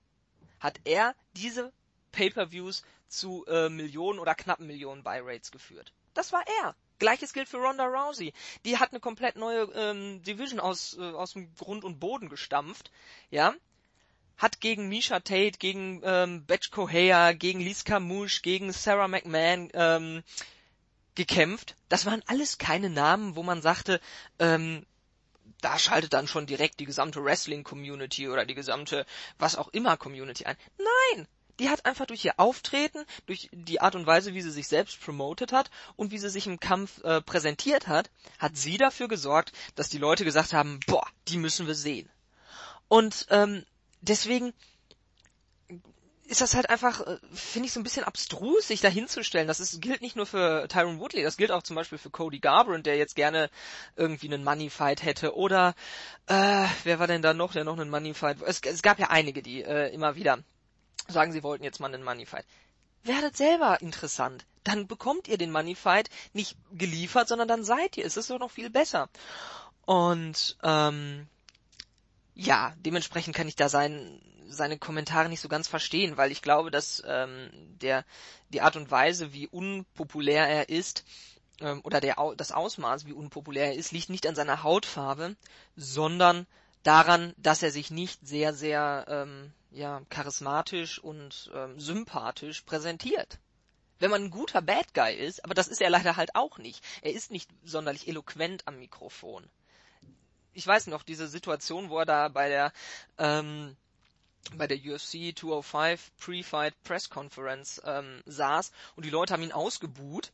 [0.59, 1.73] hat er diese
[2.11, 5.93] Pay-per-Views zu äh, Millionen oder knappen Millionen Buy-Rates geführt.
[6.13, 6.75] Das war er.
[6.99, 8.31] Gleiches gilt für Ronda Rousey.
[8.63, 12.91] Die hat eine komplett neue ähm, Division aus, äh, aus dem Grund und Boden gestampft.
[13.31, 13.55] Ja,
[14.37, 20.23] hat gegen Misha Tate, gegen ähm, Betch Kohea, gegen Liz Camouche, gegen Sarah McMahon ähm,
[21.15, 21.75] gekämpft.
[21.89, 23.99] Das waren alles keine Namen, wo man sagte,
[24.39, 24.85] ähm,
[25.61, 29.05] da schaltet dann schon direkt die gesamte Wrestling-Community oder die gesamte
[29.37, 30.57] was auch immer Community ein.
[30.77, 31.27] Nein!
[31.59, 34.99] Die hat einfach durch ihr Auftreten, durch die Art und Weise, wie sie sich selbst
[34.99, 38.09] promotet hat und wie sie sich im Kampf äh, präsentiert hat,
[38.39, 42.09] hat sie dafür gesorgt, dass die Leute gesagt haben, boah, die müssen wir sehen.
[42.87, 43.63] Und ähm,
[44.01, 44.53] deswegen
[46.31, 49.47] ist das halt einfach, äh, finde ich, so ein bisschen abstrus, sich da hinzustellen.
[49.47, 52.39] Das ist, gilt nicht nur für Tyron Woodley, das gilt auch zum Beispiel für Cody
[52.39, 53.49] Garbrandt, der jetzt gerne
[53.97, 55.35] irgendwie einen Money Fight hätte.
[55.35, 55.75] Oder
[56.27, 58.41] äh, wer war denn da noch, der noch einen Money Fight?
[58.43, 60.39] Es, es gab ja einige, die äh, immer wieder
[61.09, 62.45] sagen, sie wollten jetzt mal einen Money Fight.
[63.03, 64.45] Werdet selber interessant.
[64.63, 68.05] Dann bekommt ihr den Money Fight nicht geliefert, sondern dann seid ihr.
[68.05, 69.09] Es ist doch noch viel besser.
[69.85, 71.27] Und ähm,
[72.35, 74.21] ja, dementsprechend kann ich da sein,
[74.51, 77.49] seine Kommentare nicht so ganz verstehen, weil ich glaube, dass ähm,
[77.81, 78.05] der
[78.49, 81.03] die Art und Weise, wie unpopulär er ist,
[81.59, 85.35] ähm, oder der das Ausmaß, wie unpopulär er ist, liegt nicht an seiner Hautfarbe,
[85.75, 86.47] sondern
[86.83, 93.39] daran, dass er sich nicht sehr, sehr ähm, ja, charismatisch und ähm, sympathisch präsentiert.
[93.99, 96.83] Wenn man ein guter Bad Guy ist, aber das ist er leider halt auch nicht.
[97.01, 99.47] Er ist nicht sonderlich eloquent am Mikrofon.
[100.53, 102.73] Ich weiß noch, diese Situation, wo er da bei der
[103.17, 103.77] ähm,
[104.55, 110.31] bei der UFC 205 Pre-Fight Press Conference ähm, saß und die Leute haben ihn ausgebuht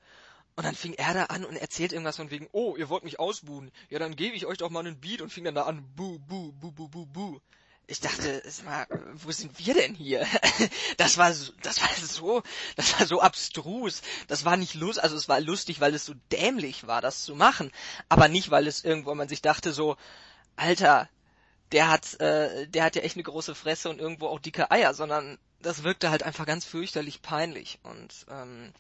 [0.56, 3.20] und dann fing er da an und erzählt irgendwas von wegen, oh, ihr wollt mich
[3.20, 3.72] ausbuhen.
[3.90, 6.18] Ja, dann gebe ich euch doch mal einen Beat und fing dann da an, bu,
[6.20, 7.40] bu, bu, bu, bu, bu.
[7.86, 10.26] Ich dachte, mal, wo sind wir denn hier?
[10.98, 12.44] Das war so, das war so,
[12.76, 14.02] das war so abstrus.
[14.28, 17.36] Das war nicht lust, also es war lustig, weil es so dämlich war, das zu
[17.36, 17.72] machen,
[18.10, 19.96] aber nicht, weil es irgendwo man sich dachte so,
[20.56, 21.08] Alter,
[21.72, 24.94] der hat, äh, der hat ja echt eine große Fresse und irgendwo auch dicke Eier,
[24.94, 28.74] sondern das wirkte halt einfach ganz fürchterlich peinlich und ähm,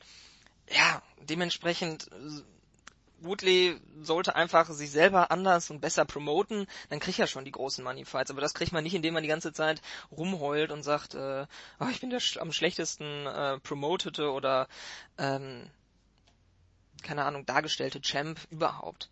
[0.69, 2.09] ja, dementsprechend
[3.19, 7.83] Woodley sollte einfach sich selber anders und besser promoten, dann kriegt er schon die großen
[7.83, 8.31] Money Fights.
[8.31, 9.81] Aber das kriegt man nicht, indem man die ganze Zeit
[10.11, 11.47] rumheult und sagt, äh,
[11.79, 14.67] oh, ich bin der am schlechtesten äh, promotete oder
[15.17, 15.69] ähm,
[17.03, 19.09] keine Ahnung dargestellte Champ überhaupt.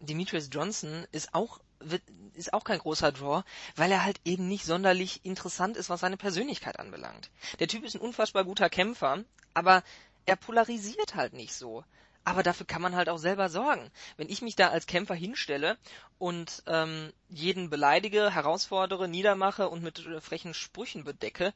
[0.00, 2.02] Demetrius Johnson ist auch wird,
[2.34, 3.42] ist auch kein großer Draw,
[3.76, 7.30] weil er halt eben nicht sonderlich interessant ist, was seine Persönlichkeit anbelangt.
[7.58, 9.24] Der Typ ist ein unfassbar guter Kämpfer,
[9.54, 9.82] aber
[10.26, 11.84] er polarisiert halt nicht so.
[12.24, 13.90] Aber dafür kann man halt auch selber sorgen.
[14.18, 15.78] Wenn ich mich da als Kämpfer hinstelle
[16.18, 21.54] und ähm, jeden beleidige, herausfordere, niedermache und mit äh, frechen Sprüchen bedecke,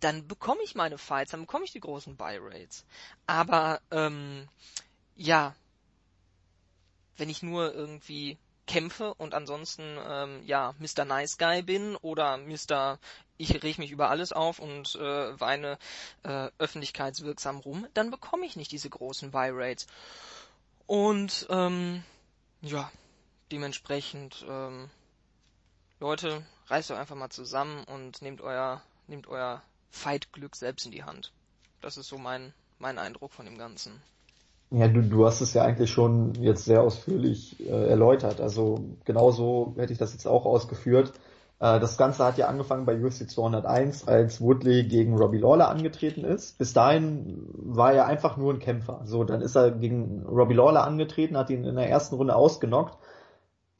[0.00, 2.84] dann bekomme ich meine Fights, dann bekomme ich die großen Buy-Rates.
[3.26, 4.48] Aber ähm,
[5.16, 5.54] ja,
[7.16, 8.36] wenn ich nur irgendwie
[8.66, 11.04] kämpfe und ansonsten ähm, ja Mr.
[11.04, 12.98] Nice Guy bin oder Mr.
[13.36, 15.78] ich reg mich über alles auf und äh, weine
[16.22, 19.86] äh, öffentlichkeitswirksam rum, dann bekomme ich nicht diese großen Buy Rates.
[20.86, 22.04] Und ähm,
[22.60, 22.90] ja,
[23.50, 24.90] dementsprechend ähm,
[26.00, 30.92] Leute, reißt euch einfach mal zusammen und nehmt euer nehmt euer Fight Glück selbst in
[30.92, 31.32] die Hand.
[31.80, 34.02] Das ist so mein, mein Eindruck von dem Ganzen.
[34.74, 38.40] Ja, du, du hast es ja eigentlich schon jetzt sehr ausführlich äh, erläutert.
[38.40, 41.12] Also genauso hätte ich das jetzt auch ausgeführt.
[41.60, 46.24] Äh, das Ganze hat ja angefangen bei UFC 201, als Woodley gegen Robbie Lawler angetreten
[46.24, 46.56] ist.
[46.56, 49.02] Bis dahin war er einfach nur ein Kämpfer.
[49.04, 52.96] So, dann ist er gegen Robbie Lawler angetreten, hat ihn in der ersten Runde ausgenockt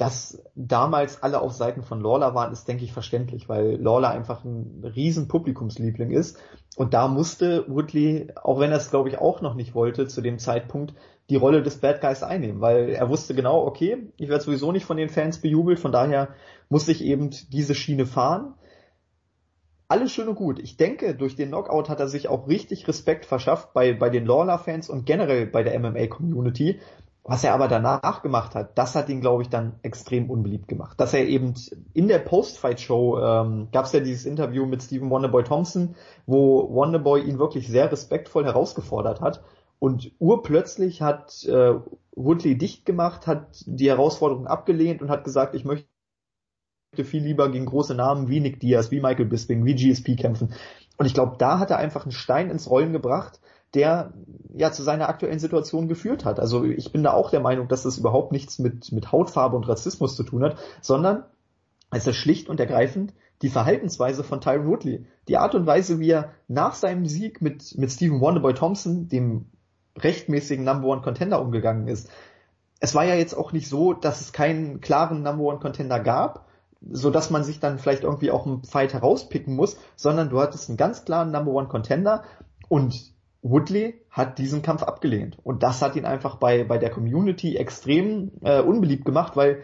[0.03, 4.43] dass damals alle auf Seiten von Lawler waren, ist, denke ich, verständlich, weil Lawler einfach
[4.43, 6.41] ein riesen Publikumsliebling ist.
[6.75, 10.21] Und da musste Woodley, auch wenn er es, glaube ich, auch noch nicht wollte, zu
[10.21, 10.95] dem Zeitpunkt
[11.31, 14.87] die Rolle des Bad Guys einnehmen, weil er wusste genau, okay, ich werde sowieso nicht
[14.87, 16.31] von den Fans bejubelt, von daher
[16.69, 18.55] muss ich eben diese Schiene fahren.
[19.87, 20.59] Alles schön und gut.
[20.59, 24.27] Ich denke, durch den Knockout hat er sich auch richtig Respekt verschafft bei, bei den
[24.27, 26.81] Lawler-Fans und generell bei der MMA-Community,
[27.25, 30.99] was er aber danach gemacht hat, das hat ihn, glaube ich, dann extrem unbeliebt gemacht.
[30.99, 31.55] Dass er eben
[31.93, 35.95] in der Post-Fight-Show ähm, gab es ja dieses Interview mit Stephen Wonderboy Thompson,
[36.27, 39.45] wo Wonderboy ihn wirklich sehr respektvoll herausgefordert hat.
[39.79, 41.75] Und urplötzlich hat äh,
[42.17, 45.87] Woodley dicht gemacht, hat die Herausforderung abgelehnt und hat gesagt, ich möchte
[47.05, 50.55] viel lieber gegen große Namen wie Nick Diaz, wie Michael Bisping, wie GSP kämpfen.
[50.99, 53.41] Und ich glaube, da hat er einfach einen Stein ins Rollen gebracht,
[53.75, 54.13] der
[54.55, 56.39] ja zu seiner aktuellen Situation geführt hat.
[56.39, 59.69] Also ich bin da auch der Meinung, dass das überhaupt nichts mit, mit Hautfarbe und
[59.69, 61.25] Rassismus zu tun hat, sondern
[61.91, 65.05] es ist schlicht und ergreifend die Verhaltensweise von Tyron Woodley.
[65.29, 69.47] Die Art und Weise, wie er nach seinem Sieg mit, mit Stephen Wonderboy Thompson, dem
[69.99, 72.09] rechtmäßigen Number One Contender, umgegangen ist.
[72.81, 76.47] Es war ja jetzt auch nicht so, dass es keinen klaren Number One Contender gab,
[76.91, 80.69] so dass man sich dann vielleicht irgendwie auch einen Fight herauspicken muss, sondern du hattest
[80.69, 82.23] einen ganz klaren Number One Contender
[82.69, 83.12] und
[83.43, 85.37] Woodley hat diesen Kampf abgelehnt.
[85.43, 89.63] Und das hat ihn einfach bei, bei der Community extrem äh, unbeliebt gemacht, weil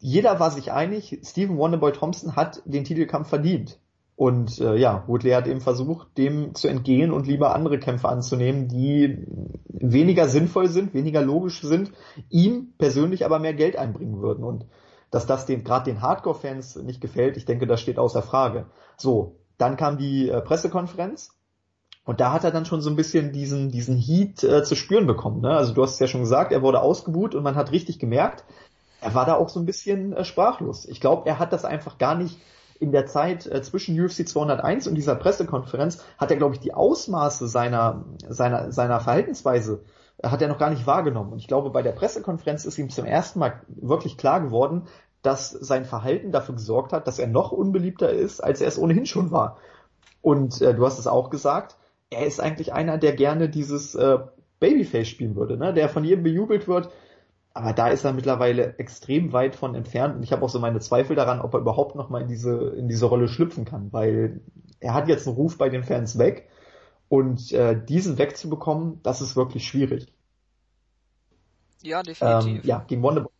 [0.00, 3.80] jeder war sich einig, Stephen Wonderboy Thompson hat den Titelkampf verdient.
[4.16, 8.66] Und äh, ja, Woodley hat eben versucht, dem zu entgehen und lieber andere Kämpfe anzunehmen,
[8.66, 9.24] die
[9.68, 11.92] weniger sinnvoll sind, weniger logisch sind,
[12.28, 14.42] ihm persönlich aber mehr Geld einbringen würden.
[14.42, 14.66] Und
[15.12, 18.66] dass das den gerade den Hardcore-Fans nicht gefällt, ich denke, das steht außer Frage.
[18.96, 21.37] So, dann kam die äh, Pressekonferenz
[22.08, 25.06] und da hat er dann schon so ein bisschen diesen, diesen Heat äh, zu spüren
[25.06, 25.42] bekommen.
[25.42, 25.50] Ne?
[25.50, 28.44] Also du hast es ja schon gesagt, er wurde ausgebuht und man hat richtig gemerkt,
[29.02, 30.86] er war da auch so ein bisschen äh, sprachlos.
[30.86, 32.40] Ich glaube, er hat das einfach gar nicht
[32.80, 36.72] in der Zeit äh, zwischen UFC 201 und dieser Pressekonferenz hat er, glaube ich, die
[36.72, 39.84] Ausmaße seiner, seiner, seiner Verhaltensweise
[40.16, 41.34] äh, hat er noch gar nicht wahrgenommen.
[41.34, 44.86] Und ich glaube, bei der Pressekonferenz ist ihm zum ersten Mal wirklich klar geworden,
[45.20, 49.04] dass sein Verhalten dafür gesorgt hat, dass er noch unbeliebter ist, als er es ohnehin
[49.04, 49.58] schon war.
[50.22, 51.76] Und äh, du hast es auch gesagt,
[52.10, 54.18] er ist eigentlich einer, der gerne dieses äh,
[54.60, 55.72] Babyface spielen würde, ne?
[55.72, 56.90] der von jedem bejubelt wird.
[57.54, 60.78] Aber da ist er mittlerweile extrem weit von entfernt und ich habe auch so meine
[60.78, 64.40] Zweifel daran, ob er überhaupt noch mal in diese in diese Rolle schlüpfen kann, weil
[64.78, 66.48] er hat jetzt einen Ruf bei den Fans weg
[67.08, 70.06] und äh, diesen wegzubekommen, das ist wirklich schwierig.
[71.82, 72.54] Ja, definitiv.
[72.54, 73.32] Ähm, ja, gegen Wonderboy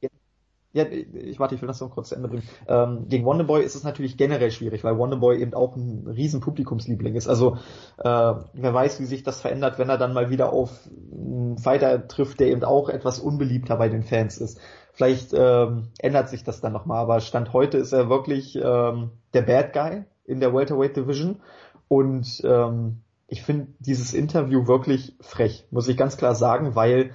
[0.78, 2.48] ja, ich warte, ich will das noch kurz zu Ende bringen.
[2.68, 7.14] Ähm, gegen Wonderboy ist es natürlich generell schwierig, weil Wonderboy eben auch ein riesen Publikumsliebling
[7.14, 7.28] ist.
[7.28, 7.56] Also
[7.98, 12.06] äh, wer weiß, wie sich das verändert, wenn er dann mal wieder auf einen Fighter
[12.06, 14.60] trifft, der eben auch etwas unbeliebter bei den Fans ist.
[14.92, 19.42] Vielleicht ähm, ändert sich das dann nochmal, aber Stand heute ist er wirklich ähm, der
[19.42, 21.40] Bad Guy in der Welterweight Division
[21.88, 27.10] und ähm, ich finde dieses Interview wirklich frech, muss ich ganz klar sagen, weil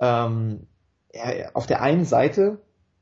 [0.00, 0.66] ähm,
[1.12, 2.60] er auf der einen Seite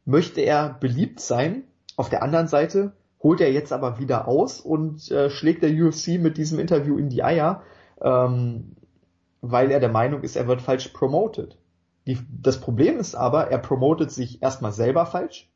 [0.08, 1.64] möchte er beliebt sein.
[1.96, 6.18] Auf der anderen Seite holt er jetzt aber wieder aus und äh, schlägt der UFC
[6.18, 7.62] mit diesem Interview in die Eier,
[8.00, 8.72] ähm,
[9.42, 11.58] weil er der Meinung ist, er wird falsch promoted.
[12.06, 15.50] Die, das Problem ist aber, er promotet sich erstmal selber falsch.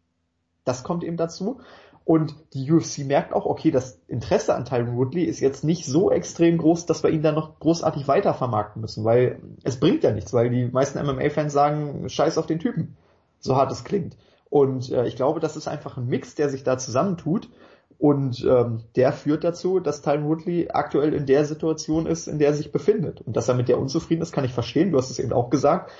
[0.64, 1.60] Das kommt eben dazu.
[2.04, 6.10] Und die UFC merkt auch, okay, das Interesse an Tyron Woodley ist jetzt nicht so
[6.10, 10.12] extrem groß, dass wir ihn dann noch großartig weiter vermarkten müssen, weil es bringt ja
[10.12, 12.96] nichts, weil die meisten MMA-Fans sagen, scheiß auf den Typen.
[13.40, 14.16] So hart es klingt.
[14.52, 17.48] Und äh, ich glaube, das ist einfach ein Mix, der sich da zusammentut.
[17.96, 22.48] Und ähm, der führt dazu, dass Tyron Woodley aktuell in der Situation ist, in der
[22.48, 23.22] er sich befindet.
[23.22, 24.92] Und dass er mit der unzufrieden ist, kann ich verstehen.
[24.92, 25.90] Du hast es eben auch gesagt.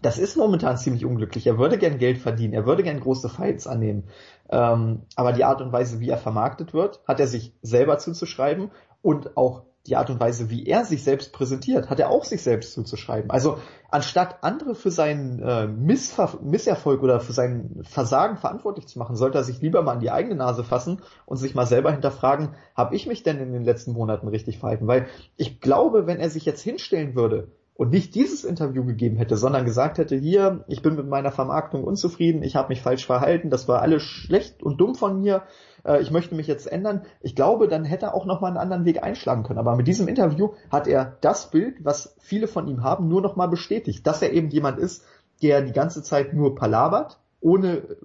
[0.00, 1.48] Das ist momentan ziemlich unglücklich.
[1.48, 4.04] Er würde gern Geld verdienen, er würde gern große Fights annehmen.
[4.50, 8.70] Ähm, aber die Art und Weise, wie er vermarktet wird, hat er sich selber zuzuschreiben
[9.02, 12.42] und auch die Art und Weise, wie er sich selbst präsentiert, hat er auch sich
[12.42, 13.30] selbst zuzuschreiben.
[13.30, 13.58] Also
[13.90, 19.38] anstatt andere für seinen äh, Missver Misserfolg oder für sein Versagen verantwortlich zu machen, sollte
[19.38, 22.94] er sich lieber mal an die eigene Nase fassen und sich mal selber hinterfragen, habe
[22.94, 24.86] ich mich denn in den letzten Monaten richtig verhalten?
[24.86, 25.06] Weil
[25.36, 27.48] ich glaube, wenn er sich jetzt hinstellen würde
[27.78, 31.84] und nicht dieses Interview gegeben hätte, sondern gesagt hätte, hier, ich bin mit meiner Vermarktung
[31.84, 35.44] unzufrieden, ich habe mich falsch verhalten, das war alles schlecht und dumm von mir,
[35.84, 38.84] äh, ich möchte mich jetzt ändern, ich glaube, dann hätte er auch nochmal einen anderen
[38.84, 39.58] Weg einschlagen können.
[39.58, 43.48] Aber mit diesem Interview hat er das Bild, was viele von ihm haben, nur nochmal
[43.48, 45.04] bestätigt, dass er eben jemand ist,
[45.42, 47.96] der die ganze Zeit nur palabert, ohne,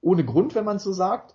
[0.00, 1.34] ohne Grund, wenn man so sagt.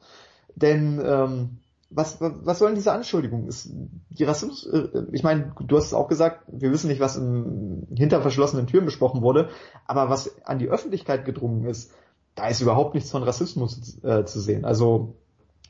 [0.55, 1.59] Denn ähm,
[1.95, 3.47] was, was sollen diese Anschuldigungen?
[3.47, 3.69] Ist
[4.09, 7.87] die Rassismus, äh, ich meine, du hast es auch gesagt, wir wissen nicht, was in,
[7.95, 9.49] hinter verschlossenen Türen besprochen wurde,
[9.85, 11.91] aber was an die Öffentlichkeit gedrungen ist,
[12.35, 14.65] da ist überhaupt nichts von Rassismus äh, zu sehen.
[14.65, 15.15] Also,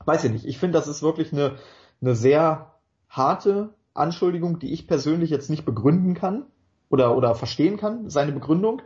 [0.06, 0.45] weiß ich nicht.
[0.45, 1.56] Ich finde, das ist wirklich eine,
[2.02, 2.73] eine sehr
[3.10, 6.45] harte Anschuldigung, die ich persönlich jetzt nicht begründen kann
[6.90, 8.81] oder, oder verstehen kann, seine Begründung.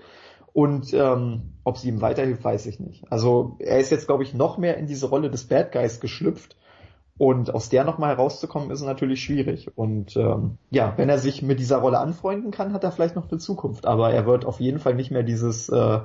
[0.53, 3.11] Und ähm, ob sie ihm weiterhilft, weiß ich nicht.
[3.11, 6.55] Also er ist jetzt, glaube ich, noch mehr in diese Rolle des Bad Guys geschlüpft
[7.17, 9.69] und aus der nochmal herauszukommen, ist natürlich schwierig.
[9.75, 13.29] Und ähm, ja, wenn er sich mit dieser Rolle anfreunden kann, hat er vielleicht noch
[13.29, 13.85] eine Zukunft.
[13.85, 15.99] Aber er wird auf jeden Fall nicht mehr dieses äh,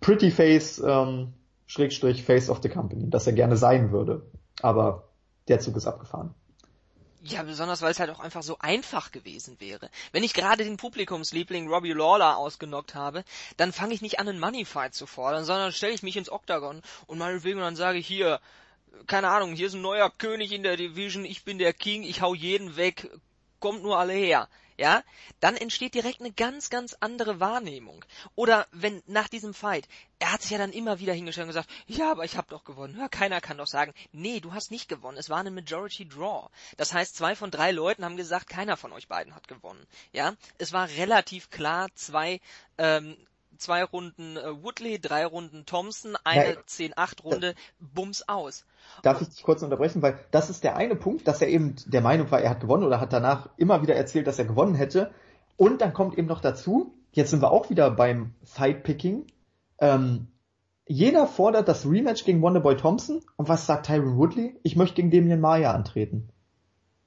[0.00, 1.34] Pretty Face, ähm,
[1.66, 4.30] Schrägstrich Face of the Company, das er gerne sein würde.
[4.62, 5.08] Aber
[5.48, 6.34] der Zug ist abgefahren.
[7.26, 9.88] Ja, besonders weil es halt auch einfach so einfach gewesen wäre.
[10.12, 13.24] Wenn ich gerade den Publikumsliebling Robbie Lawler ausgenockt habe,
[13.56, 16.82] dann fange ich nicht an, einen Moneyfight zu fordern, sondern stelle ich mich ins Octagon
[17.06, 18.40] und meinetwegen dann sage ich hier,
[19.06, 22.20] keine Ahnung, hier ist ein neuer König in der Division, ich bin der King, ich
[22.20, 23.10] hau jeden weg,
[23.58, 24.48] kommt nur alle her.
[24.76, 25.04] Ja,
[25.40, 28.04] dann entsteht direkt eine ganz, ganz andere Wahrnehmung.
[28.34, 29.86] Oder wenn nach diesem Fight,
[30.18, 32.64] er hat sich ja dann immer wieder hingestellt und gesagt, ja, aber ich habe doch
[32.64, 32.98] gewonnen.
[32.98, 35.16] Ja, keiner kann doch sagen, nee, du hast nicht gewonnen.
[35.16, 36.48] Es war eine Majority Draw.
[36.76, 39.86] Das heißt, zwei von drei Leuten haben gesagt, keiner von euch beiden hat gewonnen.
[40.12, 42.40] Ja, es war relativ klar, zwei
[42.78, 43.16] ähm,
[43.58, 48.64] zwei Runden äh, Woodley, drei Runden Thompson, eine 10-8-Runde, Bums aus.
[49.02, 52.00] Darf ich dich kurz unterbrechen, weil das ist der eine Punkt, dass er eben der
[52.00, 55.12] Meinung war, er hat gewonnen oder hat danach immer wieder erzählt, dass er gewonnen hätte.
[55.56, 59.26] Und dann kommt eben noch dazu, jetzt sind wir auch wieder beim Sidepicking.
[59.78, 60.28] Ähm,
[60.86, 64.58] jeder fordert das Rematch gegen Wonderboy Thompson und was sagt Tyron Woodley?
[64.62, 66.28] Ich möchte gegen Damien Maya antreten.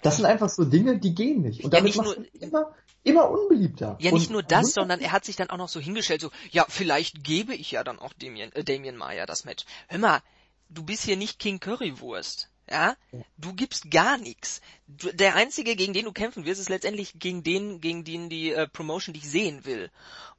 [0.02, 1.64] Das sind einfach so Dinge, die gehen nicht.
[1.64, 3.98] Und damit ja, nicht nur, immer, immer unbeliebter.
[4.00, 6.66] Ja, nicht nur das, sondern er hat sich dann auch noch so hingestellt, so, ja,
[6.70, 9.66] vielleicht gebe ich ja dann auch Damien, äh, Damien Maya das Match.
[9.88, 10.22] Hör mal,
[10.70, 12.50] du bist hier nicht King Currywurst.
[12.70, 12.98] Ja,
[13.38, 14.62] du gibst gar nichts.
[14.88, 18.68] Der einzige, gegen den du kämpfen wirst, ist letztendlich gegen den, gegen den die äh,
[18.68, 19.90] Promotion dich sehen will.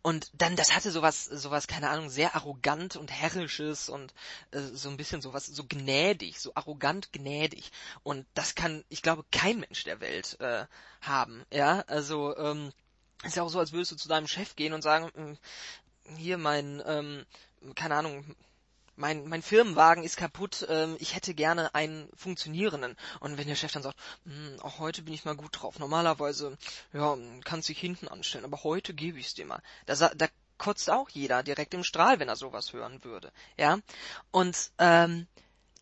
[0.02, 4.12] Und dann, das hatte sowas, sowas, keine Ahnung, sehr arrogant und herrisches und
[4.50, 7.72] äh, so ein bisschen sowas, so gnädig, so arrogant gnädig.
[8.02, 10.66] Und das kann, ich glaube, kein Mensch der Welt äh,
[11.00, 11.44] haben.
[11.50, 12.72] Ja, also ähm,
[13.24, 15.38] ist ja auch so, als würdest du zu deinem Chef gehen und sagen, hm,
[16.16, 17.26] hier mein, ähm,
[17.74, 18.36] keine Ahnung,
[18.98, 22.96] mein, mein Firmenwagen ist kaputt, ähm, ich hätte gerne einen funktionierenden.
[23.20, 25.78] Und wenn der Chef dann sagt, hm, auch heute bin ich mal gut drauf.
[25.78, 26.58] Normalerweise,
[26.92, 29.62] ja, kannst dich hinten anstellen, aber heute gebe ich's dir mal.
[29.86, 30.26] Da, da
[30.58, 33.30] kotzt auch jeder direkt im Strahl, wenn er sowas hören würde.
[33.56, 33.78] Ja.
[34.32, 35.28] Und ähm,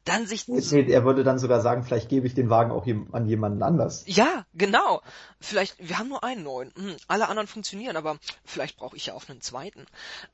[0.05, 0.49] dann sich.
[0.49, 4.05] Er würde dann sogar sagen, vielleicht gebe ich den Wagen auch an jemanden anders.
[4.07, 5.03] Ja, genau.
[5.41, 6.73] Vielleicht, wir haben nur einen neuen.
[6.77, 9.87] Hm, alle anderen funktionieren, aber vielleicht brauche ich ja auch einen zweiten.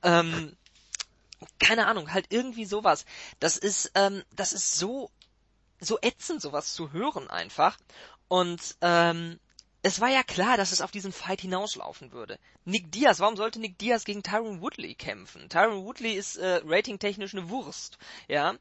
[0.02, 0.52] Ähm,
[1.58, 3.04] keine Ahnung, halt irgendwie sowas.
[3.40, 5.10] Das ist, ähm, das ist so,
[5.80, 7.78] so ätzend, sowas zu hören einfach.
[8.28, 9.38] Und ähm,
[9.82, 12.38] es war ja klar, dass es auf diesen Fight hinauslaufen würde.
[12.64, 15.48] Nick Diaz, warum sollte Nick Diaz gegen Tyron Woodley kämpfen?
[15.48, 17.98] Tyron Woodley ist äh, ratingtechnisch eine Wurst,
[18.28, 18.54] ja.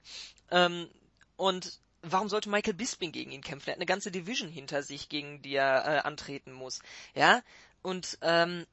[0.49, 0.89] Ähm,
[1.37, 3.69] und warum sollte Michael Bisping gegen ihn kämpfen?
[3.69, 6.79] Er hat eine ganze Division hinter sich, gegen die er äh, antreten muss,
[7.13, 7.41] ja.
[7.83, 8.65] Und ähm,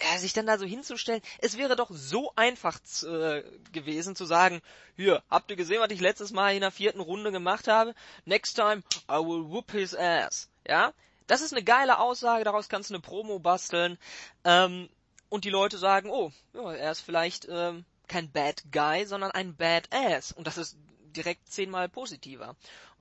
[0.00, 3.42] ja, sich dann da so hinzustellen, es wäre doch so einfach äh,
[3.72, 4.60] gewesen zu sagen,
[4.96, 7.94] hier, habt ihr gesehen, was ich letztes Mal in der vierten Runde gemacht habe?
[8.24, 10.50] Next time, I will whoop his ass.
[10.66, 10.92] Ja?
[11.26, 13.98] Das ist eine geile Aussage, daraus kannst du eine Promo basteln.
[14.44, 14.88] Ähm,
[15.28, 19.56] und die Leute sagen, oh, ja, er ist vielleicht ähm, kein Bad Guy, sondern ein
[19.56, 20.30] Bad Ass.
[20.30, 20.76] Und das ist
[21.16, 22.54] direkt zehnmal positiver.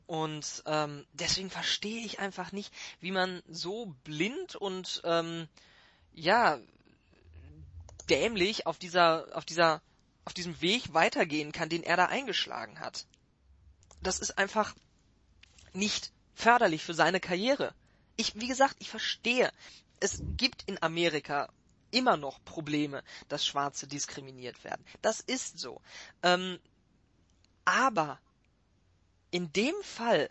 [0.07, 5.47] Und ähm, deswegen verstehe ich einfach nicht, wie man so blind und ähm,
[6.13, 6.59] ja,
[8.09, 9.81] dämlich auf dieser, auf dieser,
[10.25, 13.05] auf diesem Weg weitergehen kann, den er da eingeschlagen hat.
[14.01, 14.75] Das ist einfach
[15.73, 17.73] nicht förderlich für seine Karriere.
[18.17, 19.51] Ich, wie gesagt, ich verstehe.
[19.99, 21.49] Es gibt in Amerika
[21.91, 24.85] immer noch Probleme, dass Schwarze diskriminiert werden.
[25.01, 25.81] Das ist so.
[26.23, 26.59] Ähm,
[27.63, 28.19] aber
[29.31, 30.29] in dem Fall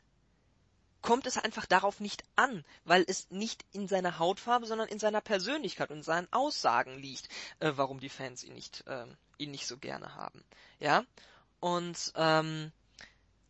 [1.04, 5.20] kommt es einfach darauf nicht an, weil es nicht in seiner Hautfarbe, sondern in seiner
[5.20, 7.28] Persönlichkeit und seinen Aussagen liegt,
[7.60, 9.04] äh, warum die Fans ihn nicht, äh,
[9.36, 10.42] ihn nicht so gerne haben.
[10.80, 11.04] Ja?
[11.60, 12.72] Und ähm,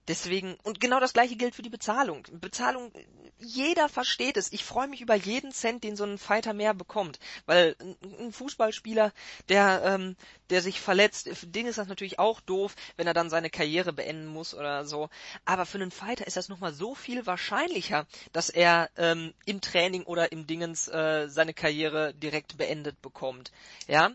[0.07, 2.27] Deswegen, und genau das gleiche gilt für die Bezahlung.
[2.31, 2.93] Bezahlung,
[3.39, 4.53] jeder versteht es.
[4.53, 7.19] Ich freue mich über jeden Cent, den so ein Fighter mehr bekommt.
[7.47, 9.13] Weil ein Fußballspieler,
[9.49, 10.17] der, ähm,
[10.51, 13.95] der sich verletzt, für den ist das natürlich auch doof, wenn er dann seine Karriere
[13.95, 15.09] beenden muss oder so.
[15.47, 20.03] Aber für einen Fighter ist das nochmal so viel wahrscheinlicher, dass er ähm, im Training
[20.03, 23.53] oder im Dingens äh, seine Karriere direkt beendet bekommt.
[23.89, 24.11] Ja?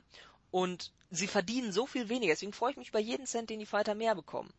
[0.52, 2.34] Und sie verdienen so viel weniger.
[2.34, 4.54] Deswegen freue ich mich über jeden Cent, den die Fighter mehr bekommen.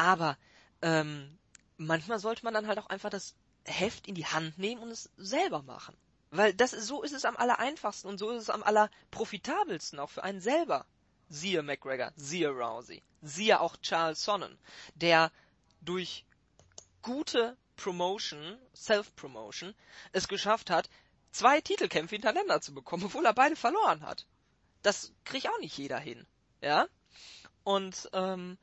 [0.00, 0.38] Aber
[0.80, 1.38] ähm,
[1.76, 3.34] manchmal sollte man dann halt auch einfach das
[3.66, 5.94] Heft in die Hand nehmen und es selber machen.
[6.30, 9.98] Weil das so ist es am aller einfachsten und so ist es am aller profitabelsten
[9.98, 10.86] auch für einen selber.
[11.28, 14.58] Siehe McGregor, siehe Rousey, siehe auch Charles Sonnen,
[14.94, 15.30] der
[15.82, 16.24] durch
[17.02, 19.74] gute Promotion, Self-Promotion,
[20.12, 20.88] es geschafft hat,
[21.30, 24.26] zwei Titelkämpfe hintereinander zu bekommen, obwohl er beide verloren hat.
[24.80, 26.26] Das kriegt auch nicht jeder hin,
[26.62, 26.86] ja?
[27.64, 28.56] Und ähm,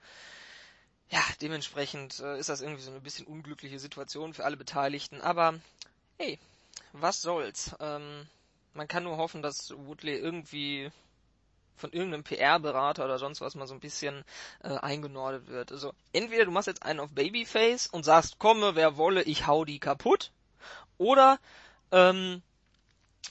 [1.09, 5.21] ja, dementsprechend äh, ist das irgendwie so eine bisschen unglückliche Situation für alle Beteiligten.
[5.21, 5.59] Aber
[6.17, 6.39] hey,
[6.93, 7.75] was soll's?
[7.79, 8.27] Ähm,
[8.73, 10.91] man kann nur hoffen, dass Woodley irgendwie
[11.77, 14.25] von irgendeinem PR-Berater oder sonst was mal so ein bisschen
[14.63, 15.71] äh, eingenordet wird.
[15.71, 19.63] Also entweder du machst jetzt einen auf Babyface und sagst, komme, wer wolle, ich hau
[19.63, 20.31] die kaputt.
[20.97, 21.39] Oder
[21.91, 22.41] ähm,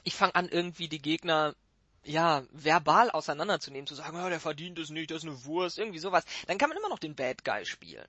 [0.04, 1.54] ich fange an, irgendwie die Gegner
[2.06, 5.98] ja, verbal auseinanderzunehmen, zu sagen, oh, der verdient es nicht, das ist eine Wurst, irgendwie
[5.98, 8.06] sowas, dann kann man immer noch den Bad Guy spielen.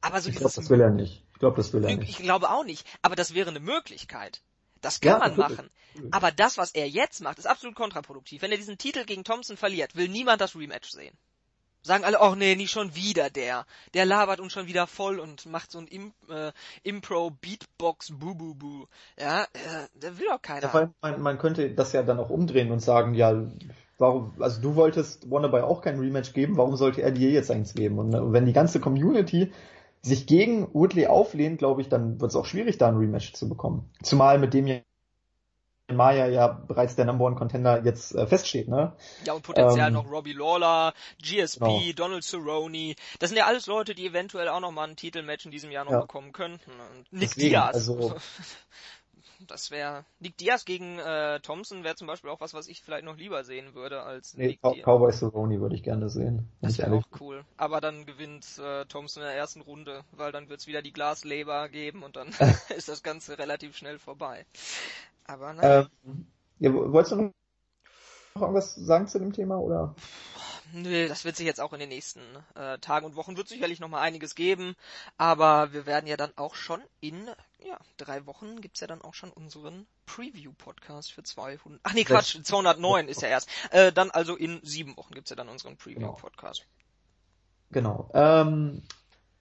[0.00, 1.24] Aber so ich glaube, das will er nicht.
[1.32, 2.10] Ich glaube, das will er ich, nicht.
[2.10, 2.86] Ich glaube auch nicht.
[3.02, 4.42] Aber das wäre eine Möglichkeit.
[4.80, 5.70] Das kann ja, man machen.
[6.10, 8.40] Aber das, was er jetzt macht, ist absolut kontraproduktiv.
[8.40, 11.16] Wenn er diesen Titel gegen Thompson verliert, will niemand das Rematch sehen
[11.82, 13.66] sagen alle, ach nee, nicht schon wieder der.
[13.94, 16.52] Der labert uns schon wieder voll und macht so ein Im, äh,
[16.82, 18.86] Impro Beatbox bu bu bu.
[19.18, 20.72] Ja, äh, der will doch keiner.
[20.72, 23.34] Ja, man, man könnte das ja dann auch umdrehen und sagen, ja,
[23.98, 27.74] warum, also du wolltest Wonderboy auch kein Rematch geben, warum sollte er dir jetzt eins
[27.74, 27.98] geben?
[27.98, 29.52] Und äh, wenn die ganze Community
[30.02, 33.48] sich gegen Woodley auflehnt, glaube ich, dann wird es auch schwierig, da ein Rematch zu
[33.48, 33.90] bekommen.
[34.02, 34.80] Zumal mit dem
[35.92, 38.92] Maya ja bereits der Number One Contender jetzt äh, feststeht, ne?
[39.24, 41.92] Ja, und potenziell ähm, noch Robbie Lawler, GSP, genau.
[41.96, 42.94] Donald Cerrone.
[43.18, 45.84] Das sind ja alles Leute, die eventuell auch noch mal ein Titelmatch in diesem Jahr
[45.84, 46.00] noch ja.
[46.00, 46.70] bekommen könnten.
[46.70, 47.74] Und Nick Deswegen, Diaz.
[47.74, 48.14] Also,
[49.46, 53.04] das wäre Nick Diaz gegen äh, Thompson wäre zum Beispiel auch was, was ich vielleicht
[53.04, 54.84] noch lieber sehen würde als nee, Nick Diaz.
[54.84, 56.48] Cowboy Cerrone würde ich gerne sehen.
[56.60, 57.44] Das wäre auch cool.
[57.56, 60.92] Aber dann gewinnt äh, Thompson in der ersten Runde, weil dann wird es wieder die
[60.92, 62.28] Glasleber geben und dann
[62.76, 64.46] ist das Ganze relativ schnell vorbei.
[65.24, 65.88] Aber naja.
[66.04, 66.26] Ähm,
[66.58, 69.94] ja, wolltest du noch irgendwas sagen zu dem Thema oder?
[70.72, 72.20] Nö, das wird sich jetzt auch in den nächsten
[72.54, 74.76] äh, Tagen und Wochen wird sicherlich noch mal einiges geben,
[75.18, 77.28] aber wir werden ja dann auch schon in
[77.58, 81.80] ja, drei Wochen gibt's ja dann auch schon unseren Preview-Podcast für 200.
[81.82, 83.48] Ach nee, Quatsch, 209 ist ja erst.
[83.70, 86.66] Äh, dann also in sieben Wochen gibt's ja dann unseren Preview-Podcast.
[87.70, 88.08] Genau.
[88.12, 88.40] genau.
[88.40, 88.82] Ähm,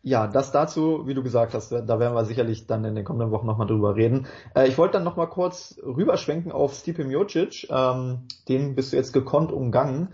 [0.02, 3.32] ja, das dazu, wie du gesagt hast, da werden wir sicherlich dann in den kommenden
[3.32, 4.28] Wochen nochmal drüber reden.
[4.56, 9.12] Äh, ich wollte dann nochmal kurz rüberschwenken auf Stipe Miocic, ähm, den bist du jetzt
[9.12, 10.14] gekonnt umgangen.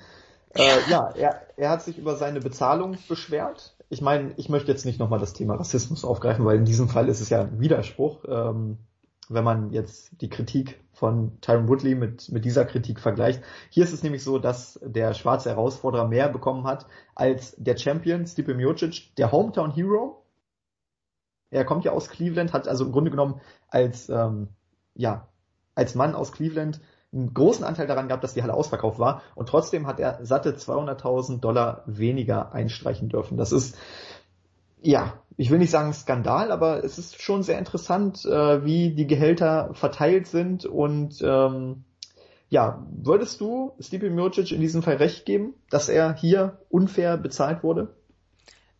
[0.55, 3.75] Äh, ja, er, er hat sich über seine Bezahlung beschwert.
[3.89, 7.07] Ich meine, ich möchte jetzt nicht nochmal das Thema Rassismus aufgreifen, weil in diesem Fall
[7.07, 8.23] ist es ja ein Widerspruch.
[8.27, 8.79] Ähm,
[9.29, 13.43] wenn man jetzt die Kritik von Tyron Woodley mit, mit dieser Kritik vergleicht.
[13.69, 16.85] Hier ist es nämlich so, dass der schwarze Herausforderer mehr bekommen hat
[17.15, 20.23] als der Champion Stipe Miocic, der Hometown Hero.
[21.49, 24.49] Er kommt ja aus Cleveland, hat also im Grunde genommen als, ähm,
[24.93, 25.27] ja,
[25.75, 26.81] als Mann aus Cleveland
[27.13, 30.55] einen großen Anteil daran gehabt, dass die Halle ausverkauft war und trotzdem hat er satte
[30.55, 33.37] 200.000 Dollar weniger einstreichen dürfen.
[33.37, 33.77] Das ist,
[34.81, 39.07] ja, ich will nicht sagen Skandal, aber es ist schon sehr interessant, äh, wie die
[39.07, 41.83] Gehälter verteilt sind und ähm,
[42.49, 47.63] ja, würdest du Stipe Miocic in diesem Fall recht geben, dass er hier unfair bezahlt
[47.63, 47.93] wurde?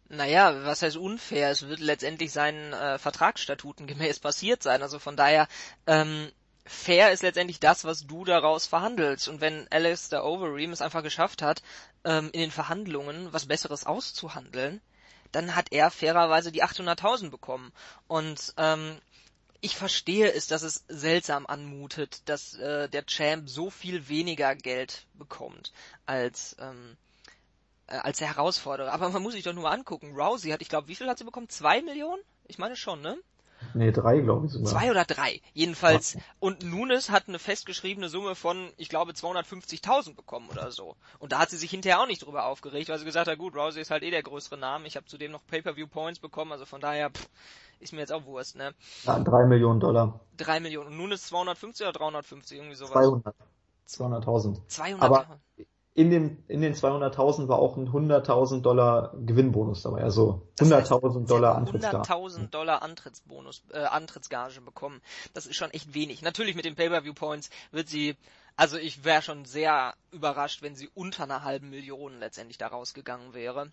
[0.07, 1.49] Naja, was heißt unfair?
[1.49, 4.81] Es wird letztendlich seinen äh, Vertragsstatuten gemäß passiert sein.
[4.81, 5.47] Also von daher,
[5.87, 6.31] ähm,
[6.63, 9.27] fair ist letztendlich das, was du daraus verhandelst.
[9.27, 11.63] Und wenn Alistair Overeem es einfach geschafft hat,
[12.03, 14.79] ähm, in den Verhandlungen was Besseres auszuhandeln,
[15.35, 17.71] dann hat er fairerweise die 800.000 bekommen.
[18.07, 18.97] Und ähm,
[19.61, 25.07] ich verstehe es, dass es seltsam anmutet, dass äh, der Champ so viel weniger Geld
[25.13, 25.73] bekommt
[26.05, 26.97] als ähm,
[27.87, 28.93] äh, als der Herausforderer.
[28.93, 30.15] Aber man muss sich doch nur angucken.
[30.15, 31.49] Rousey hat, ich glaube, wie viel hat sie bekommen?
[31.49, 32.21] Zwei Millionen?
[32.47, 33.17] Ich meine schon, ne?
[33.73, 34.71] Nee, drei, glaube ich sogar.
[34.71, 35.41] Zwei oder drei.
[35.53, 36.13] Jedenfalls.
[36.13, 36.21] Ja.
[36.39, 40.95] Und Nunes hat eine festgeschriebene Summe von, ich glaube, 250.000 bekommen oder so.
[41.19, 43.55] Und da hat sie sich hinterher auch nicht drüber aufgeregt, weil sie gesagt hat, gut,
[43.55, 44.87] Rousey ist halt eh der größere Name.
[44.87, 47.29] Ich habe zudem noch Pay-Per-View-Points bekommen, also von daher, pff,
[47.79, 48.73] ist mir jetzt auch Wurst, ne?
[49.03, 50.19] Ja, drei Millionen Dollar.
[50.37, 50.87] Drei Millionen.
[50.87, 52.91] Und Nunes 250 oder 350, irgendwie sowas?
[52.91, 53.35] 200.
[53.87, 54.67] 200.000.
[54.67, 55.03] 200.
[55.03, 55.39] Aber
[55.95, 61.55] in den, in den 200.000 war auch ein 100.000 Dollar Gewinnbonus dabei, also 100.000 Dollar
[61.55, 62.09] Antrittsgage.
[62.09, 65.01] 100.000 Dollar Antrittsbonus, äh, Antrittsgage bekommen.
[65.33, 66.21] Das ist schon echt wenig.
[66.21, 68.17] Natürlich mit den Pay-Per-View Points wird sie,
[68.57, 73.33] also ich wäre schon sehr überrascht, wenn sie unter einer halben Million letztendlich da rausgegangen
[73.33, 73.71] wäre.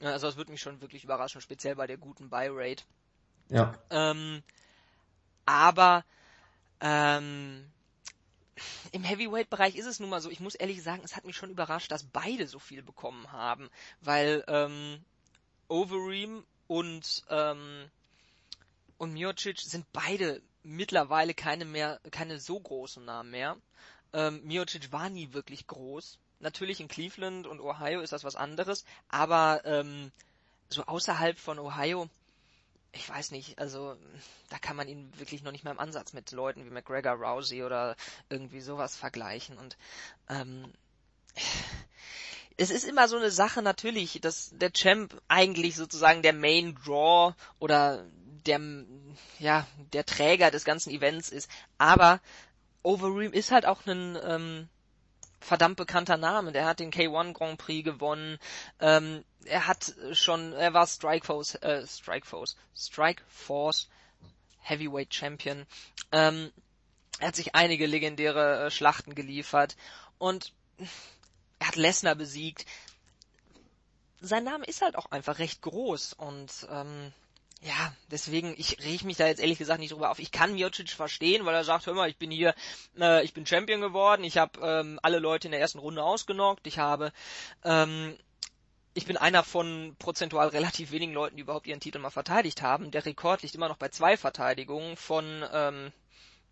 [0.00, 2.84] Also das würde mich schon wirklich überraschen, speziell bei der guten Buy-Rate.
[3.48, 3.74] Ja.
[3.90, 4.44] Ähm,
[5.46, 6.04] aber
[6.80, 7.66] ähm,
[8.92, 11.50] im Heavyweight-Bereich ist es nun mal so, ich muss ehrlich sagen, es hat mich schon
[11.50, 13.70] überrascht, dass beide so viel bekommen haben,
[14.00, 15.04] weil ähm,
[15.68, 17.90] Overeem und ähm,
[18.98, 23.56] und Miocic sind beide mittlerweile keine mehr, keine so großen Namen mehr.
[24.12, 26.18] Ähm, Miocic war nie wirklich groß.
[26.40, 30.12] Natürlich in Cleveland und Ohio ist das was anderes, aber ähm,
[30.68, 32.10] so außerhalb von Ohio
[32.92, 33.96] ich weiß nicht, also
[34.48, 37.62] da kann man ihn wirklich noch nicht mal im Ansatz mit Leuten wie McGregor, Rousey
[37.62, 37.96] oder
[38.28, 39.58] irgendwie sowas vergleichen.
[39.58, 39.76] Und
[40.28, 40.72] ähm,
[42.56, 47.34] es ist immer so eine Sache natürlich, dass der Champ eigentlich sozusagen der Main Draw
[47.58, 48.06] oder
[48.46, 48.60] der
[49.38, 52.20] ja der Träger des ganzen Events ist, aber
[52.82, 54.68] Overeem ist halt auch ein ähm,
[55.40, 56.52] verdammt bekannter Name.
[56.52, 58.38] Der hat den K1 Grand Prix gewonnen.
[58.78, 63.88] Ähm, er hat schon, er war Strikeforce, äh, Strikeforce, Strikeforce
[64.60, 65.66] Heavyweight Champion.
[66.12, 66.52] Ähm,
[67.18, 69.76] er hat sich einige legendäre äh, Schlachten geliefert
[70.18, 70.52] und
[71.58, 72.66] er hat Lesnar besiegt.
[74.20, 77.12] Sein Name ist halt auch einfach recht groß und ähm,
[77.62, 80.18] ja, deswegen, ich reg mich da jetzt ehrlich gesagt nicht drüber auf.
[80.18, 82.54] Ich kann Miocic verstehen, weil er sagt, hör mal, ich bin hier,
[82.98, 86.66] äh, ich bin Champion geworden, ich habe ähm, alle Leute in der ersten Runde ausgenockt,
[86.66, 87.12] ich habe,
[87.62, 88.16] ähm,
[88.94, 92.90] ich bin einer von prozentual relativ wenigen Leuten, die überhaupt ihren Titel mal verteidigt haben.
[92.90, 95.92] Der Rekord liegt immer noch bei zwei Verteidigungen von, ähm,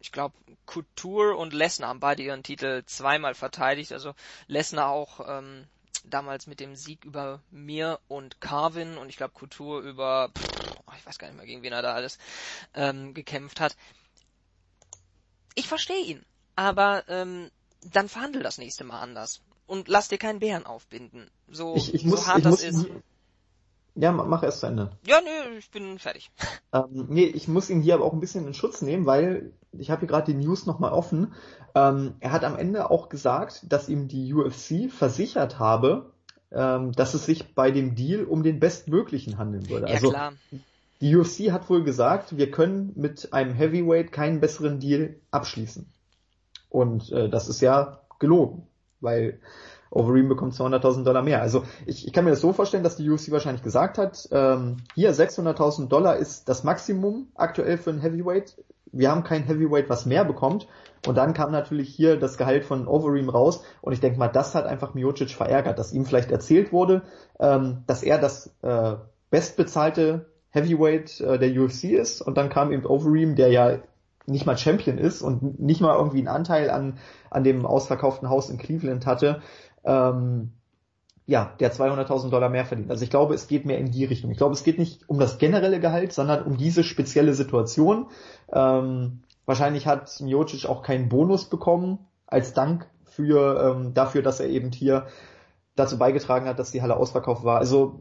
[0.01, 0.37] ich glaube,
[0.67, 3.93] Couture und Lesnar haben beide ihren Titel zweimal verteidigt.
[3.93, 4.15] Also
[4.47, 5.67] Lesnar auch ähm,
[6.05, 10.58] damals mit dem Sieg über mir und Carvin und ich glaube Couture über, pff,
[10.99, 12.19] ich weiß gar nicht mehr, gegen wen er da alles
[12.75, 13.77] ähm, gekämpft hat.
[15.55, 16.25] Ich verstehe ihn,
[16.57, 17.51] aber ähm,
[17.93, 21.31] dann verhandel das nächste Mal anders und lass dir keinen Bären aufbinden.
[21.51, 22.87] So, ich, ich muss, so hart ich das muss, ist.
[23.95, 24.93] Ja, mach erst zu Ende.
[25.07, 26.31] Ja, nö, ich bin fertig.
[26.71, 29.91] Ähm, nee, ich muss ihn hier aber auch ein bisschen in Schutz nehmen, weil ich
[29.91, 31.33] habe hier gerade die News nochmal offen.
[31.75, 36.13] Ähm, er hat am Ende auch gesagt, dass ihm die UFC versichert habe,
[36.51, 39.87] ähm, dass es sich bei dem Deal um den bestmöglichen handeln würde.
[39.87, 40.35] Ja, also klar.
[41.01, 45.87] Die UFC hat wohl gesagt, wir können mit einem Heavyweight keinen besseren Deal abschließen.
[46.69, 48.67] Und äh, das ist ja gelogen,
[49.01, 49.41] weil
[49.91, 51.41] Overeem bekommt 200.000 Dollar mehr.
[51.41, 54.79] Also ich, ich kann mir das so vorstellen, dass die UFC wahrscheinlich gesagt hat, ähm,
[54.95, 58.57] hier 600.000 Dollar ist das Maximum aktuell für ein Heavyweight.
[58.91, 60.67] Wir haben kein Heavyweight, was mehr bekommt.
[61.07, 63.63] Und dann kam natürlich hier das Gehalt von Overeem raus.
[63.81, 67.03] Und ich denke mal, das hat einfach Miocic verärgert, dass ihm vielleicht erzählt wurde,
[67.39, 68.97] ähm, dass er das äh,
[69.31, 72.21] bestbezahlte Heavyweight äh, der UFC ist.
[72.23, 73.79] Und dann kam eben Overeem, der ja
[74.27, 76.99] nicht mal Champion ist und nicht mal irgendwie einen Anteil an,
[77.31, 79.41] an dem ausverkauften Haus in Cleveland hatte,
[79.85, 80.53] ähm,
[81.27, 82.91] ja, der 200.000 Dollar mehr verdient.
[82.91, 84.31] Also ich glaube, es geht mehr in die Richtung.
[84.31, 88.07] Ich glaube, es geht nicht um das generelle Gehalt, sondern um diese spezielle Situation.
[88.51, 94.49] Ähm, wahrscheinlich hat Miocic auch keinen Bonus bekommen als Dank für ähm, dafür, dass er
[94.49, 95.07] eben hier
[95.79, 97.59] dazu beigetragen hat, dass die Halle ausverkauft war.
[97.59, 98.01] Also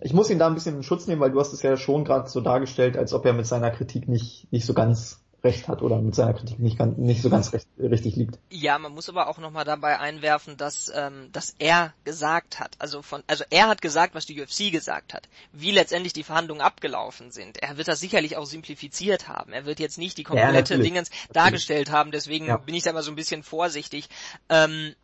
[0.00, 2.04] ich muss ihn da ein bisschen in Schutz nehmen, weil du hast es ja schon
[2.04, 5.82] gerade so dargestellt, als ob er mit seiner Kritik nicht nicht so ganz recht hat
[5.82, 8.38] oder mit seiner Kritik nicht, ganz, nicht so ganz recht, richtig liegt.
[8.50, 13.02] Ja, man muss aber auch nochmal dabei einwerfen, dass, ähm, dass er gesagt hat, also
[13.02, 15.28] von, also er hat gesagt, was die UFC gesagt hat.
[15.52, 17.58] Wie letztendlich die Verhandlungen abgelaufen sind.
[17.62, 19.52] Er wird das sicherlich auch simplifiziert haben.
[19.52, 22.56] Er wird jetzt nicht die komplette ja, Dingens dargestellt haben, deswegen Ja.
[22.56, 24.08] bin ich da mal so ein bisschen vorsichtig.
[24.48, 24.94] Ähm,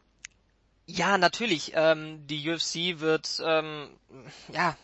[0.87, 1.73] ja, natürlich.
[1.75, 3.89] Ähm, die UFC wird ähm,
[4.53, 4.77] ja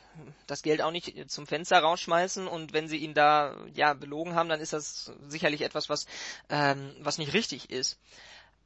[0.46, 4.48] das Geld auch nicht zum Fenster rausschmeißen und wenn sie ihn da ja belogen haben,
[4.48, 6.06] dann ist das sicherlich etwas, was
[6.48, 7.98] ähm, was nicht richtig ist.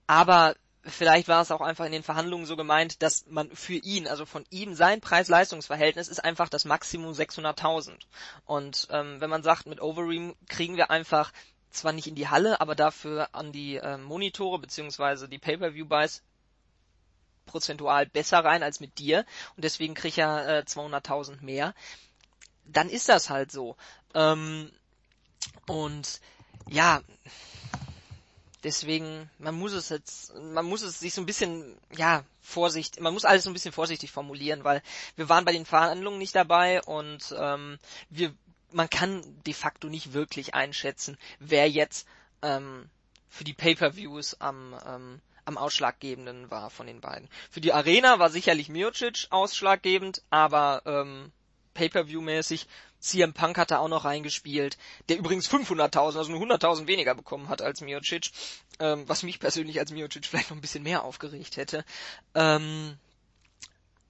[0.06, 0.55] Aber
[0.85, 4.27] vielleicht war es auch einfach in den Verhandlungen so gemeint, dass man für ihn, also
[4.27, 7.93] von ihm, sein Preis-Leistungs-Verhältnis ist einfach das Maximum 600.000.
[8.44, 11.32] Und ähm, wenn man sagt, mit Overeem kriegen wir einfach
[11.70, 16.23] zwar nicht in die Halle, aber dafür an die äh, Monitore beziehungsweise die Pay-per-view-Buys
[17.47, 19.25] prozentual besser rein als mit dir
[19.57, 21.75] und deswegen krieg ich ja äh, 200.000 mehr,
[22.65, 23.77] dann ist das halt so.
[24.15, 24.71] Ähm,
[25.66, 26.21] und
[26.69, 27.03] ja,
[28.62, 33.15] deswegen, man muss es jetzt, man muss es sich so ein bisschen, ja, Vorsicht, man
[33.15, 34.83] muss alles so ein bisschen vorsichtig formulieren, weil
[35.16, 37.79] wir waren bei den Verhandlungen nicht dabei und ähm,
[38.11, 38.35] wir,
[38.71, 42.07] man kann de facto nicht wirklich einschätzen, wer jetzt
[42.43, 42.89] ähm,
[43.29, 47.29] für die Pay-per-Views am ähm, am ausschlaggebenden war von den beiden.
[47.51, 51.33] Für die Arena war sicherlich Miocic ausschlaggebend, aber ähm,
[51.75, 52.66] Pay-per-view-mäßig
[53.01, 57.49] CM Punk hat da auch noch reingespielt, der übrigens 500.000, also nur 100.000 weniger bekommen
[57.49, 58.31] hat als Miocic,
[58.79, 61.85] ähm, was mich persönlich als Miocic vielleicht noch ein bisschen mehr aufgeregt hätte.
[62.35, 62.97] Ähm,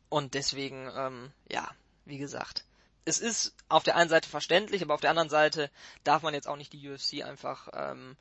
[0.09, 1.69] und deswegen, ähm, ja,
[2.05, 2.65] wie gesagt,
[3.05, 5.71] es ist auf der einen Seite verständlich, aber auf der anderen Seite
[6.05, 8.17] darf man jetzt auch nicht die UFC einfach ähm,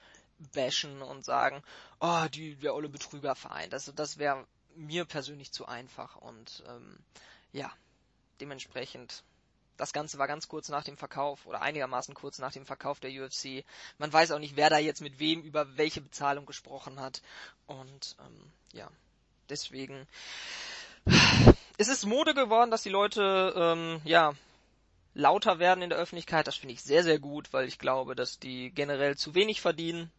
[0.52, 1.64] bashen und sagen,
[2.00, 3.70] oh, die, der olle Betrügerverein.
[3.70, 4.46] Das, das wäre
[4.76, 6.98] mir persönlich zu einfach und ähm,
[7.52, 7.72] ja,
[8.42, 9.24] dementsprechend
[9.78, 13.12] das Ganze war ganz kurz nach dem Verkauf oder einigermaßen kurz nach dem Verkauf der
[13.12, 13.66] UFC.
[13.98, 17.22] Man weiß auch nicht, wer da jetzt mit wem über welche Bezahlung gesprochen hat.
[17.66, 18.90] Und ähm, ja,
[19.50, 20.08] deswegen
[21.78, 24.34] es ist Mode geworden, dass die Leute ähm, ja
[25.16, 26.48] lauter werden in der Öffentlichkeit.
[26.48, 30.12] Das finde ich sehr, sehr gut, weil ich glaube, dass die generell zu wenig verdienen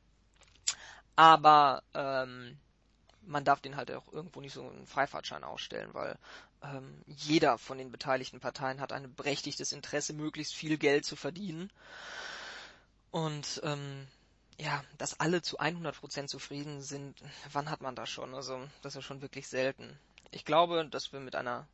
[1.17, 2.59] aber ähm,
[3.23, 6.19] man darf den halt auch irgendwo nicht so einen Freifahrtschein ausstellen, weil
[6.63, 11.71] ähm, jeder von den beteiligten Parteien hat ein berechtigtes Interesse, möglichst viel Geld zu verdienen.
[13.11, 14.07] Und ähm,
[14.59, 17.21] ja, dass alle zu 100% zufrieden sind,
[17.53, 18.35] wann hat man das schon?
[18.35, 19.99] Also das ist schon wirklich selten.
[20.31, 21.67] Ich glaube, dass wir mit einer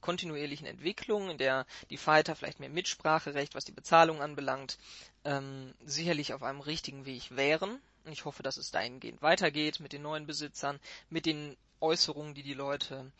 [0.00, 4.78] kontinuierlichen Entwicklung, in der die Fighter vielleicht mehr Mitspracherecht, was die Bezahlung anbelangt,
[5.24, 7.80] ähm, sicherlich auf einem richtigen Weg wären.
[8.06, 10.80] Ich hoffe, dass es dahingehend weitergeht mit den neuen Besitzern,
[11.10, 13.10] mit den Äußerungen, die die Leute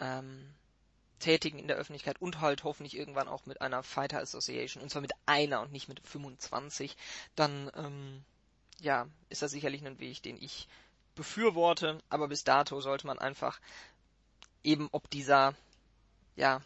[0.00, 0.48] ähm,
[1.18, 5.02] tätigen in der Öffentlichkeit und halt hoffentlich irgendwann auch mit einer Fighter Association und zwar
[5.02, 6.96] mit einer und nicht mit 25,
[7.36, 8.24] dann ähm,
[8.80, 10.68] ja, ist das sicherlich ein Weg, den ich
[11.14, 13.60] befürworte, aber bis dato sollte man einfach
[14.64, 15.54] eben ob dieser
[16.36, 16.60] ja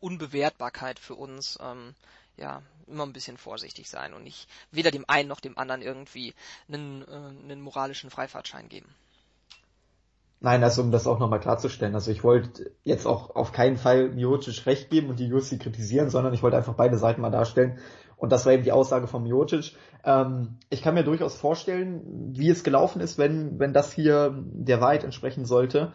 [0.00, 1.94] Unbewertbarkeit für uns ähm,
[2.36, 6.34] ja, immer ein bisschen vorsichtig sein und nicht weder dem einen noch dem anderen irgendwie
[6.68, 8.88] einen, äh, einen moralischen Freifahrtschein geben.
[10.40, 14.08] Nein, also um das auch nochmal klarzustellen, also ich wollte jetzt auch auf keinen Fall
[14.08, 17.78] Miocic recht geben und die UFC kritisieren, sondern ich wollte einfach beide Seiten mal darstellen.
[18.16, 19.76] Und das war eben die Aussage von Miocic.
[20.04, 24.80] Ähm, ich kann mir durchaus vorstellen, wie es gelaufen ist, wenn, wenn das hier der
[24.80, 25.92] Wahrheit entsprechen sollte.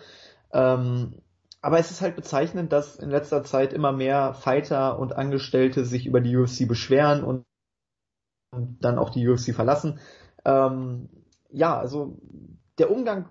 [0.54, 1.16] Ähm,
[1.62, 6.06] aber es ist halt bezeichnend, dass in letzter Zeit immer mehr Fighter und Angestellte sich
[6.06, 7.46] über die UFC beschweren und,
[8.80, 10.00] dann auch die UFC verlassen.
[10.46, 11.10] Ähm,
[11.50, 12.18] ja, also
[12.80, 13.26] der Umgang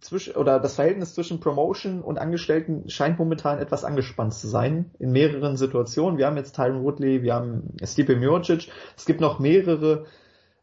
[0.00, 5.12] zwischen oder das Verhältnis zwischen Promotion und Angestellten scheint momentan etwas angespannt zu sein in
[5.12, 6.18] mehreren Situationen.
[6.18, 10.06] Wir haben jetzt Tyron Woodley, wir haben Stipe Miocic, es gibt noch mehrere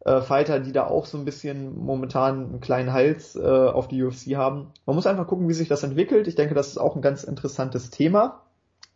[0.06, 4.02] äh, Fighter, die da auch so ein bisschen momentan einen kleinen Hals äh, auf die
[4.04, 4.72] UFC haben.
[4.86, 6.28] Man muss einfach gucken, wie sich das entwickelt.
[6.28, 8.44] Ich denke, das ist auch ein ganz interessantes Thema.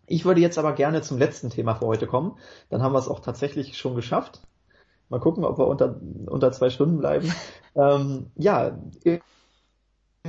[0.06, 2.38] Ich würde jetzt aber gerne zum letzten Thema für heute kommen.
[2.70, 4.42] Dann haben wir es auch tatsächlich schon geschafft.
[5.10, 7.34] Mal gucken, ob wir unter, unter zwei Stunden bleiben.
[7.76, 8.80] Ähm, ja,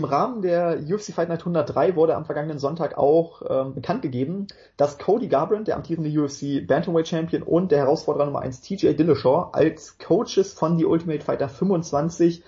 [0.00, 4.46] im Rahmen der UFC Fight Night 103 wurde am vergangenen Sonntag auch ähm, bekannt gegeben,
[4.78, 9.50] dass Cody Garbrandt, der amtierende UFC Bantamweight Champion und der Herausforderer Nummer 1 TJ Dillashaw
[9.52, 12.42] als Coaches von The Ultimate Fighter 25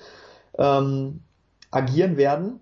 [0.56, 1.20] ähm,
[1.70, 2.60] agieren werden.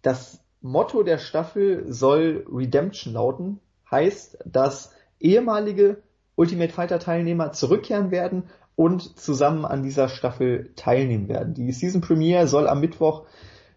[0.00, 5.98] Das Motto der Staffel soll Redemption lauten, heißt, dass ehemalige
[6.36, 8.44] Ultimate Fighter Teilnehmer zurückkehren werden
[8.76, 11.52] und zusammen an dieser Staffel teilnehmen werden.
[11.52, 13.26] Die Season Premiere soll am Mittwoch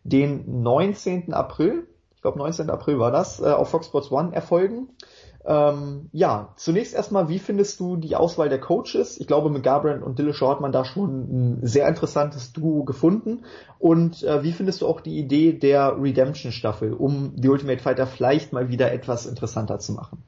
[0.08, 1.34] den 19.
[1.34, 2.70] April, ich glaube 19.
[2.70, 4.90] April war das, äh, auf Fox Sports One erfolgen.
[5.46, 9.18] Ähm, ja, zunächst erstmal, wie findest du die Auswahl der Coaches?
[9.18, 13.46] Ich glaube, mit Garbrandt und Dillashaw hat man da schon ein sehr interessantes Duo gefunden.
[13.80, 18.52] Und äh, wie findest du auch die Idee der Redemption-Staffel, um die Ultimate Fighter vielleicht
[18.52, 20.22] mal wieder etwas interessanter zu machen?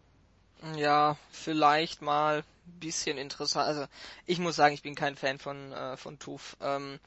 [0.78, 3.68] Ja, vielleicht mal ein bisschen interessant.
[3.68, 3.86] Also
[4.26, 6.56] ich muss sagen, ich bin kein Fan von äh, von Tuf.
[6.62, 7.00] Ähm,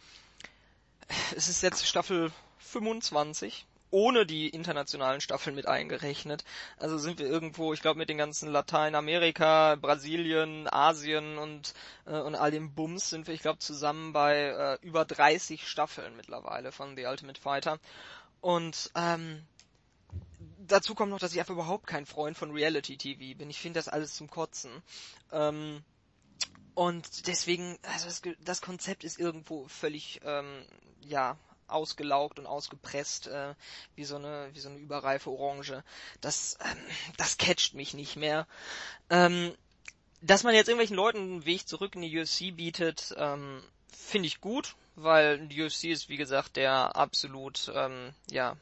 [1.36, 2.30] es ist jetzt Staffel
[2.62, 6.44] 25 ohne die internationalen Staffeln mit eingerechnet.
[6.78, 11.74] Also sind wir irgendwo, ich glaube mit den ganzen Lateinamerika, Brasilien, Asien und
[12.06, 16.16] äh, und all dem Bums sind wir, ich glaube, zusammen bei äh, über 30 Staffeln
[16.16, 17.78] mittlerweile von The Ultimate Fighter.
[18.40, 19.42] Und ähm,
[20.66, 23.50] dazu kommt noch, dass ich einfach überhaupt kein Freund von Reality TV bin.
[23.50, 24.70] Ich finde das alles zum Kotzen.
[25.32, 25.84] Ähm,
[26.74, 30.64] und deswegen, also das, das Konzept ist irgendwo völlig, ähm,
[31.02, 31.36] ja,
[31.72, 33.54] ausgelaugt und ausgepresst, äh,
[33.94, 35.82] wie so eine, wie so eine überreife Orange.
[36.20, 36.78] Das, ähm,
[37.16, 38.46] das catcht mich nicht mehr.
[39.10, 39.54] Ähm,
[40.20, 44.40] dass man jetzt irgendwelchen Leuten einen Weg zurück in die UFC bietet, ähm, finde ich
[44.40, 48.56] gut, weil die UFC ist, wie gesagt, der absolut, ähm, ja,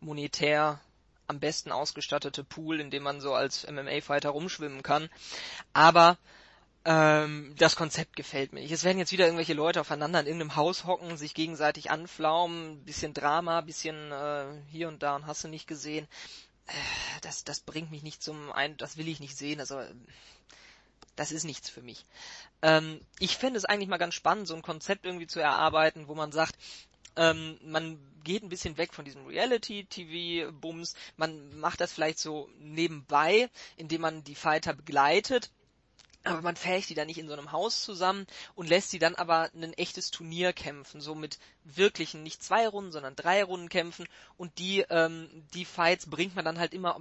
[0.00, 0.80] monetär
[1.26, 5.08] am besten ausgestattete Pool, in dem man so als MMA-Fighter rumschwimmen kann.
[5.72, 6.18] Aber
[6.84, 8.72] Ähm, das Konzept gefällt mir nicht.
[8.72, 13.14] Es werden jetzt wieder irgendwelche Leute aufeinander in irgendeinem Haus hocken, sich gegenseitig anflaumen, bisschen
[13.14, 16.08] Drama, bisschen äh, hier und da und hast du nicht gesehen.
[16.66, 16.72] Äh,
[17.20, 19.60] das, das bringt mich nicht zum ein, das will ich nicht sehen.
[19.60, 19.80] Also
[21.14, 22.04] das ist nichts für mich.
[22.62, 26.16] Ähm, ich finde es eigentlich mal ganz spannend, so ein Konzept irgendwie zu erarbeiten, wo
[26.16, 26.56] man sagt,
[27.14, 33.50] ähm, man geht ein bisschen weg von diesem Reality-TV-Bums, man macht das vielleicht so nebenbei,
[33.76, 35.50] indem man die Fighter begleitet
[36.24, 39.14] aber man fähigt die dann nicht in so einem Haus zusammen und lässt sie dann
[39.14, 44.06] aber ein echtes Turnier kämpfen, so mit wirklichen, nicht zwei Runden, sondern drei Runden kämpfen
[44.36, 47.00] und die, ähm, die Fights bringt man dann halt immer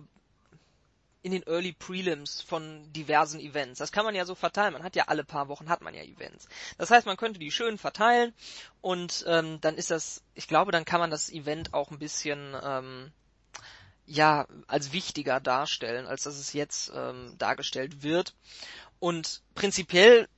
[1.23, 3.77] in den Early Prelims von diversen Events.
[3.77, 4.73] Das kann man ja so verteilen.
[4.73, 6.47] Man hat ja alle paar Wochen hat man ja Events.
[6.77, 8.33] Das heißt, man könnte die schön verteilen
[8.81, 12.55] und ähm, dann ist das, ich glaube, dann kann man das Event auch ein bisschen
[12.63, 13.11] ähm,
[14.05, 18.33] ja als wichtiger darstellen, als dass es jetzt ähm, dargestellt wird.
[19.01, 20.29] Und prinzipiell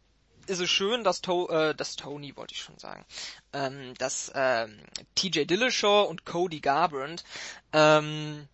[0.48, 3.06] ist es schön, dass, to äh, dass Tony, wollte ich schon sagen,
[3.52, 4.80] ähm, dass ähm,
[5.16, 7.26] TJ Dillashaw und Cody Garbrandt
[7.74, 8.48] ähm,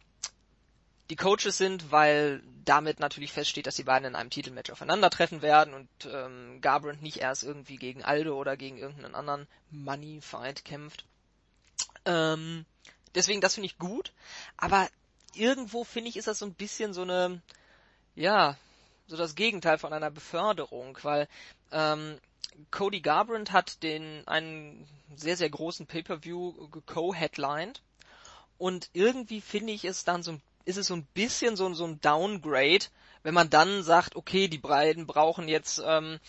[1.11, 5.76] die Coaches sind, weil damit natürlich feststeht, dass die beiden in einem Titelmatch aufeinandertreffen werden
[5.76, 11.06] und ähm, Garbrandt nicht erst irgendwie gegen Aldo oder gegen irgendeinen anderen Money Fight kämpft.
[12.06, 12.65] Ähm,
[13.14, 14.11] deswegen, das finde ich gut,
[14.57, 14.90] aber
[15.36, 17.44] irgendwo finde ich, ist das so ein bisschen so eine,
[18.15, 18.57] ja,
[19.10, 21.27] so das Gegenteil von einer Beförderung, weil
[21.72, 22.18] ähm,
[22.72, 27.81] Cody Garbrandt hat den einen sehr sehr großen Pay-per-View co-headlined
[28.57, 31.99] und irgendwie finde ich es dann so ist es so ein bisschen so, so ein
[31.99, 32.86] Downgrade,
[33.23, 36.19] wenn man dann sagt, okay, die beiden brauchen jetzt ähm,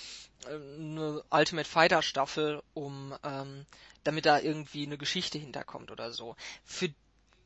[0.47, 3.66] eine Ultimate Fighter Staffel, um ähm,
[4.02, 6.36] damit da irgendwie eine Geschichte hinterkommt oder so.
[6.65, 6.89] Für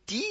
[0.08, 0.24] die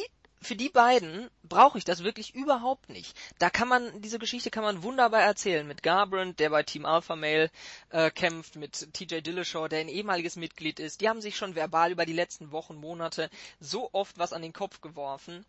[0.43, 3.17] für die beiden brauche ich das wirklich überhaupt nicht.
[3.39, 7.15] Da kann man, diese Geschichte kann man wunderbar erzählen mit Garbrandt, der bei Team Alpha
[7.15, 7.49] Male
[7.89, 11.01] äh, kämpft, mit TJ Dillashaw, der ein ehemaliges Mitglied ist.
[11.01, 13.29] Die haben sich schon verbal über die letzten Wochen, Monate
[13.59, 15.45] so oft was an den Kopf geworfen.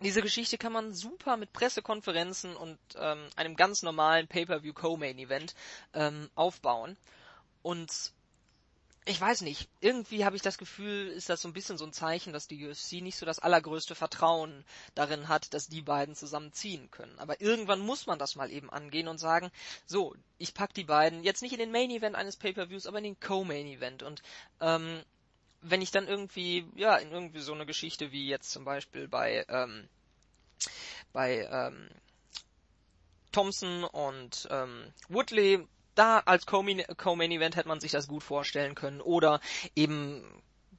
[0.00, 5.54] Diese Geschichte kann man super mit Pressekonferenzen und ähm, einem ganz normalen Pay-per-view Co-Main Event
[5.92, 6.96] ähm, aufbauen.
[7.62, 8.12] Und
[9.08, 11.94] ich weiß nicht, irgendwie habe ich das Gefühl, ist das so ein bisschen so ein
[11.94, 16.52] Zeichen, dass die UFC nicht so das allergrößte Vertrauen darin hat, dass die beiden zusammen
[16.52, 17.18] ziehen können.
[17.18, 19.50] Aber irgendwann muss man das mal eben angehen und sagen,
[19.86, 23.04] so, ich pack die beiden jetzt nicht in den Main Event eines Pay-per-Views, aber in
[23.04, 24.02] den Co-Main Event.
[24.02, 24.22] Und
[24.60, 25.02] ähm,
[25.62, 29.46] wenn ich dann irgendwie, ja, in irgendwie so eine Geschichte wie jetzt zum Beispiel bei,
[29.48, 29.88] ähm,
[31.14, 31.88] bei ähm,
[33.32, 35.66] Thompson und ähm, Woodley
[35.98, 39.00] da als Co-Main Event hätte man sich das gut vorstellen können.
[39.00, 39.40] Oder
[39.74, 40.24] eben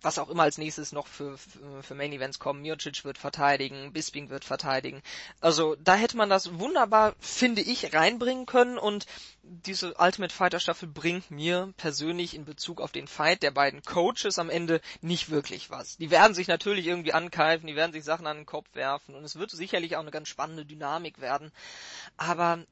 [0.02, 2.62] was auch immer als nächstes noch für, für Main Events kommen.
[2.62, 5.02] Miocic wird verteidigen, Bisping wird verteidigen.
[5.42, 9.06] Also da hätte man das wunderbar, finde ich, reinbringen können und
[9.44, 14.40] diese Ultimate Fighter Staffel bringt mir persönlich in Bezug auf den Fight der beiden Coaches
[14.40, 15.98] am Ende nicht wirklich was.
[15.98, 19.24] Die werden sich natürlich irgendwie ankeifen, die werden sich Sachen an den Kopf werfen und
[19.24, 21.52] es wird sicherlich auch eine ganz spannende Dynamik werden.
[22.16, 22.64] Aber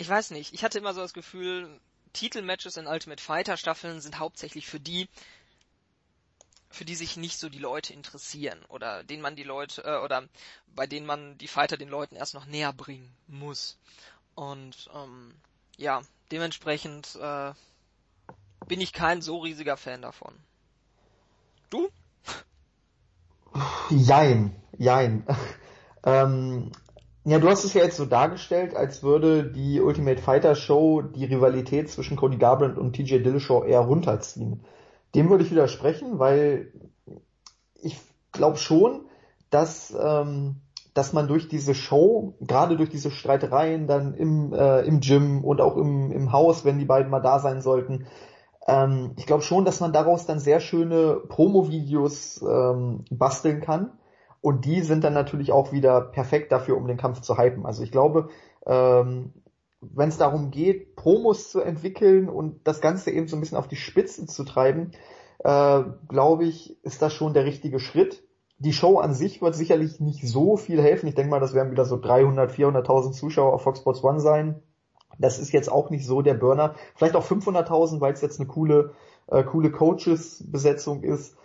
[0.00, 1.78] ich weiß nicht, ich hatte immer so das Gefühl,
[2.14, 5.10] Titelmatches in Ultimate Fighter Staffeln sind hauptsächlich für die,
[6.70, 10.26] für die sich nicht so die Leute interessieren oder denen man die Leute äh, oder
[10.74, 13.76] bei denen man die Fighter den Leuten erst noch näher bringen muss.
[14.34, 15.34] Und ähm,
[15.76, 16.00] ja,
[16.32, 17.52] dementsprechend äh,
[18.66, 20.34] bin ich kein so riesiger Fan davon.
[21.68, 21.90] Du?
[23.90, 25.26] Jein, jein.
[26.04, 26.72] ähm,
[27.24, 31.26] ja, du hast es ja jetzt so dargestellt, als würde die Ultimate Fighter Show die
[31.26, 34.64] Rivalität zwischen Cody Garbrandt und TJ Dillashaw eher runterziehen.
[35.14, 36.72] Dem würde ich widersprechen, weil
[37.74, 38.00] ich
[38.32, 39.02] glaube schon,
[39.50, 40.56] dass, ähm,
[40.94, 45.60] dass man durch diese Show, gerade durch diese Streitereien dann im, äh, im Gym und
[45.60, 48.06] auch im, im Haus, wenn die beiden mal da sein sollten,
[48.66, 53.92] ähm, ich glaube schon, dass man daraus dann sehr schöne Promo-Videos ähm, basteln kann
[54.40, 57.66] und die sind dann natürlich auch wieder perfekt dafür, um den Kampf zu hypen.
[57.66, 58.28] Also ich glaube,
[58.66, 59.32] ähm,
[59.80, 63.68] wenn es darum geht, Promos zu entwickeln und das Ganze eben so ein bisschen auf
[63.68, 64.92] die Spitze zu treiben,
[65.38, 68.22] äh, glaube ich, ist das schon der richtige Schritt.
[68.58, 71.06] Die Show an sich wird sicherlich nicht so viel helfen.
[71.06, 74.62] Ich denke mal, das werden wieder so 300, 400.000 Zuschauer auf Fox Sports One sein.
[75.18, 76.74] Das ist jetzt auch nicht so der Burner.
[76.94, 78.92] Vielleicht auch 500.000, weil es jetzt eine coole,
[79.28, 81.36] äh, coole Coaches-Besetzung ist.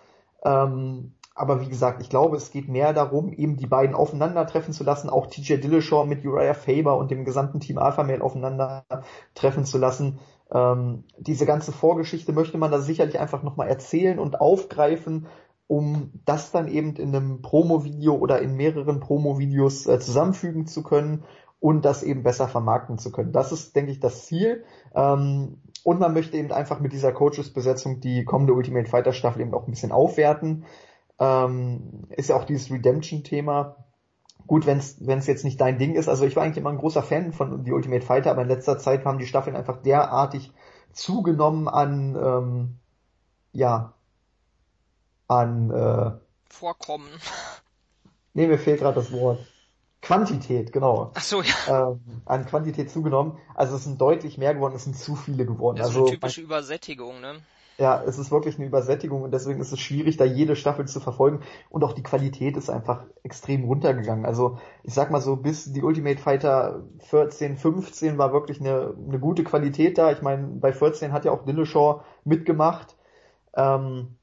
[0.44, 4.86] Ähm, aber wie gesagt, ich glaube, es geht mehr darum, eben die beiden aufeinandertreffen zu
[4.86, 9.78] lassen, auch TJ Dillashaw mit Uriah Faber und dem gesamten Team Alpha Male aufeinandertreffen zu
[9.78, 10.20] lassen.
[10.50, 15.28] Ähm, diese ganze Vorgeschichte möchte man da sicherlich einfach nochmal erzählen und aufgreifen,
[15.68, 21.26] um das dann eben in einem Promo-Video oder in mehreren Promo-Videos äh, zusammenfügen zu können
[21.60, 23.34] und das eben besser vermarkten zu können.
[23.34, 24.64] Das ist, denke ich, das Ziel.
[24.94, 29.54] Ähm, und man möchte eben einfach mit dieser Coaches-Besetzung die kommende Ultimate Fighter Staffel eben
[29.54, 30.66] auch ein bisschen aufwerten.
[31.20, 33.78] Ähm, ist ja auch dieses Redemption-Thema.
[34.48, 36.08] Gut, wenn es jetzt nicht dein Ding ist.
[36.08, 38.78] Also ich war eigentlich immer ein großer Fan von die Ultimate Fighter, aber in letzter
[38.78, 40.52] Zeit haben die Staffeln einfach derartig
[40.94, 42.76] zugenommen an, ähm,
[43.54, 43.94] ja,
[45.28, 46.12] an äh,
[46.50, 47.10] Vorkommen.
[48.34, 49.40] Nee, mir fehlt gerade das Wort.
[50.02, 51.12] Quantität, genau.
[51.16, 51.92] Ach so, ja.
[51.92, 53.40] Ähm, an Quantität zugenommen.
[53.56, 55.78] Also es sind deutlich mehr geworden, es sind zu viele geworden.
[55.78, 57.42] Das ist also eine typische Übersättigung, ne?
[57.78, 61.02] Ja, es ist wirklich eine Übersättigung und deswegen ist es schwierig, da jede Staffel zu
[61.02, 61.42] verfolgen.
[61.70, 64.26] Und auch die Qualität ist einfach extrem runtergegangen.
[64.26, 69.20] Also ich sag mal so, bis die Ultimate Fighter 14, 15 war wirklich eine, eine
[69.20, 70.12] gute Qualität da.
[70.12, 72.96] Ich meine, bei 14 hat ja auch Dillashaw mitgemacht.
[73.56, 74.16] Ähm,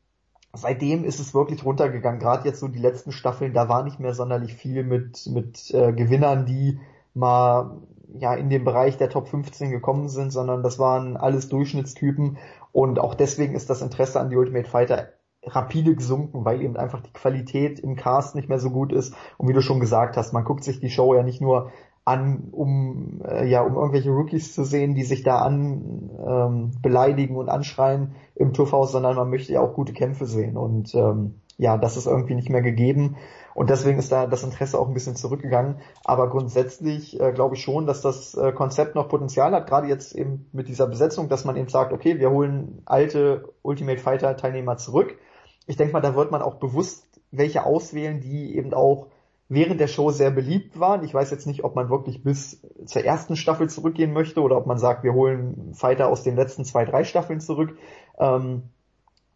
[0.54, 2.20] seitdem ist es wirklich runtergegangen.
[2.20, 5.92] Gerade jetzt so die letzten Staffeln, da war nicht mehr sonderlich viel mit, mit äh,
[5.92, 6.80] Gewinnern, die
[7.14, 7.82] mal
[8.18, 12.38] ja in den Bereich der Top 15 gekommen sind, sondern das waren alles Durchschnittstypen
[12.72, 15.08] und auch deswegen ist das Interesse an die Ultimate Fighter
[15.44, 19.14] rapide gesunken, weil eben einfach die Qualität im Cast nicht mehr so gut ist.
[19.38, 21.72] Und wie du schon gesagt hast, man guckt sich die Show ja nicht nur
[22.04, 27.36] an, um äh, ja um irgendwelche Rookies zu sehen, die sich da an ähm, beleidigen
[27.36, 30.56] und anschreien im Turfhaus, sondern man möchte ja auch gute Kämpfe sehen.
[30.56, 33.16] Und ähm, ja, das ist irgendwie nicht mehr gegeben.
[33.54, 35.76] Und deswegen ist da das Interesse auch ein bisschen zurückgegangen.
[36.04, 40.14] Aber grundsätzlich äh, glaube ich schon, dass das äh, Konzept noch Potenzial hat, gerade jetzt
[40.14, 44.76] eben mit dieser Besetzung, dass man eben sagt, okay, wir holen alte Ultimate Fighter Teilnehmer
[44.76, 45.18] zurück.
[45.66, 49.08] Ich denke mal, da wird man auch bewusst welche auswählen, die eben auch
[49.48, 51.04] während der Show sehr beliebt waren.
[51.04, 54.66] Ich weiß jetzt nicht, ob man wirklich bis zur ersten Staffel zurückgehen möchte oder ob
[54.66, 57.76] man sagt, wir holen Fighter aus den letzten zwei, drei Staffeln zurück.
[58.18, 58.62] Ähm,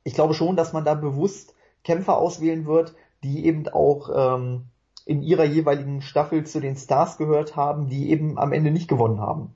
[0.04, 2.94] ich glaube schon, dass man da bewusst Kämpfer auswählen wird,
[3.26, 4.66] die eben auch ähm,
[5.04, 9.20] in ihrer jeweiligen Staffel zu den Stars gehört haben, die eben am Ende nicht gewonnen
[9.20, 9.52] haben.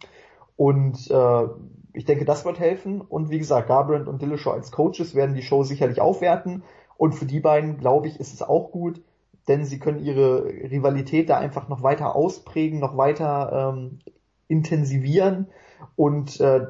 [0.57, 1.49] Und äh,
[1.93, 3.01] ich denke, das wird helfen.
[3.01, 6.63] Und wie gesagt, Garbrandt und Dillashaw als Coaches werden die Show sicherlich aufwerten.
[6.97, 9.01] Und für die beiden, glaube ich, ist es auch gut,
[9.49, 14.01] denn sie können ihre Rivalität da einfach noch weiter ausprägen, noch weiter ähm,
[14.49, 15.49] intensivieren.
[15.97, 16.67] Und äh,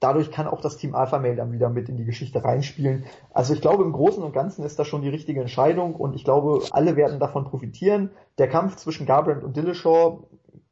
[0.00, 3.04] dadurch kann auch das Team Alpha Male dann wieder mit in die Geschichte reinspielen.
[3.32, 6.24] Also ich glaube, im Großen und Ganzen ist das schon die richtige Entscheidung und ich
[6.24, 8.10] glaube, alle werden davon profitieren.
[8.38, 10.24] Der Kampf zwischen Garbrandt und Dillashaw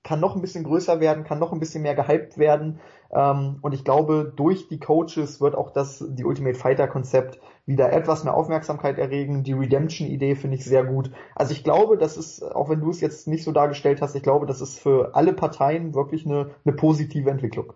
[0.02, 2.80] kann noch ein bisschen größer werden, kann noch ein bisschen mehr gehypt werden.
[3.10, 7.92] Ähm, und ich glaube, durch die Coaches wird auch das, die Ultimate Fighter Konzept wieder
[7.92, 9.44] etwas mehr Aufmerksamkeit erregen.
[9.44, 11.10] Die Redemption-Idee finde ich sehr gut.
[11.34, 14.22] Also ich glaube, das ist, auch wenn du es jetzt nicht so dargestellt hast, ich
[14.22, 17.74] glaube, das ist für alle Parteien wirklich eine, eine positive Entwicklung.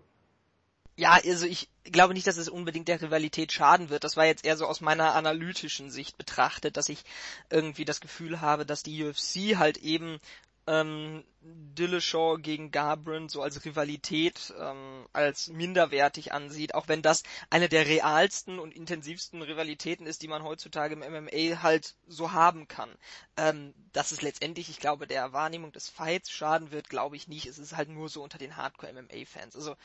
[0.95, 4.03] Ja, also ich glaube nicht, dass es unbedingt der Rivalität schaden wird.
[4.03, 7.03] Das war jetzt eher so aus meiner analytischen Sicht betrachtet, dass ich
[7.49, 10.19] irgendwie das Gefühl habe, dass die UFC halt eben
[10.67, 17.67] ähm, Dillashaw gegen Garbrandt so als Rivalität, ähm, als minderwertig ansieht, auch wenn das eine
[17.67, 22.89] der realsten und intensivsten Rivalitäten ist, die man heutzutage im MMA halt so haben kann.
[23.35, 27.45] Ähm, dass es letztendlich, ich glaube, der Wahrnehmung des Fights schaden wird, glaube ich nicht.
[27.47, 29.55] Es ist halt nur so unter den Hardcore-MMA-Fans.
[29.55, 29.75] Also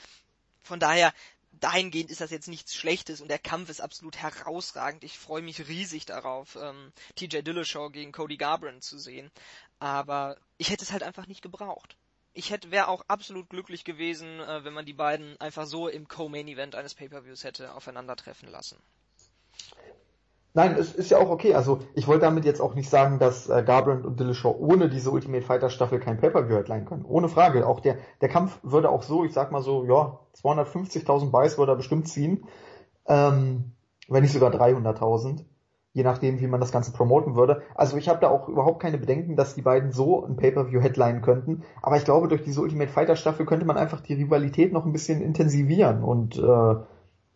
[0.69, 1.13] von daher,
[1.53, 5.03] dahingehend ist das jetzt nichts Schlechtes und der Kampf ist absolut herausragend.
[5.03, 9.31] Ich freue mich riesig darauf, ähm, TJ Dillashaw gegen Cody Garbrandt zu sehen.
[9.79, 11.97] Aber ich hätte es halt einfach nicht gebraucht.
[12.35, 16.07] Ich hätte wäre auch absolut glücklich gewesen, äh, wenn man die beiden einfach so im
[16.07, 18.79] Co-Main-Event eines Pay-per-Views hätte aufeinandertreffen lassen.
[20.59, 21.55] Nein, es ist ja auch okay.
[21.55, 25.13] Also ich wollte damit jetzt auch nicht sagen, dass äh, Garbrandt und Dillashaw ohne diese
[25.13, 27.05] Ultimate Fighter Staffel kein Pay-Per-View headline können.
[27.05, 27.65] Ohne Frage.
[27.65, 31.71] Auch der, der Kampf würde auch so, ich sag mal so, ja, 250.000 Buys würde
[31.71, 32.49] er bestimmt ziehen.
[33.07, 33.71] Ähm,
[34.09, 35.45] wenn nicht sogar 300.000.
[35.93, 37.63] Je nachdem, wie man das Ganze promoten würde.
[37.77, 41.23] Also ich habe da auch überhaupt keine Bedenken, dass die beiden so ein Pay-Per-View headline
[41.23, 41.63] könnten.
[41.83, 44.93] Aber ich glaube, durch diese Ultimate Fighter Staffel könnte man einfach die Rivalität noch ein
[44.93, 46.75] bisschen intensivieren und äh,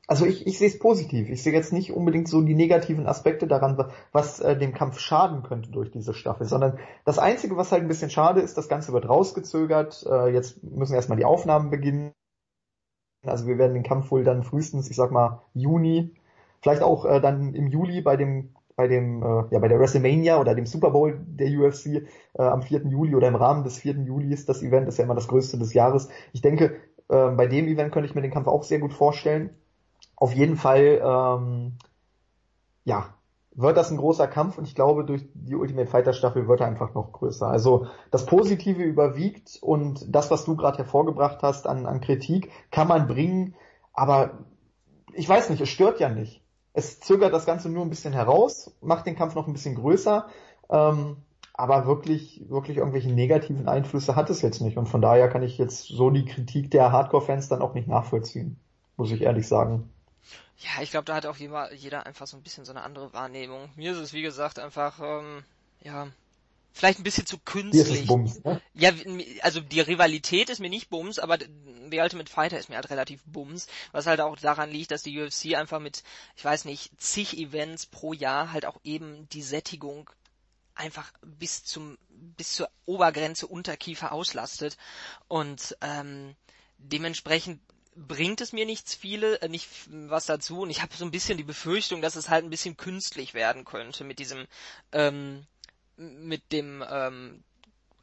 [0.08, 1.28] also ich, ich sehe es positiv.
[1.28, 3.78] Ich sehe jetzt nicht unbedingt so die negativen Aspekte daran,
[4.10, 7.88] was äh, dem Kampf schaden könnte durch diese Staffel, sondern das Einzige, was halt ein
[7.88, 10.04] bisschen schade ist, das Ganze wird rausgezögert.
[10.10, 12.12] Äh, jetzt müssen erstmal die Aufnahmen beginnen.
[13.24, 16.10] Also wir werden den Kampf wohl dann frühestens, ich sag mal, Juni,
[16.60, 20.40] vielleicht auch äh, dann im Juli bei dem bei dem äh, ja bei der WrestleMania
[20.40, 22.02] oder dem Super Bowl der UFC äh,
[22.42, 22.86] am 4.
[22.86, 23.94] Juli oder im Rahmen des 4.
[23.94, 26.08] Juli ist das Event, ist ja immer das größte des Jahres.
[26.32, 26.76] Ich denke,
[27.08, 29.50] äh, bei dem Event könnte ich mir den Kampf auch sehr gut vorstellen
[30.22, 31.72] auf jeden Fall, ähm,
[32.84, 33.06] ja,
[33.56, 36.68] wird das ein großer Kampf und ich glaube, durch die Ultimate Fighter Staffel wird er
[36.68, 37.48] einfach noch größer.
[37.48, 42.86] Also das Positive überwiegt und das, was du gerade hervorgebracht hast an, an Kritik, kann
[42.86, 43.56] man bringen,
[43.92, 44.44] aber
[45.12, 46.40] ich weiß nicht, es stört ja nicht.
[46.72, 50.28] Es zögert das Ganze nur ein bisschen heraus, macht den Kampf noch ein bisschen größer.
[50.70, 51.16] Ähm,
[51.52, 54.78] aber wirklich, wirklich irgendwelche negativen Einflüsse hat es jetzt nicht.
[54.78, 58.60] Und von daher kann ich jetzt so die Kritik der Hardcore-Fans dann auch nicht nachvollziehen,
[58.96, 59.90] muss ich ehrlich sagen.
[60.62, 63.70] Ja, ich glaube, da hat auch jeder, einfach so ein bisschen so eine andere Wahrnehmung.
[63.74, 65.44] Mir ist es, wie gesagt, einfach, ähm,
[65.82, 66.08] ja,
[66.72, 68.06] vielleicht ein bisschen zu künstlich.
[68.06, 68.60] Bums, ne?
[68.74, 68.92] Ja,
[69.40, 73.22] also die Rivalität ist mir nicht Bums, aber The Ultimate Fighter ist mir halt relativ
[73.24, 76.04] Bums, was halt auch daran liegt, dass die UFC einfach mit,
[76.36, 80.08] ich weiß nicht, zig Events pro Jahr halt auch eben die Sättigung
[80.74, 84.78] einfach bis zum bis zur Obergrenze Unterkiefer auslastet
[85.28, 86.34] und ähm,
[86.78, 87.60] dementsprechend
[87.94, 91.38] bringt es mir nichts viele, äh, nicht was dazu und ich habe so ein bisschen
[91.38, 94.46] die Befürchtung, dass es halt ein bisschen künstlich werden könnte mit diesem
[94.92, 95.46] ähm,
[95.96, 97.44] mit dem ähm,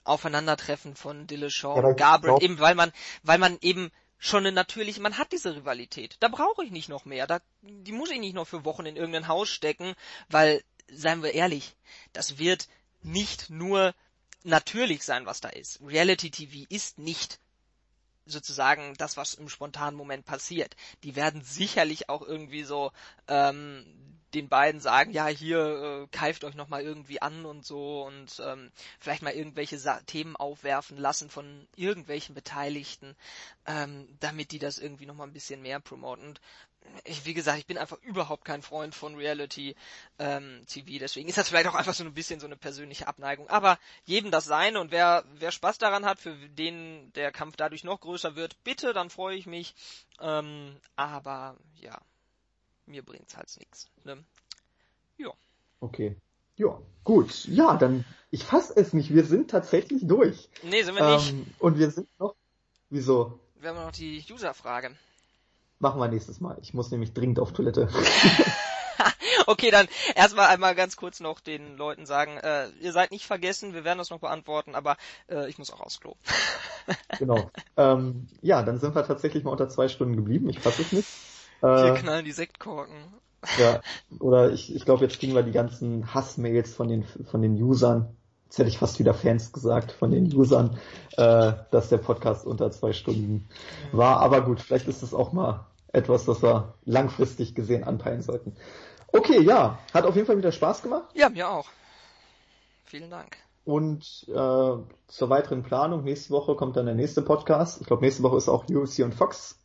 [0.04, 2.92] Aufeinandertreffen von Dillashaw ja, und Gabriel, eben weil man,
[3.24, 6.18] weil man eben schon eine natürliche, man hat diese Rivalität.
[6.20, 7.28] Da brauche ich nicht noch mehr.
[7.28, 9.96] Da, die muss ich nicht noch für Wochen in irgendein Haus stecken,
[10.30, 11.76] weil, seien wir ehrlich,
[12.12, 12.68] das wird
[13.02, 13.94] nicht nur
[14.44, 15.80] natürlich sein, was da ist.
[15.82, 17.40] Reality TV ist nicht
[18.30, 20.76] sozusagen das, was im spontanen Moment passiert.
[21.04, 22.92] Die werden sicherlich auch irgendwie so
[23.28, 23.86] ähm,
[24.34, 25.60] den beiden sagen, ja, hier
[26.04, 30.36] äh, keift euch nochmal irgendwie an und so und ähm, vielleicht mal irgendwelche Sa Themen
[30.36, 33.16] aufwerfen lassen von irgendwelchen Beteiligten,
[33.66, 36.28] ähm, damit die das irgendwie nochmal ein bisschen mehr promoten.
[36.28, 36.42] Und
[37.04, 39.76] ich, wie gesagt, ich bin einfach überhaupt kein Freund von Reality
[40.18, 43.50] ähm, TV, deswegen ist das vielleicht auch einfach so ein bisschen so eine persönliche Abneigung.
[43.50, 47.84] Aber jedem das seine und wer, wer Spaß daran hat, für den der Kampf dadurch
[47.84, 49.76] noch größer wird, bitte, dann freue ich mich.
[50.20, 52.00] Ähm, aber ja,
[52.86, 53.90] mir bringt's halt nichts.
[54.04, 54.24] Ne?
[55.18, 55.32] Ja.
[55.80, 56.16] Okay.
[56.56, 57.46] Ja, gut.
[57.46, 59.14] Ja, dann, ich fass es nicht.
[59.14, 60.50] Wir sind tatsächlich durch.
[60.64, 61.62] Nee, sind wir ähm, nicht.
[61.62, 62.36] Und wir sind noch,
[62.90, 63.40] wieso?
[63.56, 64.96] Wir haben noch die User-Frage.
[65.80, 66.58] Machen wir nächstes Mal.
[66.62, 67.88] Ich muss nämlich dringend auf Toilette.
[69.48, 73.74] okay, dann erstmal einmal ganz kurz noch den Leuten sagen, äh, ihr seid nicht vergessen,
[73.74, 74.98] wir werden das noch beantworten, aber
[75.30, 76.16] äh, ich muss auch aufs Klo.
[77.18, 77.50] genau.
[77.78, 80.50] Ähm, ja, dann sind wir tatsächlich mal unter zwei Stunden geblieben.
[80.50, 81.08] Ich fasse es nicht.
[81.62, 82.98] Hier äh, knallen die Sektkorken.
[83.58, 83.82] Ja,
[84.20, 88.16] oder ich, ich glaube, jetzt kriegen wir die ganzen Hassmails von den, von den Usern.
[88.46, 90.78] Jetzt hätte ich fast wieder Fans gesagt, von den Usern,
[91.18, 93.48] äh, dass der Podcast unter zwei Stunden
[93.92, 94.20] war.
[94.20, 98.56] Aber gut, vielleicht ist es auch mal etwas, das wir langfristig gesehen anpeilen sollten.
[99.12, 101.10] Okay, ja, hat auf jeden Fall wieder Spaß gemacht.
[101.14, 101.68] Ja, mir auch.
[102.86, 103.38] Vielen Dank.
[103.66, 107.82] Und äh, zur weiteren Planung, nächste Woche kommt dann der nächste Podcast.
[107.82, 109.60] Ich glaube, nächste Woche ist auch UFC und Fox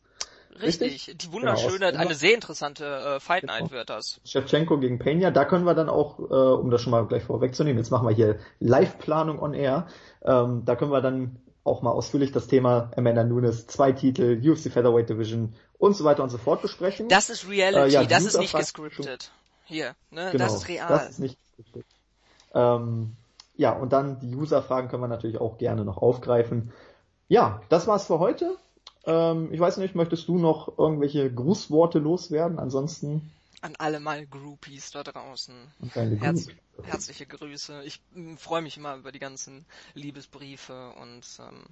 [0.61, 1.17] Richtig, Richtig?
[1.17, 3.59] die wunderschöne, genau, eine sehr interessante äh, Fight genau.
[3.59, 4.21] Night wird das.
[4.23, 7.77] Shevchenko gegen Peña, da können wir dann auch, äh, um das schon mal gleich vorwegzunehmen,
[7.77, 9.87] jetzt machen wir hier Live-Planung on Air,
[10.23, 14.71] ähm, da können wir dann auch mal ausführlich das Thema Amanda Nunes, zwei Titel, UFC
[14.71, 17.09] Featherweight Division und so weiter und so fort besprechen.
[17.09, 19.31] Das ist Reality, äh, ja, das ist nicht gescriptet.
[19.65, 20.87] Hier, ne, genau, das ist real.
[20.87, 21.85] Das ist nicht gescriptet.
[22.53, 23.13] Ähm,
[23.57, 26.71] ja, und dann die User-Fragen können wir natürlich auch gerne noch aufgreifen.
[27.27, 28.57] Ja, das war's für heute.
[29.05, 32.59] Ähm, ich weiß nicht, möchtest du noch irgendwelche Grußworte loswerden?
[32.59, 33.31] Ansonsten.
[33.65, 35.55] An alle meine Groupies da draußen.
[36.19, 36.49] Herz,
[36.83, 37.81] herzliche Grüße.
[37.83, 39.65] Ich mm, freue mich immer über die ganzen
[39.95, 41.63] Liebesbriefe und ähm,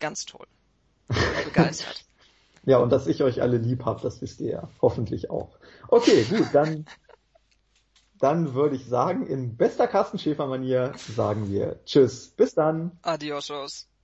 [0.00, 0.48] ganz toll.
[1.44, 2.04] Begeistert.
[2.64, 5.56] ja, und dass ich euch alle lieb habe, das wisst ihr ja hoffentlich auch.
[5.86, 6.86] Okay, gut, dann,
[8.18, 12.30] dann würde ich sagen, in bester Carsten Schäfer-Manier sagen wir Tschüss.
[12.30, 12.98] Bis dann.
[13.02, 13.87] Adios.